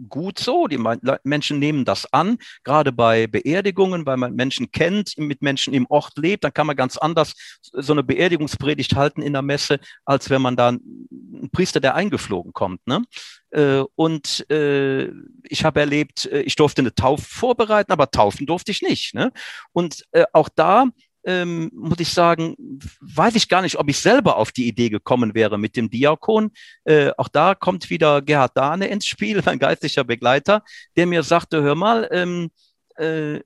gut 0.09 0.39
so. 0.39 0.67
Die 0.69 0.79
Menschen 1.25 1.59
nehmen 1.59 1.85
das 1.85 2.13
an, 2.13 2.39
gerade 2.63 2.93
bei 2.93 3.27
Beerdigungen, 3.27 4.07
weil 4.07 4.17
man 4.17 4.35
Menschen 4.35 4.71
kennt, 4.71 5.19
mit 5.19 5.43
Menschen 5.43 5.75
im 5.75 5.87
Ort 5.89 6.13
lebt. 6.17 6.45
Dann 6.45 6.55
kann 6.55 6.67
man 6.67 6.77
ganz 6.77 6.97
anders 6.97 7.35
so 7.73 7.93
eine 7.93 8.03
Beerdigungspredigt 8.03 8.95
halten 8.95 9.23
in 9.23 9.33
der 9.33 9.43
Messe, 9.43 9.81
als 10.05 10.31
wenn 10.31 10.43
man 10.43 10.57
da 10.57 10.71
ein 10.71 11.51
Priester, 11.53 11.81
der 11.81 11.95
eingeflogen 11.95 12.53
kommt. 12.53 12.87
Ne? 12.87 13.03
Äh, 13.51 13.83
und 13.95 14.49
äh, 14.51 15.11
ich 15.49 15.65
habe 15.65 15.81
erlebt, 15.81 16.27
äh, 16.27 16.43
ich 16.43 16.57
durfte 16.57 16.83
eine 16.83 16.95
Taufe 16.95 17.25
vorbereiten, 17.25 17.93
aber 17.93 18.11
taufen 18.11 18.47
durfte 18.47 18.71
ich 18.71 18.83
nicht. 18.83 19.15
Ne? 19.15 19.33
Und 19.73 20.05
äh, 20.13 20.25
auch 20.33 20.49
da 20.49 20.87
ähm, 21.25 21.71
muss 21.75 22.01
ich 22.01 22.11
sagen, 22.11 22.57
weiß 23.01 23.35
ich 23.35 23.49
gar 23.49 23.63
nicht, 23.63 23.79
ob 23.79 23.89
ich 23.89 23.99
selber 23.99 24.37
auf 24.37 24.53
die 24.53 24.67
Idee 24.67 24.91
gekommen 24.91 25.35
wäre 25.35 25.59
mit 25.59 25.77
dem 25.77 25.91
Diakon. 25.91 26.51
Äh, 26.85 27.11
auch 27.17 27.29
da 27.29 27.55
kommt 27.55 27.91
wieder 27.91 28.23
Gerhard 28.23 28.57
Dahne 28.57 28.87
ins 28.89 29.07
Spiel, 29.07 29.43
mein 29.47 29.59
geistlicher 29.59 30.05
Begleiter, 30.05 30.63
der 30.97 31.07
mir 31.07 31.23
sagte, 31.23 31.63
hör 31.63 31.75
mal, 31.75 32.09
ähm, 32.13 32.51
äh, 32.97 33.41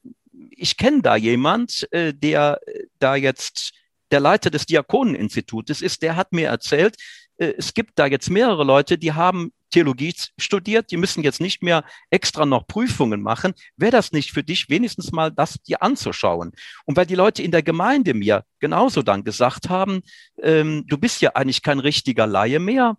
ich 0.51 0.77
kenne 0.77 1.03
da 1.03 1.17
jemand, 1.17 1.87
äh, 1.93 2.13
der 2.13 2.61
da 2.99 3.17
jetzt 3.17 3.73
der 4.11 4.21
Leiter 4.21 4.51
des 4.51 4.67
Diakoneninstitutes 4.67 5.83
ist, 5.83 6.03
der 6.03 6.17
hat 6.17 6.33
mir 6.33 6.49
erzählt, 6.49 6.97
äh, 7.39 7.55
es 7.57 7.75
gibt 7.75 7.99
da 7.99 8.07
jetzt 8.07 8.31
mehrere 8.31 8.65
Leute, 8.65 8.99
die 8.99 9.13
haben 9.13 9.53
Theologie 9.71 10.15
studiert, 10.39 10.91
die 10.91 10.97
müssen 10.97 11.23
jetzt 11.23 11.41
nicht 11.41 11.63
mehr 11.63 11.85
extra 12.11 12.47
noch 12.47 12.67
Prüfungen 12.67 13.23
machen. 13.23 13.55
Wäre 13.77 13.93
das 13.93 14.13
nicht 14.13 14.33
für 14.33 14.43
dich 14.43 14.69
wenigstens 14.69 15.13
mal 15.13 15.31
das 15.31 15.55
dir 15.63 15.83
anzuschauen? 15.83 16.53
Und 16.85 16.97
weil 16.97 17.07
die 17.07 17.15
Leute 17.15 17.43
in 17.43 17.51
der 17.51 17.63
Gemeinde 17.63 18.15
mir 18.15 18.45
genauso 18.61 19.03
dann 19.03 19.25
gesagt 19.25 19.69
haben, 19.69 20.03
ähm, 20.43 20.85
du 20.87 20.99
bist 20.99 21.21
ja 21.21 21.33
eigentlich 21.35 21.63
kein 21.63 21.81
richtiger 21.81 22.27
Laie 22.27 22.59
mehr, 22.59 22.97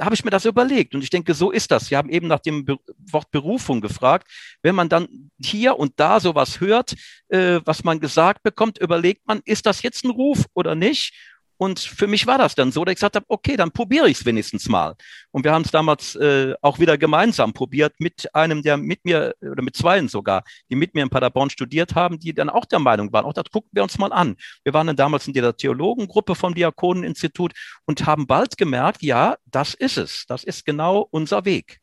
habe 0.00 0.14
ich 0.14 0.24
mir 0.24 0.30
das 0.30 0.44
überlegt. 0.44 0.94
Und 0.94 1.02
ich 1.02 1.10
denke, 1.10 1.34
so 1.34 1.50
ist 1.50 1.70
das. 1.70 1.86
Sie 1.86 1.96
haben 1.96 2.10
eben 2.10 2.28
nach 2.28 2.40
dem 2.40 2.64
Be 2.64 2.78
Wort 3.10 3.30
Berufung 3.30 3.80
gefragt. 3.80 4.28
Wenn 4.62 4.74
man 4.74 4.88
dann 4.88 5.30
hier 5.40 5.78
und 5.78 5.94
da 5.96 6.20
sowas 6.20 6.60
hört, 6.60 6.94
äh, 7.28 7.60
was 7.64 7.84
man 7.84 8.00
gesagt 8.00 8.42
bekommt, 8.42 8.78
überlegt 8.78 9.26
man, 9.26 9.40
ist 9.44 9.66
das 9.66 9.82
jetzt 9.82 10.04
ein 10.04 10.10
Ruf 10.10 10.44
oder 10.54 10.74
nicht? 10.74 11.14
Und 11.58 11.80
für 11.80 12.06
mich 12.06 12.26
war 12.26 12.38
das 12.38 12.54
dann 12.54 12.72
so, 12.72 12.84
dass 12.84 12.92
ich 12.92 12.96
gesagt 12.96 13.16
habe, 13.16 13.26
okay, 13.28 13.56
dann 13.56 13.72
probiere 13.72 14.08
ich 14.08 14.20
es 14.20 14.24
wenigstens 14.24 14.68
mal. 14.68 14.94
Und 15.32 15.44
wir 15.44 15.52
haben 15.52 15.62
es 15.62 15.70
damals 15.70 16.14
äh, 16.14 16.54
auch 16.62 16.78
wieder 16.78 16.96
gemeinsam 16.96 17.52
probiert 17.52 17.94
mit 17.98 18.34
einem, 18.34 18.62
der 18.62 18.76
mit 18.76 19.04
mir, 19.04 19.34
oder 19.40 19.62
mit 19.62 19.76
zweien 19.76 20.08
sogar, 20.08 20.44
die 20.70 20.76
mit 20.76 20.94
mir 20.94 21.02
in 21.02 21.10
Paderborn 21.10 21.50
studiert 21.50 21.94
haben, 21.94 22.18
die 22.18 22.32
dann 22.32 22.48
auch 22.48 22.64
der 22.64 22.78
Meinung 22.78 23.12
waren, 23.12 23.24
auch 23.24 23.32
das 23.32 23.50
gucken 23.50 23.70
wir 23.72 23.82
uns 23.82 23.98
mal 23.98 24.12
an. 24.12 24.36
Wir 24.62 24.72
waren 24.72 24.86
dann 24.86 24.96
damals 24.96 25.26
in 25.26 25.34
der 25.34 25.56
Theologengruppe 25.56 26.34
vom 26.34 26.54
Diakoneninstitut 26.54 27.52
und 27.86 28.06
haben 28.06 28.26
bald 28.26 28.56
gemerkt, 28.56 29.02
ja, 29.02 29.36
das 29.46 29.74
ist 29.74 29.98
es. 29.98 30.24
Das 30.28 30.44
ist 30.44 30.64
genau 30.64 31.08
unser 31.10 31.44
Weg. 31.44 31.80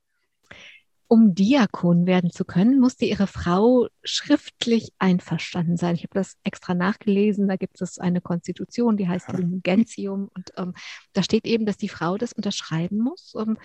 Um 1.07 1.35
Diakon 1.35 2.07
werden 2.07 2.31
zu 2.31 2.45
können, 2.45 2.79
musste 2.79 3.05
ihre 3.05 3.27
Frau 3.27 3.87
schriftlich 4.03 4.91
einverstanden 4.97 5.77
sein. 5.77 5.95
Ich 5.95 6.03
habe 6.03 6.15
das 6.15 6.37
extra 6.43 6.73
nachgelesen. 6.73 7.47
Da 7.47 7.57
gibt 7.57 7.79
es 7.79 7.99
eine 7.99 8.21
Konstitution, 8.21 8.97
die 8.97 9.07
heißt 9.07 9.27
Gentium. 9.61 10.29
Und 10.33 10.51
ähm, 10.57 10.73
da 11.13 11.21
steht 11.21 11.45
eben, 11.45 11.67
dass 11.67 11.77
die 11.77 11.89
Frau 11.89 12.17
das 12.17 12.33
unterschreiben 12.33 12.97
muss. 12.97 13.35
Ähm, 13.37 13.57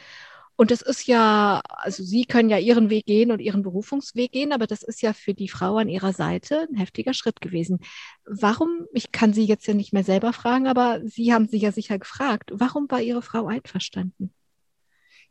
und 0.61 0.71
das 0.71 0.83
ist 0.83 1.07
ja, 1.07 1.63
also 1.69 2.03
Sie 2.03 2.27
können 2.27 2.51
ja 2.51 2.59
Ihren 2.59 2.91
Weg 2.91 3.07
gehen 3.07 3.33
und 3.33 3.41
Ihren 3.41 3.63
Berufungsweg 3.63 4.33
gehen, 4.33 4.53
aber 4.53 4.67
das 4.67 4.83
ist 4.83 5.01
ja 5.01 5.15
für 5.15 5.33
die 5.33 5.49
Frau 5.49 5.79
an 5.79 5.89
Ihrer 5.89 6.13
Seite 6.13 6.67
ein 6.71 6.77
heftiger 6.77 7.15
Schritt 7.15 7.41
gewesen. 7.41 7.79
Warum, 8.27 8.85
ich 8.93 9.11
kann 9.11 9.33
Sie 9.33 9.47
jetzt 9.47 9.67
ja 9.67 9.73
nicht 9.73 9.95
mehr 9.95 10.05
selber 10.05 10.35
fragen, 10.35 10.67
aber 10.67 11.01
Sie 11.07 11.33
haben 11.33 11.49
sich 11.49 11.63
ja 11.63 11.73
sicher 11.73 11.99
gefragt, 11.99 12.51
warum 12.53 12.91
war 12.91 13.01
Ihre 13.01 13.23
Frau 13.23 13.47
einverstanden? 13.47 14.35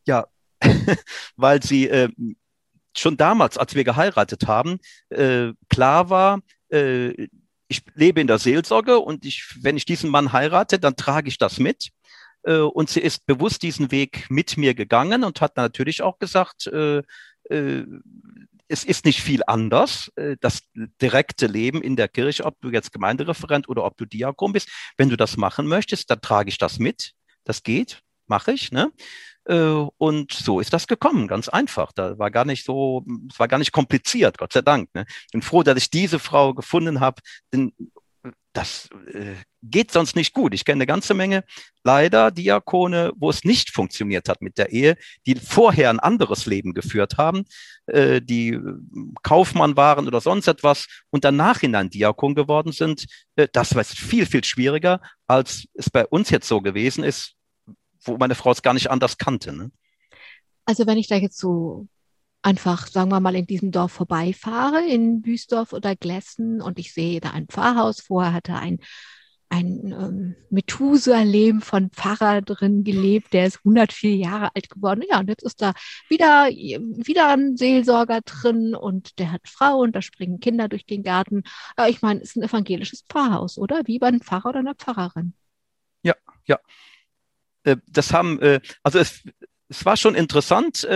Ja, 0.08 0.26
weil 1.36 1.64
sie 1.64 1.88
äh, 1.88 2.10
schon 2.96 3.18
damals, 3.18 3.58
als 3.58 3.76
wir 3.76 3.84
geheiratet 3.84 4.48
haben, 4.48 4.80
äh, 5.10 5.54
klar 5.70 6.10
war, 6.10 6.42
äh, 6.72 7.28
ich 7.68 7.84
lebe 7.94 8.20
in 8.20 8.28
der 8.28 8.40
Seelsorge 8.40 9.00
und 9.00 9.26
ich, 9.26 9.56
wenn 9.62 9.78
ich 9.78 9.86
diesen 9.86 10.10
Mann 10.10 10.34
heirate, 10.34 10.80
dann 10.80 10.96
trage 10.96 11.30
ich 11.30 11.38
das 11.38 11.60
mit. 11.60 11.92
Äh, 12.44 12.58
und 12.58 12.90
sie 12.90 13.02
ist 13.02 13.26
bewusst 13.26 13.62
diesen 13.64 13.92
Weg 13.92 14.26
mit 14.30 14.58
mir 14.58 14.74
gegangen 14.74 15.24
und 15.24 15.42
hat 15.42 15.58
natürlich 15.58 16.02
auch 16.02 16.20
gesagt, 16.20 16.68
äh, 16.68 17.04
äh, 17.50 17.86
es 18.72 18.84
ist 18.84 19.04
nicht 19.04 19.22
viel 19.22 19.42
anders, 19.48 20.12
das 20.42 20.62
direkte 21.02 21.48
Leben 21.48 21.82
in 21.82 21.96
der 21.96 22.08
Kirche, 22.08 22.46
ob 22.46 22.62
du 22.62 22.70
jetzt 22.70 22.92
Gemeindereferent 22.92 23.68
oder 23.68 23.84
ob 23.84 23.98
du 23.98 24.06
Diakon 24.06 24.54
bist. 24.54 24.70
Wenn 24.96 25.10
du 25.10 25.18
das 25.18 25.38
machen 25.38 25.66
möchtest, 25.66 26.12
dann 26.12 26.22
trage 26.22 26.50
ich 26.50 26.60
das 26.60 26.78
mit. 26.78 27.14
Das 27.46 27.64
geht, 27.64 28.04
mache 28.28 28.52
ich. 28.52 28.72
Ne? 28.72 28.92
Äh, 29.50 29.88
und 29.98 30.32
so 30.32 30.60
ist 30.60 30.74
das 30.74 30.88
gekommen, 30.88 31.28
ganz 31.28 31.50
einfach. 31.50 31.92
Da 31.92 32.20
war 32.20 32.30
gar 32.30 32.46
nicht 32.46 32.64
so, 32.66 33.04
es 33.30 33.40
war 33.40 33.48
gar 33.48 33.58
nicht 33.58 33.72
kompliziert, 33.72 34.38
Gott 34.38 34.54
sei 34.54 34.62
Dank. 34.62 34.94
Ne? 34.94 35.06
Bin 35.32 35.42
froh, 35.42 35.64
dass 35.64 35.78
ich 35.78 35.90
diese 35.90 36.20
Frau 36.20 36.54
gefunden 36.54 37.00
habe, 37.00 37.22
denn 37.52 37.74
das 38.54 38.90
äh, 39.14 39.36
geht 39.64 39.92
sonst 39.92 40.16
nicht 40.16 40.34
gut. 40.34 40.54
Ich 40.54 40.66
kenne 40.66 40.80
eine 40.80 40.86
ganze 40.86 41.14
Menge 41.14 41.44
leider 41.84 42.32
Diakone, 42.32 43.12
wo 43.16 43.30
es 43.30 43.44
nicht 43.44 43.72
funktioniert 43.72 44.30
hat 44.30 44.42
mit 44.42 44.58
der 44.58 44.72
Ehe, 44.72 44.98
die 45.26 45.36
vorher 45.36 45.90
ein 45.90 46.00
anderes 46.00 46.46
Leben 46.46 46.74
geführt 46.74 47.18
haben, 47.18 47.46
äh, 47.88 48.22
die 48.22 48.50
äh, 48.50 48.62
Kaufmann 49.24 49.78
waren 49.78 50.08
oder 50.08 50.22
sonst 50.22 50.48
etwas 50.48 50.88
und 51.10 51.24
dann 51.24 51.38
nachhinein 51.38 51.90
Diakon 51.90 52.36
geworden 52.36 52.72
sind. 52.72 53.06
Äh, 53.36 53.48
das 53.52 53.76
war 53.76 53.84
viel, 53.84 54.26
viel 54.26 54.44
schwieriger, 54.44 55.02
als 55.26 55.66
es 55.74 55.90
bei 55.90 56.06
uns 56.06 56.30
jetzt 56.30 56.48
so 56.48 56.62
gewesen 56.62 57.04
ist 57.04 57.39
wo 58.04 58.18
meine 58.18 58.36
Frau 58.36 58.52
es 58.52 58.62
gar 58.62 58.74
nicht 58.74 58.92
anders 58.92 59.18
kannte. 59.18 59.54
Ne? 59.54 59.72
Also 60.66 60.88
wenn 60.88 60.98
ich 60.98 61.08
da 61.08 61.16
jetzt 61.16 61.38
so 61.38 61.88
einfach, 62.42 62.88
sagen 62.88 63.12
wir 63.12 63.20
mal, 63.20 63.36
in 63.36 63.46
diesem 63.46 63.72
Dorf 63.72 63.92
vorbeifahre, 63.92 64.86
in 64.86 65.22
Büsdorf 65.22 65.74
oder 65.74 65.96
Glessen 65.96 66.62
und 66.62 66.80
ich 66.80 66.94
sehe 66.94 67.20
da 67.20 67.32
ein 67.32 67.48
Pfarrhaus, 67.48 68.02
vorher 68.02 68.34
hatte 68.34 68.56
ein 68.56 68.80
ein 69.50 69.92
ähm, 69.92 70.36
Methusalem 70.52 71.62
von 71.62 71.90
Pfarrer 71.90 72.42
drin 72.42 72.84
gelebt, 72.84 73.34
der 73.34 73.48
ist 73.48 73.58
104 73.58 74.16
Jahre 74.16 74.56
alt 74.56 74.70
geworden. 74.70 75.04
Ja, 75.10 75.20
und 75.20 75.28
jetzt 75.28 75.44
ist 75.44 75.62
da 75.62 75.74
wieder, 76.08 76.50
wieder 76.50 77.30
ein 77.30 77.58
Seelsorger 77.58 78.22
drin 78.22 78.76
und 78.76 79.18
der 79.18 79.32
hat 79.32 79.48
Frau 79.48 79.80
und 79.80 79.96
da 79.96 80.02
springen 80.02 80.40
Kinder 80.40 80.68
durch 80.68 80.86
den 80.86 81.04
Garten. 81.04 81.44
Ja, 81.78 81.88
ich 81.88 82.02
meine, 82.02 82.22
es 82.22 82.30
ist 82.30 82.36
ein 82.38 82.44
evangelisches 82.44 83.04
Pfarrhaus, 83.10 83.58
oder? 83.58 83.82
Wie 83.86 83.98
bei 83.98 84.08
einem 84.08 84.22
Pfarrer 84.22 84.50
oder 84.50 84.60
einer 84.60 84.76
Pfarrerin. 84.76 85.34
Ja, 86.04 86.14
ja. 86.46 86.60
Äh, 87.64 87.78
das 87.88 88.14
haben, 88.14 88.40
äh, 88.42 88.60
also 88.84 89.00
es, 89.00 89.24
es 89.70 89.86
war 89.86 89.98
schon 89.98 90.16
interessant, 90.16 90.88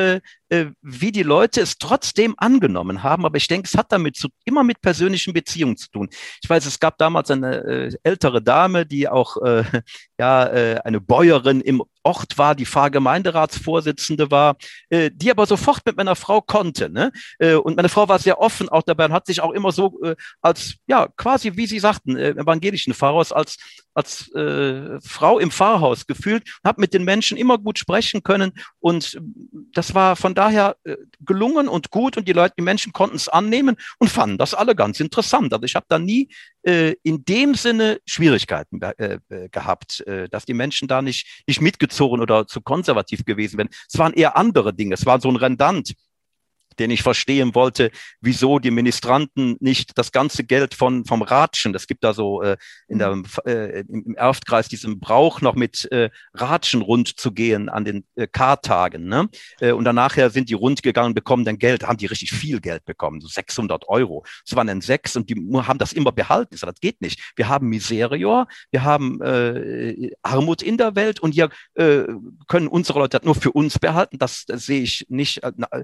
äh, 0.53 0.71
wie 0.83 1.11
die 1.11 1.23
Leute 1.23 1.61
es 1.61 1.79
trotzdem 1.79 2.35
angenommen 2.37 3.01
haben. 3.01 3.25
Aber 3.25 3.37
ich 3.37 3.47
denke, 3.47 3.67
es 3.67 3.75
hat 3.75 3.91
damit 3.91 4.15
zu, 4.15 4.27
immer 4.45 4.63
mit 4.63 4.81
persönlichen 4.81 5.33
Beziehungen 5.33 5.77
zu 5.77 5.89
tun. 5.89 6.09
Ich 6.43 6.49
weiß, 6.49 6.67
es 6.67 6.79
gab 6.79 6.99
damals 6.99 7.31
eine 7.31 7.63
äh, 7.63 7.91
ältere 8.03 8.41
Dame, 8.41 8.85
die 8.85 9.09
auch 9.09 9.37
äh, 9.41 9.63
ja 10.19 10.45
äh, 10.45 10.79
eine 10.83 11.01
Bäuerin 11.01 11.61
im 11.61 11.81
Ort 12.03 12.37
war, 12.37 12.53
die 12.53 12.65
Pfarrgemeinderatsvorsitzende 12.65 14.29
war, 14.29 14.57
äh, 14.89 15.09
die 15.13 15.31
aber 15.31 15.45
sofort 15.45 15.85
mit 15.85 15.95
meiner 15.95 16.15
Frau 16.15 16.41
konnte. 16.41 16.89
Ne? 16.89 17.11
Äh, 17.39 17.55
und 17.55 17.77
meine 17.77 17.89
Frau 17.89 18.07
war 18.09 18.19
sehr 18.19 18.39
offen 18.39 18.67
auch 18.69 18.83
dabei 18.83 19.05
und 19.05 19.13
hat 19.13 19.25
sich 19.25 19.41
auch 19.41 19.51
immer 19.51 19.71
so 19.71 19.99
äh, 20.03 20.15
als, 20.41 20.75
ja, 20.85 21.07
quasi, 21.15 21.55
wie 21.55 21.65
Sie 21.65 21.79
sagten, 21.79 22.17
äh, 22.17 22.31
evangelischen 22.31 22.93
Pfarrhaus, 22.93 23.31
als, 23.31 23.57
als 23.93 24.29
äh, 24.35 24.99
Frau 25.01 25.39
im 25.39 25.49
Pfarrhaus 25.49 26.05
gefühlt, 26.05 26.43
hat 26.63 26.77
mit 26.77 26.93
den 26.93 27.05
Menschen 27.05 27.37
immer 27.37 27.57
gut 27.57 27.79
sprechen 27.79 28.21
können. 28.21 28.51
Und 28.79 29.17
das 29.73 29.95
war 29.95 30.17
von 30.17 30.35
daher 30.43 30.75
äh, 30.83 30.97
gelungen 31.21 31.67
und 31.67 31.89
gut 31.89 32.17
und 32.17 32.27
die 32.27 32.33
Leute, 32.33 32.55
die 32.57 32.63
Menschen 32.63 32.91
konnten 32.91 33.15
es 33.15 33.29
annehmen 33.29 33.75
und 33.99 34.09
fanden 34.09 34.37
das 34.37 34.53
alle 34.53 34.75
ganz 34.75 34.99
interessant. 34.99 35.53
Also 35.53 35.63
ich 35.63 35.75
habe 35.75 35.85
da 35.87 35.99
nie 35.99 36.29
äh, 36.63 36.95
in 37.03 37.23
dem 37.25 37.55
Sinne 37.55 37.99
Schwierigkeiten 38.05 38.81
äh, 38.81 39.19
äh, 39.29 39.49
gehabt, 39.49 40.05
äh, 40.05 40.27
dass 40.29 40.45
die 40.45 40.53
Menschen 40.53 40.87
da 40.87 41.01
nicht, 41.01 41.43
nicht 41.47 41.61
mitgezogen 41.61 42.21
oder 42.21 42.45
zu 42.45 42.61
konservativ 42.61 43.23
gewesen 43.25 43.57
wären. 43.57 43.69
Es 43.89 43.97
waren 43.97 44.13
eher 44.13 44.35
andere 44.35 44.73
Dinge. 44.73 44.95
Es 44.95 45.05
war 45.05 45.21
so 45.21 45.29
ein 45.29 45.37
Rendant 45.37 45.93
den 46.79 46.91
ich 46.91 47.01
verstehen 47.01 47.55
wollte, 47.55 47.91
wieso 48.21 48.59
die 48.59 48.71
Ministranten 48.71 49.55
nicht 49.59 49.97
das 49.97 50.11
ganze 50.11 50.43
Geld 50.43 50.73
von, 50.73 51.05
vom 51.05 51.21
Ratschen, 51.21 51.73
es 51.75 51.87
gibt 51.87 52.03
da 52.03 52.13
so 52.13 52.41
äh, 52.41 52.57
in 52.87 52.99
der, 52.99 53.15
mhm. 53.15 53.25
äh, 53.45 53.79
im 53.81 54.15
Erftkreis 54.15 54.67
diesen 54.67 54.99
Brauch 54.99 55.41
noch 55.41 55.55
mit 55.55 55.89
äh, 55.91 56.09
Ratschen 56.33 56.81
rund 56.81 57.19
zu 57.19 57.31
gehen 57.31 57.69
an 57.69 57.85
den 57.85 58.05
äh, 58.15 58.27
Kartagen. 58.27 59.07
Ne? 59.07 59.29
Äh, 59.59 59.71
und 59.71 59.85
dann 59.85 59.95
nachher 59.95 60.29
sind 60.29 60.49
die 60.49 60.53
rund 60.53 60.83
gegangen, 60.83 61.13
bekommen 61.13 61.45
dann 61.45 61.57
Geld, 61.57 61.87
haben 61.87 61.97
die 61.97 62.05
richtig 62.05 62.31
viel 62.31 62.59
Geld 62.59 62.85
bekommen, 62.85 63.21
so 63.21 63.27
600 63.27 63.87
Euro. 63.87 64.25
Es 64.45 64.55
waren 64.55 64.67
dann 64.67 64.81
sechs 64.81 65.15
und 65.15 65.29
die 65.29 65.35
haben 65.53 65.79
das 65.79 65.93
immer 65.93 66.11
behalten. 66.11 66.55
Ich 66.55 66.61
das 66.61 66.79
geht 66.79 67.01
nicht. 67.01 67.33
Wir 67.35 67.47
haben 67.47 67.69
Miserior, 67.69 68.47
wir 68.71 68.83
haben 68.83 69.21
äh, 69.21 70.11
Armut 70.21 70.61
in 70.61 70.77
der 70.77 70.95
Welt 70.95 71.19
und 71.19 71.33
hier 71.33 71.49
äh, 71.75 72.03
können 72.47 72.67
unsere 72.67 72.99
Leute 72.99 73.13
das 73.13 73.25
nur 73.25 73.35
für 73.35 73.51
uns 73.51 73.79
behalten. 73.79 74.17
Das, 74.17 74.45
das 74.45 74.65
sehe 74.65 74.81
ich 74.81 75.05
nicht. 75.09 75.43
Äh, 75.43 75.83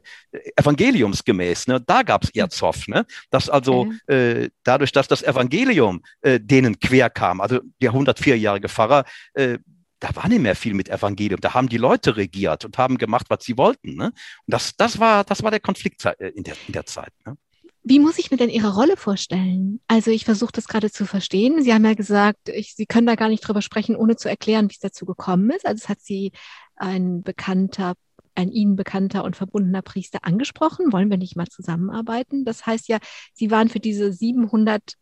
evangeliumsgemäß. 0.80 1.67
Ne? 1.67 1.82
Da 1.82 2.03
gab 2.03 2.23
es 2.23 2.30
eher 2.32 2.49
Zoff. 2.49 2.88
Ne? 2.88 3.05
Dass 3.30 3.49
also 3.49 3.86
mhm. 3.86 3.99
äh, 4.07 4.49
dadurch, 4.63 4.91
dass 4.91 5.07
das 5.07 5.23
Evangelium 5.23 6.01
äh, 6.21 6.39
denen 6.39 6.80
quer 6.80 7.09
kam, 7.09 7.41
also 7.41 7.59
der 7.82 7.93
104-jährige 7.93 8.69
Pfarrer, 8.69 9.05
äh, 9.34 9.59
da 9.99 10.15
war 10.15 10.30
nicht 10.30 10.41
mehr 10.41 10.55
viel 10.55 10.73
mit 10.73 10.88
Evangelium. 10.88 11.41
Da 11.41 11.53
haben 11.53 11.67
die 11.67 11.77
Leute 11.77 12.15
regiert 12.15 12.63
und 12.63 12.77
haben 12.77 12.97
gemacht, 12.97 13.25
was 13.30 13.43
sie 13.43 13.57
wollten. 13.57 13.95
Ne? 13.95 14.05
Und 14.05 14.13
das, 14.45 14.75
das, 14.77 14.99
war, 14.99 15.25
das 15.25 15.43
war 15.43 15.51
der 15.51 15.59
Konflikt 15.59 16.05
äh, 16.05 16.30
in 16.30 16.43
der, 16.43 16.55
in 16.67 16.73
der 16.73 16.86
Zeit. 16.86 17.11
Ne? 17.25 17.36
Wie 17.84 17.99
muss 17.99 18.17
ich 18.19 18.30
mir 18.30 18.38
denn 18.38 18.49
Ihre 18.49 18.75
Rolle 18.75 18.97
vorstellen? 18.97 19.80
Also 19.88 20.11
ich 20.11 20.25
versuche 20.25 20.51
das 20.51 20.67
gerade 20.67 20.91
zu 20.91 21.05
verstehen. 21.05 21.63
Sie 21.63 21.73
haben 21.73 21.86
ja 21.86 21.93
gesagt, 21.93 22.49
ich, 22.49 22.75
Sie 22.75 22.86
können 22.86 23.07
da 23.07 23.15
gar 23.15 23.30
nicht 23.30 23.41
drüber 23.41 23.61
sprechen, 23.61 23.95
ohne 23.95 24.15
zu 24.15 24.30
erklären, 24.30 24.69
wie 24.69 24.73
es 24.73 24.80
dazu 24.80 25.05
gekommen 25.05 25.49
ist. 25.49 25.65
Also 25.65 25.84
es 25.84 25.89
hat 25.89 25.99
Sie 26.01 26.32
ein 26.75 27.23
bekannter 27.23 27.95
ein 28.40 28.52
Ihnen 28.52 28.76
bekannter 28.76 29.24
und 29.24 29.36
verbundener 29.36 29.82
Priester 29.82 30.20
angesprochen. 30.24 30.92
Wollen 30.92 31.10
wir 31.10 31.18
nicht 31.18 31.36
mal 31.36 31.48
zusammenarbeiten? 31.48 32.46
Das 32.46 32.66
heißt 32.66 32.88
ja, 32.88 33.00
Sie 33.34 33.52
waren 33.52 33.70
für 33.70 33.80
diese 33.80 34.14
700, 34.14 34.96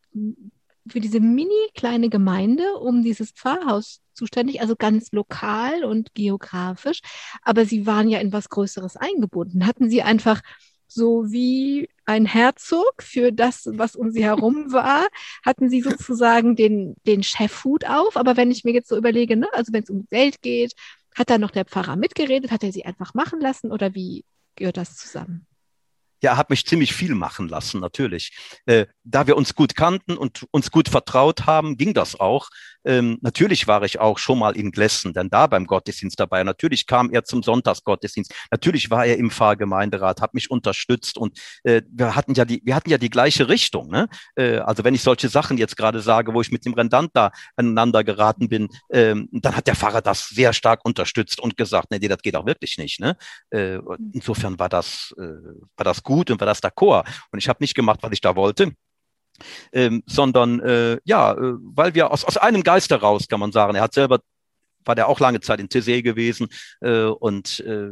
für 0.87 0.99
diese 0.99 1.19
mini 1.19 1.69
kleine 1.75 2.09
Gemeinde 2.09 2.73
um 2.81 3.03
dieses 3.03 3.31
Pfarrhaus 3.31 4.01
zuständig, 4.13 4.61
also 4.61 4.75
ganz 4.75 5.11
lokal 5.11 5.83
und 5.83 6.13
geografisch. 6.15 7.01
Aber 7.43 7.65
Sie 7.65 7.85
waren 7.85 8.09
ja 8.09 8.19
in 8.19 8.33
was 8.33 8.49
Größeres 8.49 8.97
eingebunden. 8.97 9.67
Hatten 9.67 9.89
Sie 9.89 10.01
einfach 10.01 10.41
so 10.87 11.31
wie 11.31 11.89
ein 12.05 12.25
Herzog 12.25 13.03
für 13.03 13.31
das, 13.33 13.69
was 13.73 13.95
um 13.95 14.09
sie 14.11 14.23
herum 14.23 14.71
war, 14.71 15.07
hatten 15.45 15.69
sie 15.69 15.81
sozusagen 15.81 16.55
den, 16.55 16.95
den 17.05 17.23
Chefhut 17.23 17.85
auf. 17.85 18.15
Aber 18.15 18.37
wenn 18.37 18.51
ich 18.51 18.63
mir 18.63 18.73
jetzt 18.73 18.87
so 18.87 18.97
überlege, 18.97 19.35
ne, 19.35 19.47
also 19.51 19.73
wenn 19.73 19.83
es 19.83 19.89
um 19.89 20.07
Geld 20.09 20.41
geht 20.41 20.73
hat 21.17 21.29
da 21.29 21.37
noch 21.37 21.51
der 21.51 21.65
Pfarrer 21.65 21.95
mitgeredet? 21.95 22.51
Hat 22.51 22.63
er 22.63 22.71
sie 22.71 22.85
einfach 22.85 23.13
machen 23.13 23.41
lassen 23.41 23.71
oder 23.71 23.95
wie 23.95 24.23
gehört 24.55 24.77
das 24.77 24.95
zusammen? 24.95 25.47
Ja, 26.21 26.31
er 26.31 26.37
hat 26.37 26.49
mich 26.49 26.65
ziemlich 26.65 26.93
viel 26.93 27.13
machen 27.13 27.47
lassen, 27.47 27.79
natürlich. 27.79 28.35
Äh, 28.65 28.87
da 29.03 29.27
wir 29.27 29.37
uns 29.37 29.53
gut 29.53 29.75
kannten 29.75 30.17
und 30.17 30.47
uns 30.51 30.71
gut 30.71 30.89
vertraut 30.89 31.45
haben, 31.45 31.77
ging 31.77 31.93
das 31.93 32.19
auch. 32.19 32.49
Ähm, 32.87 33.17
natürlich 33.21 33.67
war 33.67 33.83
ich 33.83 33.99
auch 33.99 34.17
schon 34.17 34.39
mal 34.39 34.55
in 34.55 34.71
Glessen, 34.71 35.13
denn 35.13 35.29
da 35.29 35.45
beim 35.47 35.65
Gottesdienst 35.65 36.19
dabei. 36.19 36.43
Natürlich 36.43 36.87
kam 36.87 37.11
er 37.11 37.25
zum 37.25 37.43
Sonntagsgottesdienst. 37.43 38.33
Natürlich 38.49 38.89
war 38.89 39.05
er 39.05 39.17
im 39.17 39.29
Pfarrgemeinderat, 39.29 40.21
hat 40.21 40.33
mich 40.33 40.49
unterstützt 40.49 41.17
und 41.17 41.37
äh, 41.63 41.81
wir 41.89 42.15
hatten 42.15 42.33
ja 42.33 42.45
die, 42.45 42.61
wir 42.63 42.75
hatten 42.75 42.89
ja 42.89 42.97
die 42.97 43.09
gleiche 43.09 43.49
Richtung. 43.49 43.89
Ne? 43.89 44.07
Äh, 44.35 44.59
also 44.59 44.85
wenn 44.85 44.95
ich 44.95 45.03
solche 45.03 45.27
Sachen 45.27 45.57
jetzt 45.57 45.75
gerade 45.75 45.99
sage, 45.99 46.33
wo 46.33 46.39
ich 46.39 46.51
mit 46.51 46.65
dem 46.65 46.73
Rendant 46.73 47.11
da 47.13 47.31
aneinander 47.57 48.05
geraten 48.05 48.47
bin, 48.47 48.69
ähm, 48.89 49.27
dann 49.33 49.55
hat 49.55 49.67
der 49.67 49.75
Pfarrer 49.75 50.01
das 50.01 50.29
sehr 50.29 50.53
stark 50.53 50.85
unterstützt 50.85 51.41
und 51.41 51.57
gesagt, 51.57 51.91
nee, 51.91 51.99
das 51.99 52.21
geht 52.21 52.37
auch 52.37 52.45
wirklich 52.45 52.77
nicht. 52.77 53.01
Ne? 53.01 53.17
Äh, 53.49 53.79
insofern 54.13 54.57
war 54.59 54.69
das, 54.69 55.13
äh, 55.17 55.21
war 55.75 55.83
das 55.83 56.03
gut 56.03 56.31
und 56.31 56.39
war 56.39 56.47
das 56.47 56.63
d'accord. 56.63 57.05
Und 57.31 57.39
ich 57.39 57.49
habe 57.49 57.61
nicht 57.61 57.75
gemacht, 57.75 57.99
was 58.01 58.13
ich 58.13 58.21
da 58.21 58.35
wollte. 58.35 58.71
Ähm, 59.71 60.03
sondern 60.05 60.59
äh, 60.59 60.97
ja, 61.03 61.33
äh, 61.33 61.53
weil 61.59 61.93
wir 61.93 62.11
aus, 62.11 62.23
aus 62.23 62.37
einem 62.37 62.63
Geist 62.63 62.89
heraus, 62.89 63.27
kann 63.27 63.39
man 63.39 63.51
sagen, 63.51 63.75
er 63.75 63.81
hat 63.81 63.93
selber 63.93 64.19
war 64.87 64.95
der 64.95 65.09
auch 65.09 65.19
lange 65.19 65.41
Zeit 65.41 65.59
in 65.59 65.67
TC 65.67 66.01
gewesen 66.01 66.47
äh, 66.79 67.03
und 67.03 67.59
äh, 67.59 67.89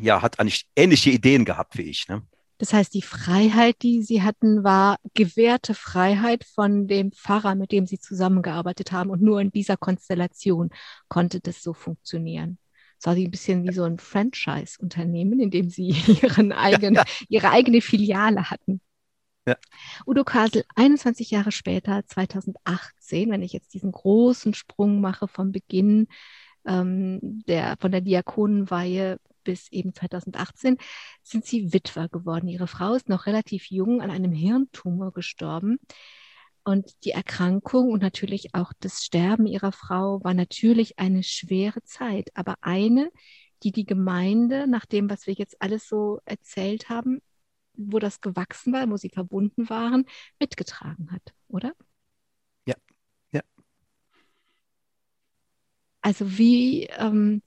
ja, 0.00 0.22
hat 0.22 0.38
eigentlich 0.38 0.66
ähnliche 0.76 1.10
Ideen 1.10 1.44
gehabt 1.44 1.76
wie 1.76 1.82
ich. 1.82 2.06
Ne? 2.08 2.22
Das 2.58 2.72
heißt, 2.74 2.92
die 2.92 3.02
Freiheit, 3.02 3.76
die 3.82 4.02
Sie 4.02 4.22
hatten, 4.22 4.62
war 4.62 4.98
gewährte 5.14 5.74
Freiheit 5.74 6.44
von 6.44 6.86
dem 6.86 7.10
Pfarrer, 7.10 7.54
mit 7.54 7.72
dem 7.72 7.86
Sie 7.86 7.98
zusammengearbeitet 7.98 8.92
haben. 8.92 9.08
Und 9.08 9.22
nur 9.22 9.40
in 9.40 9.50
dieser 9.50 9.78
Konstellation 9.78 10.68
konnte 11.08 11.40
das 11.40 11.62
so 11.62 11.72
funktionieren. 11.72 12.58
Es 12.98 13.06
war 13.06 13.14
ein 13.14 13.30
bisschen 13.30 13.66
wie 13.66 13.72
so 13.72 13.84
ein 13.84 13.98
Franchise-Unternehmen, 13.98 15.40
in 15.40 15.50
dem 15.50 15.70
Sie 15.70 15.88
ihren 16.22 16.52
eigenen, 16.52 16.96
ja, 16.96 17.04
ja. 17.06 17.26
ihre 17.30 17.50
eigene 17.50 17.80
Filiale 17.80 18.50
hatten. 18.50 18.82
Ja. 19.50 19.56
Udo 20.06 20.22
Kasel, 20.22 20.64
21 20.76 21.32
Jahre 21.32 21.50
später, 21.50 22.06
2018, 22.06 23.30
wenn 23.30 23.42
ich 23.42 23.52
jetzt 23.52 23.74
diesen 23.74 23.90
großen 23.90 24.54
Sprung 24.54 25.00
mache 25.00 25.26
vom 25.26 25.50
Beginn 25.50 26.06
ähm, 26.64 27.18
der, 27.48 27.76
von 27.80 27.90
der 27.90 28.00
Diakonenweihe 28.00 29.18
bis 29.42 29.72
eben 29.72 29.92
2018, 29.92 30.76
sind 31.24 31.44
Sie 31.44 31.72
Witwer 31.72 32.08
geworden. 32.08 32.46
Ihre 32.46 32.68
Frau 32.68 32.94
ist 32.94 33.08
noch 33.08 33.26
relativ 33.26 33.70
jung 33.70 34.02
an 34.02 34.10
einem 34.12 34.32
Hirntumor 34.32 35.12
gestorben. 35.12 35.80
Und 36.62 36.92
die 37.04 37.10
Erkrankung 37.10 37.90
und 37.90 38.02
natürlich 38.02 38.54
auch 38.54 38.72
das 38.78 39.02
Sterben 39.02 39.46
ihrer 39.46 39.72
Frau 39.72 40.22
war 40.22 40.34
natürlich 40.34 40.96
eine 41.00 41.24
schwere 41.24 41.82
Zeit, 41.82 42.30
aber 42.34 42.54
eine, 42.60 43.10
die 43.64 43.72
die 43.72 43.86
Gemeinde, 43.86 44.68
nach 44.68 44.86
dem, 44.86 45.10
was 45.10 45.26
wir 45.26 45.34
jetzt 45.34 45.60
alles 45.60 45.88
so 45.88 46.20
erzählt 46.24 46.88
haben, 46.88 47.20
wo 47.90 47.98
das 47.98 48.20
gewachsen 48.20 48.72
war, 48.72 48.88
wo 48.90 48.96
sie 48.96 49.10
verbunden 49.10 49.68
waren, 49.70 50.06
mitgetragen 50.40 51.10
hat, 51.12 51.34
oder? 51.48 51.72
Ja, 52.66 52.74
ja. 53.32 53.42
Also 56.02 56.38
wie, 56.38 56.84
ähm, 56.98 57.42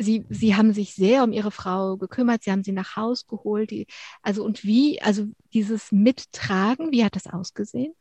Sie, 0.00 0.24
Sie 0.30 0.54
haben 0.54 0.72
sich 0.72 0.94
sehr 0.94 1.24
um 1.24 1.32
Ihre 1.32 1.50
Frau 1.50 1.96
gekümmert, 1.96 2.44
Sie 2.44 2.52
haben 2.52 2.62
sie 2.62 2.70
nach 2.72 2.94
Haus 2.96 3.26
geholt, 3.26 3.70
die, 3.72 3.86
also 4.22 4.44
und 4.44 4.62
wie, 4.64 5.02
also 5.02 5.26
dieses 5.52 5.90
Mittragen, 5.92 6.92
wie 6.92 7.04
hat 7.04 7.16
das 7.16 7.26
ausgesehen? 7.26 7.94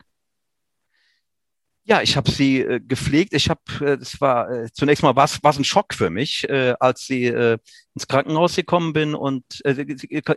Ja, 1.89 2.01
ich 2.01 2.17
habe 2.17 2.29
sie 2.29 2.59
äh, 2.59 2.81
gepflegt. 2.81 3.33
Ich 3.33 3.49
habe, 3.49 3.61
äh, 3.79 3.97
das 3.97 4.19
war 4.19 4.51
äh, 4.51 4.69
zunächst 4.73 5.03
mal 5.03 5.15
was, 5.15 5.39
was 5.41 5.57
ein 5.57 5.63
Schock 5.63 5.93
für 5.93 6.09
mich, 6.09 6.47
äh, 6.49 6.73
als 6.81 7.05
sie 7.05 7.27
äh, 7.27 7.57
ins 7.95 8.09
Krankenhaus 8.09 8.57
gekommen 8.57 8.91
bin 8.91 9.15
und 9.15 9.43
äh, 9.63 9.71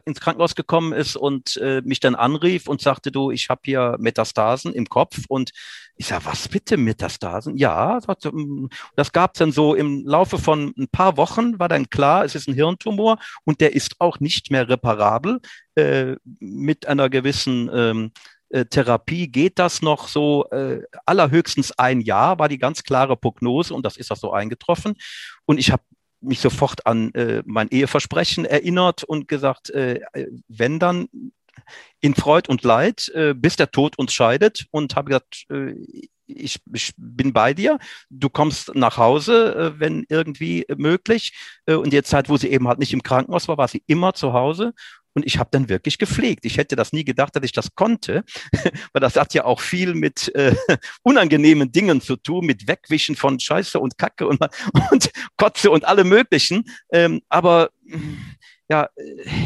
ins 0.04 0.20
Krankenhaus 0.20 0.54
gekommen 0.54 0.92
ist 0.92 1.16
und 1.16 1.56
äh, 1.56 1.82
mich 1.84 1.98
dann 1.98 2.14
anrief 2.14 2.68
und 2.68 2.80
sagte, 2.80 3.10
du, 3.10 3.32
ich 3.32 3.48
habe 3.48 3.62
hier 3.64 3.96
Metastasen 3.98 4.72
im 4.72 4.86
Kopf 4.88 5.24
und 5.28 5.50
ich 5.96 6.06
sag, 6.06 6.24
was 6.24 6.48
bitte 6.48 6.76
Metastasen? 6.76 7.56
Ja, 7.56 7.98
hm, 8.22 8.68
das 8.94 9.10
gab 9.10 9.34
es 9.34 9.40
dann 9.40 9.50
so 9.50 9.74
im 9.74 10.06
Laufe 10.06 10.38
von 10.38 10.72
ein 10.78 10.86
paar 10.86 11.16
Wochen 11.16 11.58
war 11.58 11.68
dann 11.68 11.90
klar, 11.90 12.24
es 12.24 12.36
ist 12.36 12.46
ein 12.46 12.54
Hirntumor 12.54 13.18
und 13.42 13.60
der 13.60 13.74
ist 13.74 13.96
auch 13.98 14.20
nicht 14.20 14.52
mehr 14.52 14.68
reparabel 14.68 15.40
äh, 15.74 16.14
mit 16.38 16.86
einer 16.86 17.10
gewissen 17.10 17.68
ähm, 17.74 18.12
äh, 18.50 18.64
Therapie 18.64 19.28
geht 19.28 19.58
das 19.58 19.82
noch 19.82 20.08
so 20.08 20.48
äh, 20.50 20.82
allerhöchstens 21.06 21.72
ein 21.72 22.00
Jahr, 22.00 22.38
war 22.38 22.48
die 22.48 22.58
ganz 22.58 22.82
klare 22.82 23.16
Prognose 23.16 23.74
und 23.74 23.84
das 23.86 23.96
ist 23.96 24.10
auch 24.10 24.16
so 24.16 24.32
eingetroffen. 24.32 24.94
Und 25.46 25.58
ich 25.58 25.70
habe 25.70 25.82
mich 26.20 26.40
sofort 26.40 26.86
an 26.86 27.12
äh, 27.14 27.42
mein 27.46 27.68
Eheversprechen 27.68 28.44
erinnert 28.44 29.04
und 29.04 29.28
gesagt, 29.28 29.70
äh, 29.70 30.00
wenn 30.48 30.78
dann 30.78 31.08
in 32.00 32.14
Freud 32.14 32.48
und 32.48 32.62
Leid, 32.62 33.10
äh, 33.14 33.34
bis 33.34 33.56
der 33.56 33.70
Tod 33.70 33.98
uns 33.98 34.12
scheidet 34.12 34.66
und 34.70 34.96
habe 34.96 35.08
gesagt, 35.08 35.46
äh, 35.50 35.74
ich, 36.26 36.60
ich 36.72 36.92
bin 36.96 37.32
bei 37.32 37.54
dir, 37.54 37.78
du 38.08 38.28
kommst 38.28 38.74
nach 38.74 38.96
Hause, 38.96 39.54
äh, 39.54 39.80
wenn 39.80 40.04
irgendwie 40.08 40.64
möglich. 40.76 41.32
Äh, 41.66 41.74
und 41.74 41.92
die 41.92 42.02
Zeit, 42.02 42.28
wo 42.28 42.36
sie 42.36 42.50
eben 42.50 42.68
halt 42.68 42.78
nicht 42.78 42.92
im 42.92 43.02
Krankenhaus 43.02 43.48
war, 43.48 43.58
war 43.58 43.68
sie 43.68 43.82
immer 43.86 44.14
zu 44.14 44.32
Hause 44.32 44.72
und 45.14 45.26
ich 45.26 45.38
habe 45.38 45.50
dann 45.52 45.68
wirklich 45.68 45.98
gepflegt. 45.98 46.44
Ich 46.44 46.56
hätte 46.56 46.76
das 46.76 46.92
nie 46.92 47.04
gedacht, 47.04 47.34
dass 47.34 47.44
ich 47.44 47.52
das 47.52 47.74
konnte, 47.74 48.24
weil 48.92 49.00
das 49.00 49.16
hat 49.16 49.34
ja 49.34 49.44
auch 49.44 49.60
viel 49.60 49.94
mit 49.94 50.34
äh, 50.34 50.54
unangenehmen 51.02 51.72
Dingen 51.72 52.00
zu 52.00 52.16
tun, 52.16 52.46
mit 52.46 52.68
Wegwischen 52.68 53.16
von 53.16 53.40
Scheiße 53.40 53.78
und 53.78 53.98
Kacke 53.98 54.26
und, 54.26 54.40
und 54.90 55.10
Kotze 55.36 55.70
und 55.70 55.84
alle 55.84 56.04
möglichen. 56.04 56.64
Ähm, 56.92 57.20
aber 57.28 57.70
ja, 58.68 58.88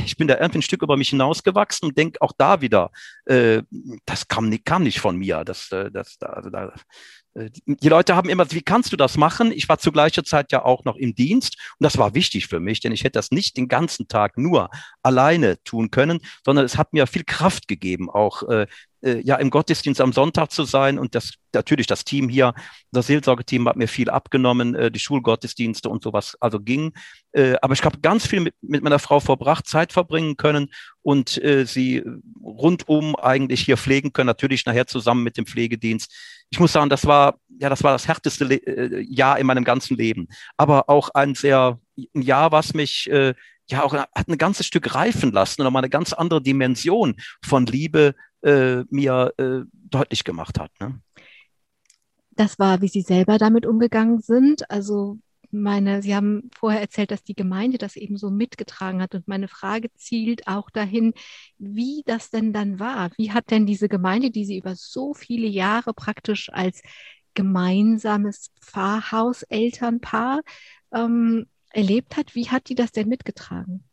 ich 0.05 0.19
bin 0.19 0.29
da 0.29 0.35
irgendwie 0.35 0.59
ein 0.59 0.63
Stück 0.63 0.83
über 0.83 0.99
mich 0.99 1.09
hinausgewachsen 1.09 1.89
und 1.89 1.97
denke 1.97 2.21
auch 2.21 2.33
da 2.37 2.61
wieder, 2.61 2.91
äh, 3.25 3.63
das 4.05 4.29
kam 4.29 4.51
nicht, 4.51 4.67
kam 4.67 4.83
nicht 4.83 5.01
von 5.01 5.17
mir. 5.17 5.45
Das, 5.45 5.73
äh, 5.73 5.91
das, 5.91 6.19
also 6.21 6.51
da, 6.51 6.67
äh, 6.67 6.71
die 7.35 7.89
Leute 7.89 8.15
haben 8.15 8.29
immer, 8.29 8.51
wie 8.53 8.63
kannst 8.63 8.93
du 8.93 8.97
das 8.97 9.17
machen? 9.17 9.51
Ich 9.51 9.69
war 9.69 9.79
zu 9.79 9.91
gleicher 9.91 10.25
Zeit 10.25 10.53
ja 10.53 10.65
auch 10.65 10.85
noch 10.85 10.97
im 10.97 11.15
Dienst 11.15 11.57
und 11.79 11.85
das 11.85 11.99
war 11.99 12.15
wichtig 12.15 12.47
für 12.47 12.61
mich, 12.61 12.81
denn 12.81 12.93
ich 12.93 13.03
hätte 13.03 13.19
das 13.19 13.33
nicht 13.33 13.57
den 13.57 13.67
ganzen 13.67 14.07
Tag 14.07 14.39
nur 14.39 14.71
alleine 15.03 15.63
tun 15.65 15.91
können, 15.91 16.21
sondern 16.45 16.65
es 16.65 16.79
hat 16.79 16.93
mir 16.93 17.07
viel 17.07 17.25
Kraft 17.25 17.67
gegeben, 17.67 18.09
auch 18.09 18.45
äh, 18.49 18.67
äh, 19.05 19.21
ja 19.21 19.37
im 19.37 19.51
Gottesdienst 19.51 20.01
am 20.01 20.13
Sonntag 20.13 20.51
zu 20.51 20.65
sein 20.65 20.99
und 20.99 21.15
das 21.15 21.35
natürlich 21.53 21.87
das 21.87 22.05
Team 22.05 22.29
hier, 22.29 22.55
das 22.91 23.07
Seelsorgeteam 23.07 23.69
hat 23.69 23.77
mir 23.77 23.87
viel 23.87 24.11
abgenommen, 24.11 24.75
äh, 24.75 24.91
die 24.91 24.99
Schulgottesdienste 24.99 25.89
und 25.89 26.03
sowas 26.03 26.37
also 26.41 26.59
ging. 26.59 26.93
Äh, 27.33 27.55
aber 27.63 27.75
ich 27.75 27.85
habe 27.85 28.01
ganz 28.01 28.27
viel 28.27 28.41
mit, 28.41 28.55
mit 28.63 28.83
meiner 28.83 28.99
Frau 28.99 29.21
verbracht, 29.21 29.67
Zeit 29.67 29.93
verbringen 29.93 30.37
können 30.37 30.71
und 31.03 31.43
äh, 31.43 31.67
sie 31.67 32.03
rundum 32.43 33.15
eigentlich 33.17 33.61
hier 33.61 33.77
pflegen 33.77 34.13
können, 34.13 34.27
natürlich 34.27 34.65
nachher 34.67 34.87
zusammen 34.87 35.23
mit 35.23 35.37
dem 35.37 35.47
Pflegedienst. 35.47 36.13
Ich 36.55 36.61
muss 36.61 36.71
sagen, 36.71 36.89
das 36.89 37.05
war 37.05 37.41
ja 37.59 37.69
das 37.69 37.83
war 37.83 37.91
das 37.91 38.07
härteste 38.07 38.45
Le 38.45 38.55
äh, 38.65 39.01
Jahr 39.01 39.41
in 39.41 39.47
meinem 39.49 39.65
ganzen 39.65 39.97
Leben, 39.97 40.29
aber 40.57 40.89
auch 40.89 41.09
ein 41.09 41.35
sehr 41.35 41.81
ein 42.15 42.23
Jahr, 42.23 42.53
was 42.53 42.75
mich 42.75 43.11
äh, 43.11 43.35
ja 43.69 43.83
auch 43.83 43.93
hat 43.93 44.29
ein 44.29 44.39
ganzes 44.39 44.65
Stück 44.65 44.95
reifen 44.95 45.33
lassen 45.33 45.61
und 45.61 45.65
nochmal 45.65 45.81
eine 45.81 45.91
ganz 45.91 46.13
andere 46.13 46.41
Dimension 46.41 47.17
von 47.45 47.67
Liebe 47.67 48.15
äh, 48.43 48.85
mir 48.89 49.35
äh, 49.37 49.63
deutlich 49.73 50.23
gemacht 50.23 50.61
hat. 50.61 50.71
Ne? 50.79 51.01
Das 52.31 52.61
war, 52.61 52.81
wie 52.81 52.89
Sie 52.89 53.03
selber 53.03 53.37
damit 53.37 53.67
umgegangen 53.67 54.21
sind. 54.21 54.71
Also 54.71 55.19
meine, 55.55 56.03
Sie 56.03 56.15
haben 56.15 56.51
vorher 56.55 56.81
erzählt, 56.81 57.11
dass 57.11 57.23
die 57.23 57.35
Gemeinde 57.35 57.79
das 57.79 57.97
eben 57.97 58.17
so 58.17 58.31
mitgetragen 58.31 59.01
hat. 59.03 59.15
Und 59.15 59.29
meine 59.29 59.49
Frage 59.49 59.93
zielt 59.95 60.47
auch 60.47 60.71
dahin, 60.71 61.15
wie 61.59 62.03
das 62.07 62.31
denn 62.31 62.53
dann 62.53 62.79
war. 62.79 63.11
Wie 63.17 63.33
hat 63.33 63.51
denn 63.51 63.67
diese 63.67 63.89
Gemeinde, 63.89 64.31
die 64.31 64.45
Sie 64.45 64.59
über 64.59 64.75
so 64.77 65.15
viele 65.15 65.47
Jahre 65.47 65.95
praktisch 65.95 66.51
als 66.53 66.83
gemeinsames 67.35 68.51
Pfarrhauselternpaar 68.61 70.41
ähm, 70.93 71.47
erlebt 71.71 72.17
hat, 72.17 72.35
wie 72.35 72.51
hat 72.51 72.69
die 72.69 72.75
das 72.75 72.93
denn 72.93 73.09
mitgetragen? 73.09 73.85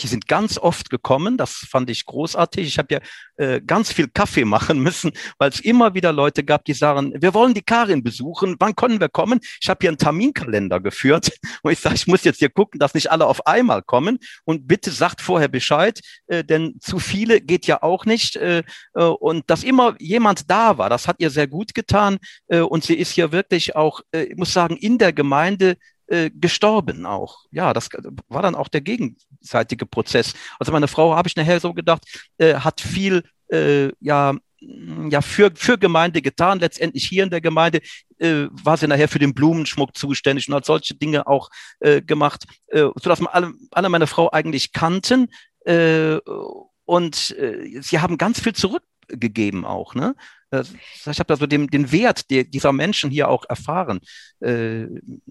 Die 0.00 0.06
sind 0.06 0.28
ganz 0.28 0.58
oft 0.58 0.90
gekommen, 0.90 1.36
das 1.36 1.66
fand 1.68 1.90
ich 1.90 2.04
großartig. 2.04 2.66
Ich 2.66 2.78
habe 2.78 2.94
ja 2.94 3.00
äh, 3.36 3.60
ganz 3.60 3.92
viel 3.92 4.08
Kaffee 4.08 4.44
machen 4.44 4.80
müssen, 4.80 5.12
weil 5.38 5.50
es 5.50 5.60
immer 5.60 5.94
wieder 5.94 6.12
Leute 6.12 6.44
gab, 6.44 6.64
die 6.64 6.74
sagen, 6.74 7.14
wir 7.18 7.34
wollen 7.34 7.54
die 7.54 7.62
Karin 7.62 8.02
besuchen, 8.02 8.56
wann 8.58 8.76
können 8.76 9.00
wir 9.00 9.08
kommen? 9.08 9.40
Ich 9.60 9.68
habe 9.68 9.78
hier 9.80 9.90
einen 9.90 9.98
Terminkalender 9.98 10.80
geführt 10.80 11.32
und 11.62 11.72
ich 11.72 11.78
sage, 11.78 11.94
ich 11.96 12.06
muss 12.06 12.24
jetzt 12.24 12.38
hier 12.38 12.50
gucken, 12.50 12.78
dass 12.78 12.94
nicht 12.94 13.10
alle 13.10 13.26
auf 13.26 13.46
einmal 13.46 13.82
kommen 13.82 14.18
und 14.44 14.68
bitte 14.68 14.90
sagt 14.90 15.20
vorher 15.20 15.48
Bescheid, 15.48 16.00
äh, 16.26 16.44
denn 16.44 16.76
zu 16.80 16.98
viele 16.98 17.40
geht 17.40 17.66
ja 17.66 17.82
auch 17.82 18.04
nicht 18.04 18.36
äh, 18.36 18.62
äh, 18.94 19.02
und 19.02 19.48
dass 19.50 19.64
immer 19.64 19.94
jemand 19.98 20.50
da 20.50 20.78
war, 20.78 20.90
das 20.90 21.08
hat 21.08 21.16
ihr 21.18 21.30
sehr 21.30 21.46
gut 21.46 21.74
getan 21.74 22.18
äh, 22.48 22.60
und 22.60 22.84
sie 22.84 22.94
ist 22.94 23.12
hier 23.12 23.32
wirklich 23.32 23.74
auch, 23.74 24.00
äh, 24.12 24.24
ich 24.24 24.36
muss 24.36 24.52
sagen, 24.52 24.76
in 24.76 24.98
der 24.98 25.12
Gemeinde 25.12 25.76
äh, 26.08 26.30
gestorben 26.30 27.06
auch. 27.06 27.44
Ja, 27.50 27.72
das 27.72 27.88
war 28.28 28.42
dann 28.42 28.54
auch 28.54 28.68
der 28.68 28.80
gegenseitige 28.80 29.86
Prozess. 29.86 30.34
Also 30.58 30.72
meine 30.72 30.88
Frau, 30.88 31.14
habe 31.14 31.28
ich 31.28 31.36
nachher 31.36 31.60
so 31.60 31.72
gedacht, 31.74 32.02
äh, 32.38 32.54
hat 32.54 32.80
viel 32.80 33.22
äh, 33.50 33.90
ja 34.00 34.34
ja 34.60 35.20
für 35.20 35.52
für 35.54 35.78
Gemeinde 35.78 36.20
getan. 36.20 36.58
Letztendlich 36.58 37.06
hier 37.06 37.24
in 37.24 37.30
der 37.30 37.40
Gemeinde 37.40 37.80
äh, 38.18 38.46
war 38.50 38.76
sie 38.76 38.88
nachher 38.88 39.08
für 39.08 39.20
den 39.20 39.34
Blumenschmuck 39.34 39.96
zuständig 39.96 40.48
und 40.48 40.54
hat 40.54 40.64
solche 40.64 40.94
Dinge 40.94 41.26
auch 41.26 41.50
äh, 41.80 42.02
gemacht, 42.02 42.44
äh, 42.68 42.80
so 42.80 43.08
dass 43.08 43.20
man 43.20 43.32
alle 43.32 43.52
alle 43.70 43.88
meine 43.88 44.06
Frau 44.06 44.30
eigentlich 44.32 44.72
kannten 44.72 45.28
äh, 45.64 46.18
und 46.84 47.36
äh, 47.38 47.80
sie 47.80 48.00
haben 48.00 48.18
ganz 48.18 48.40
viel 48.40 48.54
zurückgegeben 48.54 49.64
auch. 49.64 49.94
Ne? 49.94 50.14
Ich 50.50 51.18
habe 51.18 51.26
da 51.26 51.36
so 51.36 51.46
den, 51.46 51.66
den 51.66 51.92
Wert 51.92 52.30
der, 52.30 52.44
dieser 52.44 52.72
Menschen 52.72 53.10
hier 53.10 53.28
auch 53.28 53.44
erfahren, 53.48 54.00
äh, 54.40 54.86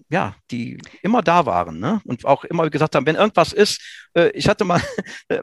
ja, 0.08 0.36
die 0.50 0.78
immer 1.02 1.22
da 1.22 1.46
waren 1.46 1.78
ne? 1.80 2.00
und 2.04 2.24
auch 2.24 2.44
immer 2.44 2.70
gesagt 2.70 2.94
haben, 2.94 3.06
wenn 3.06 3.16
irgendwas 3.16 3.52
ist, 3.52 3.80
äh, 4.14 4.30
ich 4.30 4.48
hatte 4.48 4.64
mal, 4.64 4.80
äh, 5.28 5.42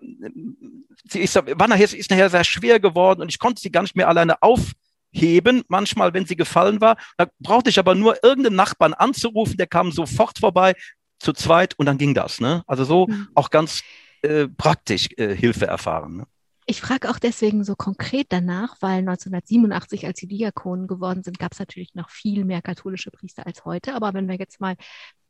sie 1.09 1.19
ist, 1.19 1.35
war 1.35 1.67
nachher, 1.67 1.93
ist 1.93 2.09
nachher 2.09 2.29
sehr 2.29 2.43
schwer 2.43 2.79
geworden 2.79 3.21
und 3.21 3.29
ich 3.29 3.39
konnte 3.39 3.61
sie 3.61 3.71
gar 3.71 3.81
nicht 3.81 3.95
mehr 3.95 4.07
alleine 4.07 4.41
aufheben, 4.41 5.63
manchmal, 5.67 6.13
wenn 6.13 6.25
sie 6.25 6.35
gefallen 6.35 6.79
war. 6.79 6.97
Da 7.17 7.27
brauchte 7.39 7.69
ich 7.69 7.79
aber 7.79 7.95
nur 7.95 8.23
irgendeinen 8.23 8.55
Nachbarn 8.55 8.93
anzurufen, 8.93 9.57
der 9.57 9.67
kam 9.67 9.91
sofort 9.91 10.39
vorbei, 10.39 10.73
zu 11.19 11.33
zweit 11.33 11.77
und 11.77 11.85
dann 11.85 11.97
ging 11.97 12.13
das. 12.13 12.39
Ne? 12.39 12.63
Also 12.67 12.85
so 12.85 13.07
mhm. 13.07 13.27
auch 13.35 13.49
ganz 13.49 13.81
äh, 14.21 14.47
praktisch 14.47 15.09
äh, 15.17 15.35
Hilfe 15.35 15.67
erfahren. 15.67 16.17
Ne? 16.17 16.27
Ich 16.67 16.81
frage 16.81 17.09
auch 17.09 17.19
deswegen 17.19 17.63
so 17.63 17.75
konkret 17.75 18.27
danach, 18.29 18.77
weil 18.81 18.99
1987, 18.99 20.07
als 20.07 20.19
sie 20.19 20.27
Diakonen 20.27 20.87
geworden 20.87 21.23
sind, 21.23 21.37
gab 21.37 21.53
es 21.53 21.59
natürlich 21.59 21.93
noch 21.93 22.09
viel 22.09 22.43
mehr 22.43 22.61
katholische 22.61 23.11
Priester 23.11 23.45
als 23.45 23.65
heute. 23.65 23.93
Aber 23.93 24.13
wenn 24.13 24.27
wir 24.27 24.35
jetzt 24.35 24.59
mal 24.59 24.75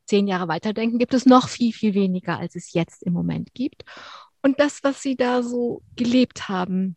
zehn 0.05 0.27
Jahre 0.27 0.47
weiterdenken, 0.47 0.97
gibt 0.97 1.13
es 1.13 1.25
noch 1.25 1.49
viel, 1.49 1.73
viel 1.73 1.93
weniger, 1.93 2.39
als 2.39 2.55
es 2.55 2.73
jetzt 2.73 3.03
im 3.03 3.13
Moment 3.13 3.53
gibt. 3.53 3.83
Und 4.41 4.59
das, 4.59 4.83
was 4.83 5.01
sie 5.01 5.15
da 5.15 5.43
so 5.43 5.81
gelebt 5.95 6.47
haben, 6.47 6.95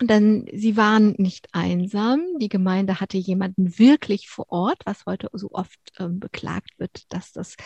denn 0.00 0.46
sie 0.52 0.76
waren 0.76 1.14
nicht 1.18 1.48
einsam. 1.52 2.22
Die 2.38 2.48
Gemeinde 2.48 3.00
hatte 3.00 3.18
jemanden 3.18 3.78
wirklich 3.78 4.28
vor 4.28 4.50
Ort, 4.50 4.82
was 4.84 5.06
heute 5.06 5.28
so 5.32 5.50
oft 5.52 5.78
ähm, 5.98 6.18
beklagt 6.20 6.78
wird, 6.78 7.12
dass 7.12 7.32
das 7.32 7.56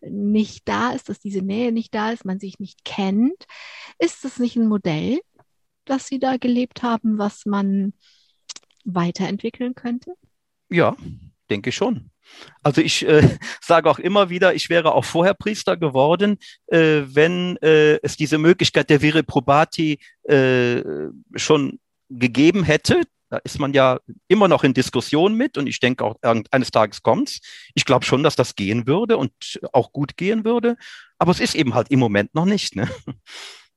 nicht 0.00 0.68
da 0.68 0.92
ist, 0.92 1.08
dass 1.08 1.18
diese 1.18 1.42
Nähe 1.42 1.72
nicht 1.72 1.94
da 1.94 2.10
ist, 2.10 2.24
man 2.24 2.38
sich 2.38 2.58
nicht 2.58 2.84
kennt. 2.84 3.46
Ist 3.98 4.24
das 4.24 4.38
nicht 4.38 4.56
ein 4.56 4.68
Modell, 4.68 5.20
das 5.86 6.06
Sie 6.06 6.18
da 6.18 6.36
gelebt 6.36 6.82
haben, 6.82 7.18
was 7.18 7.46
man 7.46 7.92
weiterentwickeln 8.84 9.74
könnte? 9.74 10.14
Ja, 10.68 10.96
denke 11.50 11.72
schon. 11.72 12.10
Also 12.62 12.80
ich 12.80 13.06
äh, 13.06 13.28
sage 13.60 13.88
auch 13.90 13.98
immer 13.98 14.30
wieder, 14.30 14.54
ich 14.54 14.68
wäre 14.68 14.94
auch 14.94 15.04
vorher 15.04 15.34
Priester 15.34 15.76
geworden, 15.76 16.38
äh, 16.66 17.02
wenn 17.06 17.56
äh, 17.58 17.98
es 18.02 18.16
diese 18.16 18.38
Möglichkeit 18.38 18.90
der 18.90 19.02
Vire 19.02 19.22
Probati 19.22 19.98
äh, 20.24 20.82
schon 21.34 21.78
gegeben 22.08 22.64
hätte. 22.64 23.02
Da 23.28 23.38
ist 23.38 23.58
man 23.58 23.72
ja 23.72 23.98
immer 24.28 24.46
noch 24.46 24.62
in 24.62 24.72
Diskussion 24.72 25.34
mit 25.34 25.58
und 25.58 25.66
ich 25.66 25.80
denke 25.80 26.04
auch 26.04 26.14
eines 26.22 26.70
Tages 26.70 27.02
kommt's. 27.02 27.40
Ich 27.74 27.84
glaube 27.84 28.04
schon, 28.04 28.22
dass 28.22 28.36
das 28.36 28.54
gehen 28.54 28.86
würde 28.86 29.16
und 29.16 29.32
auch 29.72 29.92
gut 29.92 30.16
gehen 30.16 30.44
würde, 30.44 30.76
aber 31.18 31.32
es 31.32 31.40
ist 31.40 31.56
eben 31.56 31.74
halt 31.74 31.90
im 31.90 31.98
Moment 31.98 32.34
noch 32.34 32.44
nicht. 32.46 32.76
Ne? 32.76 32.88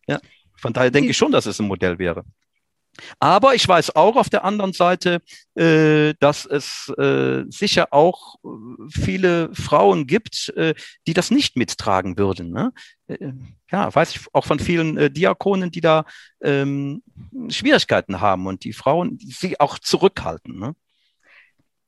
Ja, 0.08 0.20
von 0.60 0.74
daher 0.74 0.92
denke 0.92 1.12
ich 1.12 1.18
schon, 1.18 1.32
dass 1.32 1.46
es 1.46 1.60
ein 1.60 1.68
Modell 1.68 2.00
wäre. 2.00 2.24
Aber 3.20 3.56
ich 3.56 3.68
weiß 3.68 3.96
auch 3.96 4.16
auf 4.16 4.30
der 4.30 4.44
anderen 4.44 4.74
Seite, 4.74 5.22
äh, 5.56 6.14
dass 6.20 6.46
es 6.46 6.92
äh, 6.98 7.44
sicher 7.50 7.94
auch 7.94 8.36
äh, 8.44 8.48
viele 8.90 9.54
Frauen 9.54 10.08
gibt, 10.08 10.50
äh, 10.56 10.74
die 11.08 11.14
das 11.14 11.32
nicht 11.32 11.56
mittragen 11.56 12.18
würden. 12.18 12.52
Ne? 12.52 12.74
Äh, 13.08 13.32
ja, 13.72 13.94
weiß 13.94 14.16
ich 14.16 14.22
auch 14.34 14.46
von 14.46 14.60
vielen 14.60 14.98
äh, 14.98 15.12
Diakonen, 15.12 15.72
die 15.72 15.82
da 15.82 16.06
ähm, 16.42 17.04
Schwierigkeiten 17.50 18.22
haben 18.22 18.48
und 18.48 18.64
die 18.64 18.74
Frauen 18.74 19.18
die 19.18 19.32
sie 19.32 19.60
auch 19.60 19.80
zurückhalten. 19.80 20.60
Ne? 20.60 20.76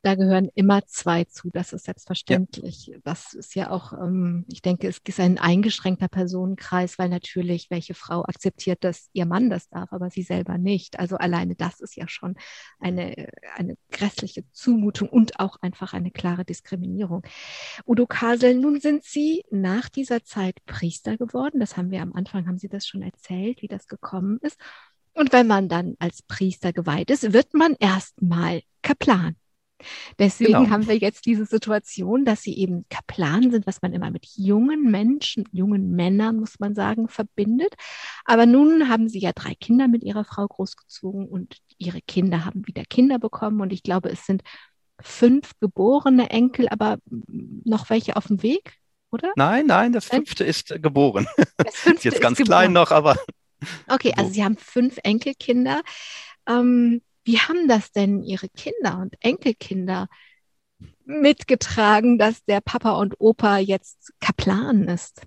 Da 0.03 0.15
gehören 0.15 0.49
immer 0.55 0.85
zwei 0.87 1.25
zu, 1.25 1.49
das 1.51 1.73
ist 1.73 1.85
selbstverständlich. 1.85 2.87
Ja. 2.87 2.97
Das 3.03 3.33
ist 3.33 3.53
ja 3.55 3.69
auch, 3.69 3.93
ähm, 3.93 4.45
ich 4.51 4.61
denke, 4.61 4.87
es 4.87 4.99
ist 5.05 5.19
ein 5.19 5.37
eingeschränkter 5.37 6.07
Personenkreis, 6.07 6.97
weil 6.97 7.09
natürlich 7.09 7.69
welche 7.69 7.93
Frau 7.93 8.23
akzeptiert, 8.23 8.83
dass 8.83 9.09
ihr 9.13 9.27
Mann 9.27 9.49
das 9.49 9.69
darf, 9.69 9.93
aber 9.93 10.09
sie 10.09 10.23
selber 10.23 10.57
nicht. 10.57 10.99
Also 10.99 11.17
alleine 11.17 11.55
das 11.55 11.79
ist 11.79 11.95
ja 11.95 12.07
schon 12.07 12.35
eine, 12.79 13.27
eine 13.55 13.75
grässliche 13.91 14.43
Zumutung 14.51 15.09
und 15.09 15.39
auch 15.39 15.57
einfach 15.61 15.93
eine 15.93 16.09
klare 16.09 16.45
Diskriminierung. 16.45 17.21
Udo 17.85 18.07
Kasel, 18.07 18.55
nun 18.55 18.79
sind 18.79 19.03
Sie 19.03 19.43
nach 19.51 19.89
dieser 19.89 20.23
Zeit 20.23 20.65
Priester 20.65 21.17
geworden. 21.17 21.59
Das 21.59 21.77
haben 21.77 21.91
wir 21.91 22.01
am 22.01 22.13
Anfang, 22.13 22.47
haben 22.47 22.57
Sie 22.57 22.69
das 22.69 22.87
schon 22.87 23.03
erzählt, 23.03 23.61
wie 23.61 23.67
das 23.67 23.87
gekommen 23.87 24.39
ist. 24.41 24.57
Und 25.13 25.31
wenn 25.33 25.45
man 25.45 25.69
dann 25.69 25.95
als 25.99 26.21
Priester 26.23 26.73
geweiht 26.73 27.11
ist, 27.11 27.33
wird 27.33 27.53
man 27.53 27.75
erstmal 27.79 28.63
Kaplan. 28.81 29.35
Deswegen 30.19 30.53
genau. 30.53 30.69
haben 30.69 30.87
wir 30.87 30.97
jetzt 30.97 31.25
diese 31.25 31.45
Situation, 31.45 32.25
dass 32.25 32.41
sie 32.41 32.57
eben 32.57 32.85
Kaplan 32.89 33.51
sind, 33.51 33.67
was 33.67 33.81
man 33.81 33.93
immer 33.93 34.11
mit 34.11 34.25
jungen 34.35 34.89
Menschen, 34.91 35.45
jungen 35.51 35.91
Männern, 35.91 36.37
muss 36.37 36.59
man 36.59 36.75
sagen, 36.75 37.07
verbindet. 37.07 37.73
Aber 38.25 38.45
nun 38.45 38.89
haben 38.89 39.09
sie 39.09 39.19
ja 39.19 39.31
drei 39.33 39.55
Kinder 39.55 39.87
mit 39.87 40.03
ihrer 40.03 40.25
Frau 40.25 40.47
großgezogen 40.47 41.27
und 41.27 41.57
ihre 41.77 42.01
Kinder 42.01 42.45
haben 42.45 42.65
wieder 42.67 42.83
Kinder 42.83 43.19
bekommen. 43.19 43.61
Und 43.61 43.73
ich 43.73 43.83
glaube, 43.83 44.09
es 44.09 44.25
sind 44.25 44.43
fünf 45.01 45.51
geborene 45.59 46.29
Enkel, 46.29 46.67
aber 46.69 46.97
noch 47.07 47.89
welche 47.89 48.15
auf 48.15 48.27
dem 48.27 48.43
Weg, 48.43 48.75
oder? 49.11 49.31
Nein, 49.35 49.65
nein, 49.67 49.91
das 49.93 50.05
fünfte 50.05 50.43
ist 50.43 50.69
geboren. 50.81 51.27
Das 51.57 51.75
fünfte 51.75 51.91
ist 52.07 52.13
jetzt 52.15 52.21
ganz 52.21 52.39
ist 52.39 52.45
klein 52.45 52.71
noch, 52.71 52.91
aber. 52.91 53.17
Okay, 53.87 54.13
also 54.15 54.31
sie 54.31 54.43
haben 54.43 54.57
fünf 54.57 54.97
Enkelkinder. 55.03 55.81
Ähm, 56.47 57.01
wie 57.23 57.39
haben 57.39 57.67
das 57.67 57.91
denn 57.91 58.23
Ihre 58.23 58.49
Kinder 58.49 58.99
und 58.99 59.15
Enkelkinder 59.19 60.07
mitgetragen, 61.05 62.17
dass 62.17 62.43
der 62.45 62.61
Papa 62.61 62.91
und 62.93 63.15
Opa 63.19 63.57
jetzt 63.57 64.13
Kaplan 64.19 64.87
ist? 64.87 65.21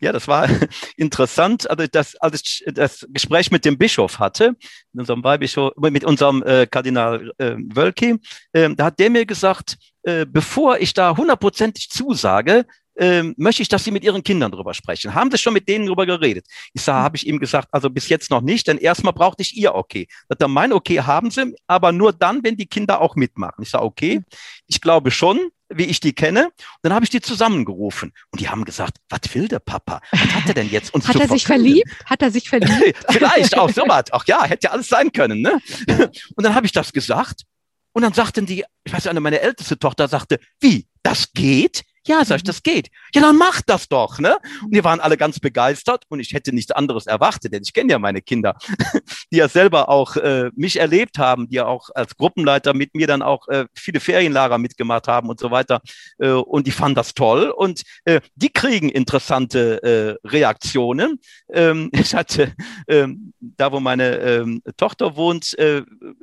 Ja, 0.00 0.12
das 0.12 0.26
war 0.28 0.48
interessant. 0.96 1.70
Also 1.70 1.86
das, 1.90 2.16
als 2.16 2.42
ich 2.42 2.64
das 2.66 3.06
Gespräch 3.10 3.50
mit 3.50 3.64
dem 3.64 3.78
Bischof 3.78 4.18
hatte, 4.18 4.56
mit 4.92 5.02
unserem 5.02 5.22
Weihbischof, 5.22 5.72
mit 5.76 6.04
unserem 6.04 6.42
äh, 6.42 6.66
Kardinal 6.66 7.32
äh, 7.38 7.54
Wölki, 7.56 8.16
äh, 8.52 8.74
da 8.74 8.86
hat 8.86 8.98
der 8.98 9.10
mir 9.10 9.24
gesagt, 9.24 9.76
äh, 10.02 10.26
bevor 10.26 10.78
ich 10.78 10.94
da 10.94 11.16
hundertprozentig 11.16 11.90
zusage, 11.90 12.66
ähm, 12.96 13.34
möchte 13.38 13.62
ich, 13.62 13.68
dass 13.68 13.84
Sie 13.84 13.90
mit 13.90 14.04
Ihren 14.04 14.22
Kindern 14.22 14.52
drüber 14.52 14.74
sprechen. 14.74 15.14
Haben 15.14 15.30
Sie 15.30 15.38
schon 15.38 15.54
mit 15.54 15.68
denen 15.68 15.86
drüber 15.86 16.06
geredet? 16.06 16.46
Ich 16.74 16.82
sage, 16.82 17.02
habe 17.02 17.16
ich 17.16 17.26
ihm 17.26 17.38
gesagt, 17.38 17.68
also 17.72 17.88
bis 17.88 18.08
jetzt 18.08 18.30
noch 18.30 18.42
nicht, 18.42 18.66
denn 18.66 18.78
erstmal 18.78 19.12
brauchte 19.12 19.42
ich 19.42 19.56
Ihr 19.56 19.74
Okay. 19.74 20.08
Er, 20.28 20.48
mein 20.48 20.72
Okay 20.72 21.00
haben 21.00 21.30
Sie, 21.30 21.54
aber 21.66 21.92
nur 21.92 22.12
dann, 22.12 22.44
wenn 22.44 22.56
die 22.56 22.66
Kinder 22.66 23.00
auch 23.00 23.16
mitmachen. 23.16 23.62
Ich 23.62 23.70
sage, 23.70 23.84
okay, 23.84 24.20
ich 24.66 24.80
glaube 24.80 25.10
schon, 25.10 25.40
wie 25.70 25.84
ich 25.84 26.00
die 26.00 26.12
kenne. 26.12 26.46
Und 26.46 26.52
dann 26.82 26.92
habe 26.92 27.04
ich 27.04 27.10
die 27.10 27.22
zusammengerufen 27.22 28.12
und 28.30 28.40
die 28.40 28.48
haben 28.50 28.64
gesagt, 28.66 28.98
was 29.08 29.20
will 29.34 29.48
der 29.48 29.60
Papa? 29.60 30.00
Was 30.10 30.20
hat 30.20 30.48
er 30.48 30.54
denn 30.54 30.68
jetzt 30.68 30.92
uns 30.92 31.08
Hat 31.08 31.16
er 31.16 31.28
sich 31.28 31.46
verliebt? 31.46 31.88
Hat 32.04 32.20
er 32.20 32.30
sich 32.30 32.48
verliebt? 32.50 32.98
Vielleicht 33.08 33.56
auch 33.56 33.70
so 33.70 33.84
was. 33.86 34.04
Ach 34.12 34.24
ja, 34.26 34.44
hätte 34.44 34.66
ja 34.66 34.72
alles 34.72 34.88
sein 34.88 35.10
können. 35.12 35.40
Ne? 35.40 35.58
Und 36.36 36.44
dann 36.44 36.54
habe 36.54 36.66
ich 36.66 36.72
das 36.72 36.92
gesagt 36.92 37.44
und 37.92 38.02
dann 38.02 38.12
sagten 38.12 38.46
die, 38.46 38.64
ich 38.84 38.92
weiß 38.92 39.04
nicht, 39.04 39.20
meine 39.20 39.40
älteste 39.40 39.78
Tochter 39.78 40.08
sagte, 40.08 40.38
wie, 40.60 40.86
das 41.02 41.32
geht? 41.32 41.82
Ja, 42.04 42.24
sag 42.24 42.38
ich, 42.38 42.42
mhm. 42.42 42.46
das 42.46 42.62
geht. 42.64 42.88
Ja, 43.14 43.22
dann 43.22 43.36
mach 43.36 43.62
das 43.62 43.88
doch, 43.88 44.18
ne? 44.18 44.36
Und 44.62 44.72
wir 44.72 44.82
waren 44.82 44.98
alle 44.98 45.16
ganz 45.16 45.38
begeistert 45.38 46.04
und 46.08 46.18
ich 46.18 46.32
hätte 46.32 46.52
nichts 46.52 46.72
anderes 46.72 47.06
erwartet, 47.06 47.52
denn 47.52 47.62
ich 47.62 47.72
kenne 47.72 47.92
ja 47.92 47.98
meine 48.00 48.20
Kinder, 48.22 48.56
die 49.32 49.36
ja 49.36 49.48
selber 49.48 49.88
auch 49.88 50.16
äh, 50.16 50.50
mich 50.56 50.80
erlebt 50.80 51.18
haben, 51.18 51.48
die 51.48 51.56
ja 51.56 51.66
auch 51.66 51.90
als 51.94 52.16
Gruppenleiter 52.16 52.74
mit 52.74 52.96
mir 52.96 53.06
dann 53.06 53.22
auch 53.22 53.46
äh, 53.48 53.66
viele 53.74 54.00
Ferienlager 54.00 54.58
mitgemacht 54.58 55.06
haben 55.06 55.28
und 55.28 55.38
so 55.38 55.52
weiter. 55.52 55.80
Äh, 56.18 56.30
und 56.30 56.66
die 56.66 56.72
fanden 56.72 56.96
das 56.96 57.14
toll 57.14 57.50
und 57.50 57.82
äh, 58.04 58.20
die 58.34 58.50
kriegen 58.50 58.88
interessante 58.88 60.18
äh, 60.24 60.28
Reaktionen. 60.28 61.20
Ähm, 61.52 61.88
ich 61.92 62.16
hatte 62.16 62.52
ähm, 62.88 63.32
da, 63.38 63.70
wo 63.70 63.78
meine 63.78 64.16
ähm, 64.16 64.62
Tochter 64.76 65.14
wohnt, 65.14 65.56
äh, 65.56 65.82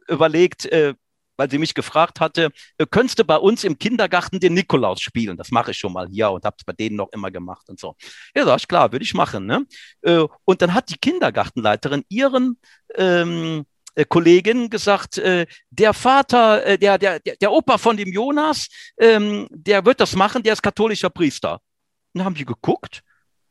überlegt, 0.09 0.65
äh, 0.65 0.93
weil 1.39 1.49
sie 1.49 1.57
mich 1.57 1.73
gefragt 1.73 2.19
hatte, 2.19 2.51
äh, 2.77 2.85
könntest 2.85 3.17
du 3.17 3.23
bei 3.23 3.37
uns 3.37 3.63
im 3.63 3.79
Kindergarten 3.79 4.41
den 4.41 4.53
Nikolaus 4.53 5.01
spielen? 5.01 5.37
Das 5.37 5.51
mache 5.51 5.71
ich 5.71 5.77
schon 5.77 5.93
mal 5.93 6.05
hier 6.07 6.29
und 6.31 6.43
habe 6.43 6.57
es 6.59 6.65
bei 6.65 6.73
denen 6.73 6.97
noch 6.97 7.09
immer 7.13 7.31
gemacht 7.31 7.69
und 7.69 7.79
so. 7.79 7.95
Ja, 8.35 8.43
sag 8.43 8.59
ich, 8.59 8.67
klar, 8.67 8.91
würde 8.91 9.05
ich 9.05 9.13
machen. 9.13 9.45
Ne? 9.45 9.65
Äh, 10.01 10.25
und 10.43 10.61
dann 10.61 10.73
hat 10.73 10.89
die 10.89 10.97
Kindergartenleiterin 10.97 12.03
ihren 12.09 12.59
ähm, 12.95 13.65
äh, 13.95 14.03
Kollegin 14.03 14.69
gesagt, 14.69 15.17
äh, 15.17 15.47
der 15.69 15.93
Vater, 15.93 16.65
äh, 16.65 16.77
der, 16.77 16.97
der, 16.97 17.19
der 17.19 17.51
Opa 17.51 17.77
von 17.77 17.95
dem 17.95 18.11
Jonas, 18.11 18.67
ähm, 18.99 19.47
der 19.49 19.85
wird 19.85 20.01
das 20.01 20.15
machen, 20.15 20.43
der 20.43 20.53
ist 20.53 20.61
katholischer 20.61 21.09
Priester. 21.09 21.53
Und 21.53 22.19
dann 22.19 22.25
haben 22.25 22.35
die 22.35 22.45
geguckt. 22.45 23.01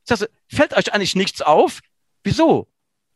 Ich 0.05 0.15
sage, 0.15 0.31
fällt 0.49 0.77
euch 0.77 0.93
eigentlich 0.93 1.17
nichts 1.17 1.41
auf? 1.41 1.81
Wieso? 2.23 2.69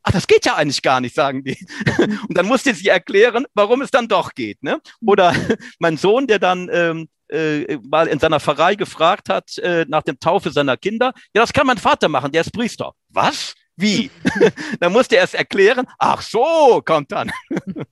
Ach, 0.03 0.13
das 0.13 0.27
geht 0.27 0.45
ja 0.45 0.57
eigentlich 0.57 0.83
gar 0.83 1.01
nicht, 1.01 1.15
sagen 1.15 1.45
die. 1.45 1.57
Und 2.29 2.37
dann 2.37 2.47
musste 2.47 2.75
sie 2.75 2.89
erklären, 2.89 3.47
warum 3.55 3.83
es 3.83 3.91
dann 3.91 4.09
doch 4.09 4.35
geht. 4.35 4.63
Ne? 4.63 4.81
Oder 5.05 5.35
mein 5.79 5.97
Sohn, 5.97 6.27
der 6.27 6.39
dann 6.39 6.69
ähm, 6.73 7.09
äh, 7.29 7.79
mal 7.83 8.07
in 8.09 8.19
seiner 8.19 8.41
Pfarrei 8.41 8.75
gefragt 8.75 9.29
hat 9.29 9.59
äh, 9.59 9.87
nach 9.89 10.03
dem 10.03 10.19
Taufe 10.19 10.51
seiner 10.51 10.77
Kinder, 10.77 11.13
ja, 11.35 11.43
das 11.43 11.53
kann 11.53 11.67
mein 11.67 11.79
Vater 11.79 12.09
machen, 12.09 12.33
der 12.33 12.43
ist 12.43 12.53
Priester. 12.53 12.93
Was? 13.09 13.55
Wie? 13.77 14.11
dann 14.81 14.93
musste 14.93 15.17
er 15.17 15.25
es 15.25 15.35
erklären. 15.35 15.87
Ach 15.99 16.23
so, 16.23 16.83
kommt 16.85 17.13
dann. 17.13 17.31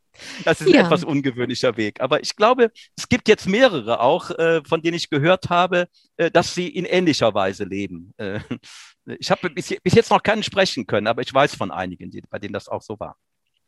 Das 0.44 0.60
ist 0.60 0.68
ja. 0.68 0.80
ein 0.80 0.84
etwas 0.86 1.04
ungewöhnlicher 1.04 1.76
Weg. 1.76 2.00
Aber 2.00 2.20
ich 2.20 2.36
glaube, 2.36 2.70
es 2.96 3.08
gibt 3.08 3.28
jetzt 3.28 3.46
mehrere 3.46 4.00
auch, 4.00 4.30
äh, 4.32 4.62
von 4.66 4.82
denen 4.82 4.96
ich 4.96 5.10
gehört 5.10 5.48
habe, 5.48 5.88
äh, 6.16 6.30
dass 6.30 6.54
sie 6.54 6.68
in 6.68 6.84
ähnlicher 6.84 7.32
Weise 7.34 7.64
leben. 7.64 8.12
Äh, 8.18 8.40
ich 9.18 9.30
habe 9.30 9.50
bis, 9.50 9.74
bis, 9.82 9.94
jetzt 9.94 10.10
noch 10.10 10.22
keinen 10.22 10.42
sprechen 10.42 10.86
können, 10.86 11.06
aber 11.06 11.22
ich 11.22 11.32
weiß 11.32 11.54
von 11.54 11.70
einigen, 11.70 12.10
die, 12.10 12.22
bei 12.28 12.38
denen 12.38 12.52
das 12.52 12.68
auch 12.68 12.82
so 12.82 12.98
war. 13.00 13.16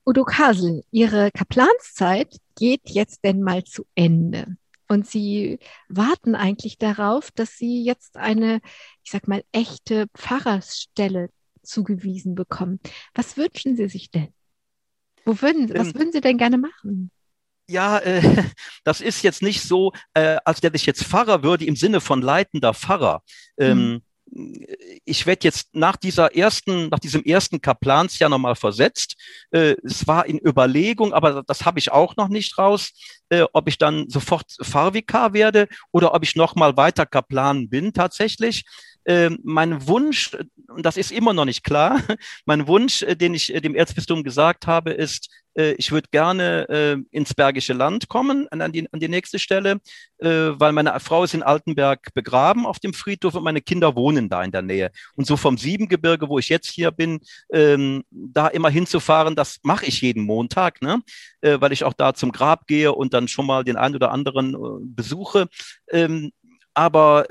Udo 0.05 0.25
Kasel, 0.25 0.83
Ihre 0.91 1.31
Kaplanszeit 1.31 2.37
geht 2.57 2.83
jetzt 2.87 3.25
denn 3.25 3.43
mal 3.43 3.65
zu 3.65 3.87
Ende. 3.95 4.57
Und 4.89 5.07
Sie 5.07 5.59
warten 5.89 6.35
eigentlich 6.35 6.77
darauf, 6.77 7.31
dass 7.31 7.57
Sie 7.57 7.85
jetzt 7.85 8.17
eine, 8.17 8.61
ich 9.05 9.11
sag 9.11 9.27
mal, 9.27 9.43
echte 9.53 10.07
Pfarrersstelle 10.15 11.31
zugewiesen 11.63 12.35
bekommen. 12.35 12.81
Was 13.15 13.37
wünschen 13.37 13.77
Sie 13.77 13.89
sich 13.89 14.11
denn? 14.11 14.33
Wo 15.25 15.41
würden, 15.41 15.69
was 15.75 15.89
ähm, 15.89 15.95
würden 15.95 16.13
Sie 16.13 16.21
denn 16.21 16.39
gerne 16.39 16.59
machen? 16.59 17.11
Ja, 17.69 17.99
äh, 17.99 18.23
das 18.85 19.01
ist 19.01 19.23
jetzt 19.23 19.43
nicht 19.43 19.63
so, 19.63 19.93
äh, 20.15 20.39
als 20.45 20.61
der 20.61 20.75
ich 20.75 20.87
jetzt 20.87 21.05
Pfarrer 21.05 21.43
würde 21.43 21.65
im 21.65 21.77
Sinne 21.77 22.01
von 22.01 22.23
leitender 22.23 22.75
Pfarrer. 22.75 23.23
Ähm, 23.57 23.79
mhm 23.79 24.03
ich 25.05 25.27
werde 25.27 25.45
jetzt 25.45 25.75
nach 25.75 25.97
dieser 25.97 26.35
ersten, 26.35 26.89
nach 26.89 26.99
diesem 26.99 27.23
ersten 27.23 27.61
Kaplansjahr 27.61 28.31
nochmal 28.31 28.55
versetzt. 28.55 29.17
Äh, 29.51 29.75
es 29.85 30.07
war 30.07 30.27
in 30.27 30.39
Überlegung, 30.39 31.13
aber 31.13 31.43
das 31.47 31.65
habe 31.65 31.79
ich 31.79 31.93
auch 31.93 32.17
noch 32.17 32.29
nicht 32.29 32.57
raus, 32.57 32.93
äh, 33.29 33.45
ob 33.53 33.69
ich 33.69 33.77
dann 33.77 34.09
sofort 34.09 34.51
Pfarrvikar 34.63 35.35
werde 35.35 35.69
oder 35.91 36.15
ob 36.15 36.23
ich 36.23 36.35
nochmal 36.35 36.77
weiter 36.77 37.05
Kaplan 37.05 37.69
bin 37.69 37.93
tatsächlich. 37.93 38.65
Äh, 39.05 39.31
mein 39.43 39.87
Wunsch, 39.89 40.31
und 40.69 40.87
das 40.87 40.97
ist 40.97 41.11
immer 41.11 41.33
noch 41.33 41.45
nicht 41.45 41.65
klar, 41.65 42.01
mein 42.47 42.67
Wunsch, 42.67 43.03
äh, 43.03 43.17
den 43.17 43.35
ich 43.35 43.53
äh, 43.53 43.61
dem 43.61 43.75
Erzbistum 43.75 44.23
gesagt 44.23 44.67
habe, 44.67 44.93
ist, 44.93 45.29
äh, 45.55 45.73
ich 45.73 45.91
würde 45.91 46.09
gerne 46.11 47.03
ins 47.11 47.35
Bergische 47.35 47.73
Land 47.73 48.09
kommen, 48.09 48.49
an 48.49 48.73
die, 48.73 48.91
an 48.93 49.01
die 49.01 49.09
nächste 49.09 49.39
Stelle, 49.39 49.81
weil 50.19 50.73
meine 50.73 50.99
Frau 51.01 51.25
ist 51.25 51.35
in 51.35 51.43
Altenberg 51.43 52.09
begraben 52.15 52.65
auf 52.65 52.79
dem 52.79 52.95
Friedhof 52.95 53.35
und 53.35 53.45
meine 53.45 53.61
Kinder 53.61 53.95
wohnen 53.95 54.29
da 54.29 54.43
in 54.43 54.53
der 54.53 54.63
Nähe. 54.63 54.91
Und 55.15 55.27
so 55.27 55.37
vom 55.37 55.59
Siebengebirge, 55.59 56.29
wo 56.29 56.39
ich 56.39 56.49
jetzt 56.49 56.71
hier 56.71 56.91
bin, 56.91 57.21
ähm, 57.53 58.05
da 58.11 58.49
immer 58.49 58.71
hinzufahren, 58.71 59.37
das 59.37 59.59
mache 59.63 59.87
ich 59.87 60.01
jeden 60.01 60.25
Montag, 60.25 60.81
ne? 60.81 61.03
Weil 61.43 61.73
ich 61.73 61.85
auch 61.85 61.95
da 61.95 62.15
zum 62.15 62.33
Grab 62.33 62.67
gehe 62.67 62.93
und 62.93 63.13
dann 63.13 63.29
schon 63.29 63.47
mal 63.47 63.65
den 63.65 63.77
einen 63.77 63.97
oder 63.97 64.13
anderen 64.13 64.57
besuche. 64.95 65.49
Ähm, 65.91 66.33
aber 66.75 67.27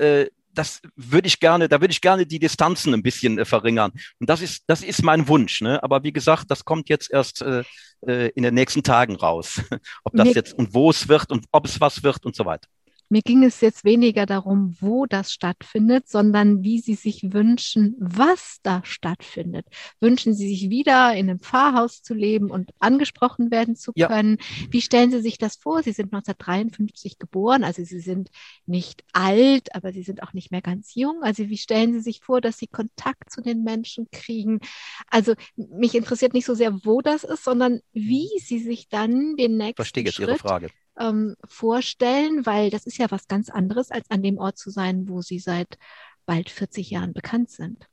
das 0.54 0.80
würde 0.96 1.28
ich 1.28 1.40
gerne, 1.40 1.68
da 1.68 1.80
würde 1.80 1.92
ich 1.92 2.00
gerne 2.00 2.26
die 2.26 2.38
Distanzen 2.38 2.94
ein 2.94 3.02
bisschen 3.02 3.38
äh, 3.38 3.44
verringern. 3.44 3.92
Und 4.20 4.28
das 4.30 4.40
ist, 4.40 4.64
das 4.66 4.82
ist 4.82 5.02
mein 5.02 5.28
Wunsch. 5.28 5.60
Ne? 5.60 5.82
Aber 5.82 6.02
wie 6.02 6.12
gesagt, 6.12 6.50
das 6.50 6.64
kommt 6.64 6.88
jetzt 6.88 7.10
erst 7.10 7.42
äh, 7.42 7.64
äh 8.06 8.28
in 8.34 8.42
den 8.42 8.54
nächsten 8.54 8.82
Tagen 8.82 9.16
raus. 9.16 9.60
ob 10.04 10.14
das 10.14 10.34
jetzt 10.34 10.52
und 10.54 10.74
wo 10.74 10.90
es 10.90 11.08
wird 11.08 11.30
und 11.30 11.46
ob 11.52 11.64
es 11.64 11.80
was 11.80 12.02
wird 12.02 12.24
und 12.24 12.36
so 12.36 12.44
weiter. 12.44 12.68
Mir 13.12 13.20
ging 13.20 13.44
es 13.44 13.60
jetzt 13.60 13.84
weniger 13.84 14.24
darum, 14.24 14.74
wo 14.80 15.04
das 15.04 15.34
stattfindet, 15.34 16.08
sondern 16.08 16.62
wie 16.62 16.80
Sie 16.80 16.94
sich 16.94 17.34
wünschen, 17.34 17.94
was 17.98 18.60
da 18.62 18.80
stattfindet. 18.86 19.66
Wünschen 20.00 20.32
Sie 20.32 20.48
sich 20.48 20.70
wieder 20.70 21.14
in 21.14 21.28
einem 21.28 21.38
Pfarrhaus 21.38 22.02
zu 22.02 22.14
leben 22.14 22.50
und 22.50 22.70
angesprochen 22.78 23.50
werden 23.50 23.76
zu 23.76 23.92
können? 23.92 24.38
Ja. 24.40 24.66
Wie 24.70 24.80
stellen 24.80 25.10
Sie 25.10 25.20
sich 25.20 25.36
das 25.36 25.56
vor? 25.56 25.82
Sie 25.82 25.92
sind 25.92 26.06
1953 26.14 27.18
geboren, 27.18 27.64
also 27.64 27.84
Sie 27.84 28.00
sind 28.00 28.30
nicht 28.64 29.04
alt, 29.12 29.74
aber 29.74 29.92
Sie 29.92 30.04
sind 30.04 30.22
auch 30.22 30.32
nicht 30.32 30.50
mehr 30.50 30.62
ganz 30.62 30.94
jung. 30.94 31.22
Also 31.22 31.50
wie 31.50 31.58
stellen 31.58 31.92
Sie 31.92 32.00
sich 32.00 32.20
vor, 32.20 32.40
dass 32.40 32.56
Sie 32.56 32.66
Kontakt 32.66 33.30
zu 33.30 33.42
den 33.42 33.62
Menschen 33.62 34.08
kriegen? 34.10 34.60
Also 35.08 35.34
mich 35.56 35.94
interessiert 35.94 36.32
nicht 36.32 36.46
so 36.46 36.54
sehr, 36.54 36.82
wo 36.86 37.02
das 37.02 37.24
ist, 37.24 37.44
sondern 37.44 37.80
wie 37.92 38.30
Sie 38.38 38.58
sich 38.58 38.88
dann 38.88 39.36
den 39.36 39.58
nächsten 39.58 39.76
Verstehe 39.76 40.04
jetzt 40.04 40.14
Schritt 40.14 40.28
Ihre 40.28 40.38
Frage 40.38 40.70
ähm, 40.98 41.36
vorstellen, 41.44 42.44
weil 42.46 42.70
das 42.70 42.86
ist 42.86 42.98
ja 42.98 43.10
was 43.10 43.28
ganz 43.28 43.50
anderes, 43.50 43.90
als 43.90 44.10
an 44.10 44.22
dem 44.22 44.38
Ort 44.38 44.58
zu 44.58 44.70
sein, 44.70 45.08
wo 45.08 45.22
Sie 45.22 45.38
seit 45.38 45.78
bald 46.26 46.50
40 46.50 46.90
Jahren 46.90 47.12
bekannt 47.12 47.50
sind. 47.50 47.86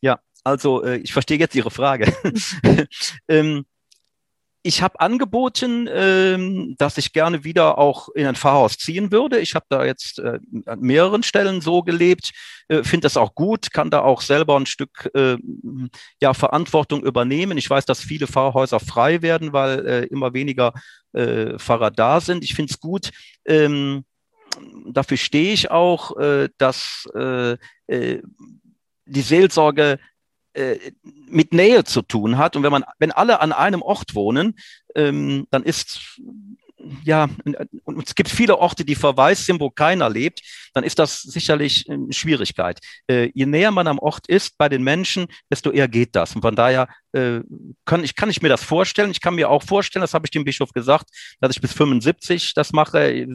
Ja, 0.00 0.20
also 0.42 0.82
äh, 0.84 0.96
ich 0.98 1.12
verstehe 1.12 1.38
jetzt 1.38 1.54
Ihre 1.54 1.70
Frage. 1.70 2.12
ähm, 3.28 3.64
ich 4.66 4.80
habe 4.80 4.98
angeboten, 4.98 5.86
ähm, 5.92 6.74
dass 6.78 6.96
ich 6.96 7.12
gerne 7.12 7.44
wieder 7.44 7.76
auch 7.76 8.08
in 8.08 8.26
ein 8.26 8.34
Pfarrhaus 8.34 8.78
ziehen 8.78 9.12
würde. 9.12 9.38
Ich 9.38 9.54
habe 9.54 9.66
da 9.68 9.84
jetzt 9.84 10.18
äh, 10.18 10.38
an 10.64 10.80
mehreren 10.80 11.22
Stellen 11.22 11.60
so 11.60 11.82
gelebt, 11.82 12.30
äh, 12.68 12.82
finde 12.82 13.04
das 13.04 13.18
auch 13.18 13.34
gut, 13.34 13.72
kann 13.72 13.90
da 13.90 14.00
auch 14.00 14.22
selber 14.22 14.56
ein 14.56 14.64
Stück 14.64 15.10
äh, 15.14 15.36
ja, 16.18 16.32
Verantwortung 16.32 17.04
übernehmen. 17.04 17.58
Ich 17.58 17.68
weiß, 17.68 17.84
dass 17.84 18.00
viele 18.00 18.26
Pfarrhäuser 18.26 18.80
frei 18.80 19.20
werden, 19.20 19.52
weil 19.52 19.86
äh, 19.86 20.04
immer 20.06 20.32
weniger 20.32 20.72
äh, 21.12 21.58
Pfarrer 21.58 21.90
da 21.90 22.22
sind. 22.22 22.42
Ich 22.42 22.54
finde 22.54 22.72
es 22.72 22.80
gut. 22.80 23.10
Ähm, 23.44 24.06
dafür 24.86 25.18
stehe 25.18 25.52
ich 25.52 25.70
auch, 25.70 26.16
äh, 26.16 26.48
dass 26.56 27.06
äh, 27.14 27.58
äh, 27.86 28.22
die 29.04 29.22
Seelsorge 29.22 29.98
äh, 30.54 30.78
mit 31.28 31.52
Nähe 31.52 31.84
zu 31.84 32.02
tun 32.02 32.38
hat. 32.38 32.56
Und 32.56 32.62
wenn 32.62 32.72
man, 32.72 32.84
wenn 32.98 33.12
alle 33.12 33.40
an 33.40 33.52
einem 33.52 33.82
Ort 33.82 34.14
wohnen, 34.14 34.56
ähm, 34.94 35.46
dann 35.50 35.62
ist 35.62 36.20
ja, 37.04 37.28
und 37.84 38.06
es 38.06 38.14
gibt 38.14 38.28
viele 38.28 38.58
Orte, 38.58 38.84
die 38.84 38.94
verwaist 38.94 39.46
sind, 39.46 39.60
wo 39.60 39.70
keiner 39.70 40.08
lebt, 40.10 40.42
dann 40.74 40.84
ist 40.84 40.98
das 40.98 41.22
sicherlich 41.22 41.88
eine 41.88 42.12
Schwierigkeit. 42.12 42.80
Äh, 43.06 43.30
je 43.34 43.46
näher 43.46 43.70
man 43.70 43.86
am 43.86 43.98
Ort 43.98 44.26
ist 44.28 44.58
bei 44.58 44.68
den 44.68 44.82
Menschen, 44.82 45.26
desto 45.50 45.70
eher 45.70 45.88
geht 45.88 46.14
das. 46.14 46.34
Und 46.34 46.42
von 46.42 46.54
daher 46.54 46.88
äh, 47.12 47.40
kann, 47.84 48.04
ich, 48.04 48.14
kann 48.16 48.30
ich 48.30 48.42
mir 48.42 48.48
das 48.48 48.62
vorstellen. 48.62 49.10
Ich 49.10 49.20
kann 49.20 49.34
mir 49.34 49.50
auch 49.50 49.62
vorstellen, 49.62 50.02
das 50.02 50.14
habe 50.14 50.26
ich 50.26 50.30
dem 50.30 50.44
Bischof 50.44 50.72
gesagt, 50.72 51.08
dass 51.40 51.54
ich 51.54 51.60
bis 51.60 51.72
75 51.72 52.54
das 52.54 52.72
mache, 52.72 53.26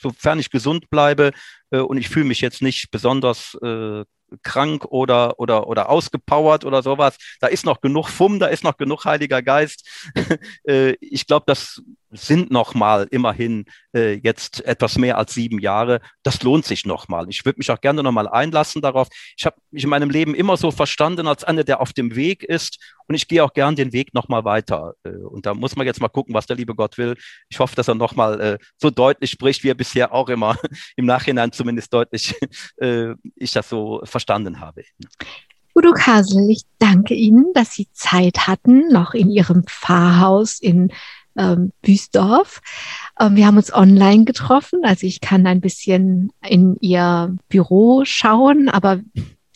sofern 0.00 0.38
ich 0.38 0.50
gesund 0.50 0.88
bleibe 0.90 1.32
äh, 1.70 1.78
und 1.78 1.98
ich 1.98 2.08
fühle 2.08 2.26
mich 2.26 2.40
jetzt 2.40 2.62
nicht 2.62 2.90
besonders 2.90 3.56
äh, 3.62 4.04
krank 4.42 4.84
oder, 4.86 5.38
oder, 5.38 5.68
oder 5.68 5.88
ausgepowert 5.88 6.64
oder 6.64 6.82
sowas. 6.82 7.16
Da 7.40 7.46
ist 7.46 7.64
noch 7.64 7.80
genug 7.80 8.08
Fumm, 8.08 8.38
da 8.38 8.46
ist 8.46 8.64
noch 8.64 8.76
genug 8.76 9.04
Heiliger 9.04 9.42
Geist. 9.42 9.86
Äh, 10.64 10.96
ich 11.00 11.26
glaube, 11.26 11.44
das 11.46 11.82
sind 12.10 12.50
noch 12.50 12.74
mal 12.74 13.06
immerhin 13.10 13.66
äh, 13.94 14.14
jetzt 14.14 14.64
etwas 14.64 14.96
mehr 14.98 15.18
als 15.18 15.34
sieben 15.34 15.58
Jahre. 15.58 16.00
Das 16.22 16.42
lohnt 16.42 16.64
sich 16.64 16.86
noch 16.86 17.08
mal. 17.08 17.26
Ich 17.28 17.44
würde 17.44 17.58
mich 17.58 17.70
auch 17.70 17.80
gerne 17.80 18.02
noch 18.02 18.12
mal 18.12 18.28
einlassen 18.28 18.82
darauf. 18.82 19.08
Ich 19.36 19.44
habe 19.44 19.56
mich 19.70 19.84
in 19.84 19.90
meinem 19.90 20.10
Leben 20.10 20.34
immer 20.34 20.56
so 20.56 20.70
verstanden 20.70 21.26
als 21.26 21.44
einer, 21.44 21.64
der 21.64 21.80
auf 21.80 21.92
dem 21.92 22.16
Weg 22.16 22.42
ist 22.44 22.78
und 23.06 23.14
ich 23.14 23.28
gehe 23.28 23.44
auch 23.44 23.52
gern 23.52 23.76
den 23.76 23.92
Weg 23.92 24.14
noch 24.14 24.28
mal 24.28 24.44
weiter. 24.44 24.94
Äh, 25.04 25.10
und 25.10 25.46
da 25.46 25.54
muss 25.54 25.76
man 25.76 25.86
jetzt 25.86 26.00
mal 26.00 26.08
gucken, 26.08 26.34
was 26.34 26.46
der 26.46 26.56
liebe 26.56 26.74
Gott 26.74 26.98
will. 26.98 27.16
Ich 27.48 27.58
hoffe, 27.58 27.76
dass 27.76 27.88
er 27.88 27.94
noch 27.94 28.14
mal 28.14 28.40
äh, 28.40 28.58
so 28.76 28.90
deutlich 28.90 29.30
spricht, 29.30 29.64
wie 29.64 29.70
er 29.70 29.74
bisher 29.74 30.12
auch 30.12 30.28
immer 30.28 30.56
im 30.96 31.06
Nachhinein 31.06 31.52
zumindest 31.52 31.92
deutlich 31.92 32.34
äh, 32.78 33.14
ich 33.36 33.52
das 33.52 33.68
so 33.68 34.00
verstanden 34.04 34.17
habe. 34.60 34.84
Udo 35.74 35.92
Kasel, 35.92 36.50
ich 36.50 36.62
danke 36.78 37.14
Ihnen, 37.14 37.52
dass 37.54 37.72
Sie 37.72 37.88
Zeit 37.92 38.48
hatten, 38.48 38.88
noch 38.88 39.14
in 39.14 39.30
Ihrem 39.30 39.64
Pfarrhaus 39.64 40.58
in 40.58 40.90
ähm, 41.36 41.72
Büsdorf. 41.82 42.60
Ähm, 43.20 43.36
wir 43.36 43.46
haben 43.46 43.56
uns 43.56 43.72
online 43.72 44.24
getroffen, 44.24 44.80
also 44.82 45.06
ich 45.06 45.20
kann 45.20 45.46
ein 45.46 45.60
bisschen 45.60 46.32
in 46.46 46.76
ihr 46.80 47.36
Büro 47.48 48.04
schauen, 48.04 48.68
aber 48.68 49.00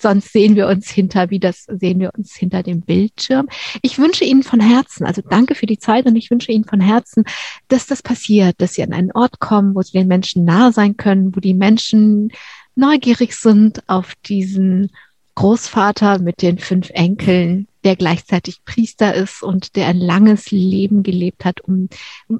sonst 0.02 0.32
sehen 0.32 0.56
wir 0.56 0.66
uns 0.66 0.90
hinter, 0.90 1.30
wie 1.30 1.38
das 1.38 1.64
sehen 1.68 2.00
wir 2.00 2.10
uns 2.16 2.34
hinter 2.34 2.62
dem 2.62 2.80
Bildschirm. 2.82 3.48
Ich 3.82 3.98
wünsche 3.98 4.24
Ihnen 4.24 4.42
von 4.42 4.60
Herzen, 4.60 5.06
also 5.06 5.22
danke 5.22 5.54
für 5.54 5.66
die 5.66 5.78
Zeit 5.78 6.06
und 6.06 6.16
ich 6.16 6.30
wünsche 6.30 6.52
Ihnen 6.52 6.64
von 6.64 6.80
Herzen, 6.80 7.24
dass 7.68 7.86
das 7.86 8.02
passiert, 8.02 8.60
dass 8.60 8.74
Sie 8.74 8.82
an 8.82 8.92
einen 8.92 9.12
Ort 9.12 9.40
kommen, 9.40 9.74
wo 9.74 9.82
Sie 9.82 9.92
den 9.92 10.08
Menschen 10.08 10.44
nahe 10.44 10.72
sein 10.72 10.96
können, 10.96 11.34
wo 11.34 11.40
die 11.40 11.54
Menschen 11.54 12.32
neugierig 12.74 13.34
sind 13.34 13.88
auf 13.88 14.14
diesen 14.26 14.90
Großvater 15.34 16.18
mit 16.18 16.42
den 16.42 16.58
fünf 16.58 16.90
Enkeln, 16.90 17.66
der 17.84 17.96
gleichzeitig 17.96 18.64
Priester 18.64 19.14
ist 19.14 19.42
und 19.42 19.76
der 19.76 19.88
ein 19.88 19.98
langes 19.98 20.50
Leben 20.50 21.02
gelebt 21.02 21.44
hat, 21.44 21.62
um, 21.62 21.88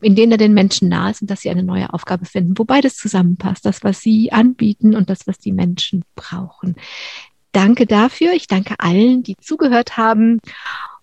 in 0.03 0.15
denen 0.15 0.33
er 0.33 0.39
den 0.39 0.53
Menschen 0.53 0.89
nahe 0.89 1.11
ist 1.11 1.23
und 1.23 1.31
dass 1.31 1.41
sie 1.41 1.51
eine 1.51 1.63
neue 1.63 1.93
Aufgabe 1.93 2.27
finden, 2.27 2.59
wo 2.59 2.65
beides 2.65 2.97
zusammenpasst, 2.97 3.65
das, 3.65 3.83
was 3.83 4.01
sie 4.01 4.31
anbieten 4.31 4.95
und 4.95 5.09
das, 5.09 5.27
was 5.27 5.39
die 5.39 5.53
Menschen 5.53 6.05
brauchen. 6.15 6.77
Danke 7.53 7.87
dafür. 7.87 8.33
Ich 8.35 8.47
danke 8.47 8.75
allen, 8.79 9.23
die 9.23 9.37
zugehört 9.39 9.97
haben. 9.97 10.41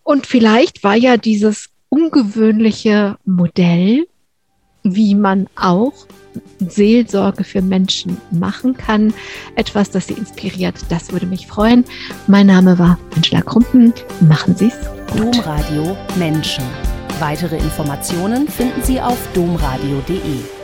Und 0.03 0.27
vielleicht 0.27 0.83
war 0.83 0.95
ja 0.95 1.17
dieses 1.17 1.69
ungewöhnliche 1.89 3.17
Modell, 3.25 4.07
wie 4.83 5.15
man 5.15 5.47
auch 5.55 5.93
Seelsorge 6.59 7.43
für 7.43 7.61
Menschen 7.61 8.17
machen 8.31 8.75
kann. 8.75 9.13
Etwas, 9.55 9.91
das 9.91 10.07
Sie 10.07 10.13
inspiriert, 10.13 10.75
das 10.89 11.11
würde 11.11 11.25
mich 11.25 11.47
freuen. 11.47 11.85
Mein 12.27 12.47
Name 12.47 12.77
war 12.77 12.97
Angela 13.15 13.41
Krumpen. 13.41 13.93
Machen 14.21 14.55
Sie 14.55 14.67
es. 14.67 14.77
Domradio 15.15 15.97
Menschen. 16.17 16.63
Weitere 17.19 17.57
Informationen 17.57 18.47
finden 18.47 18.81
Sie 18.83 19.01
auf 19.01 19.17
domradio.de. 19.33 20.58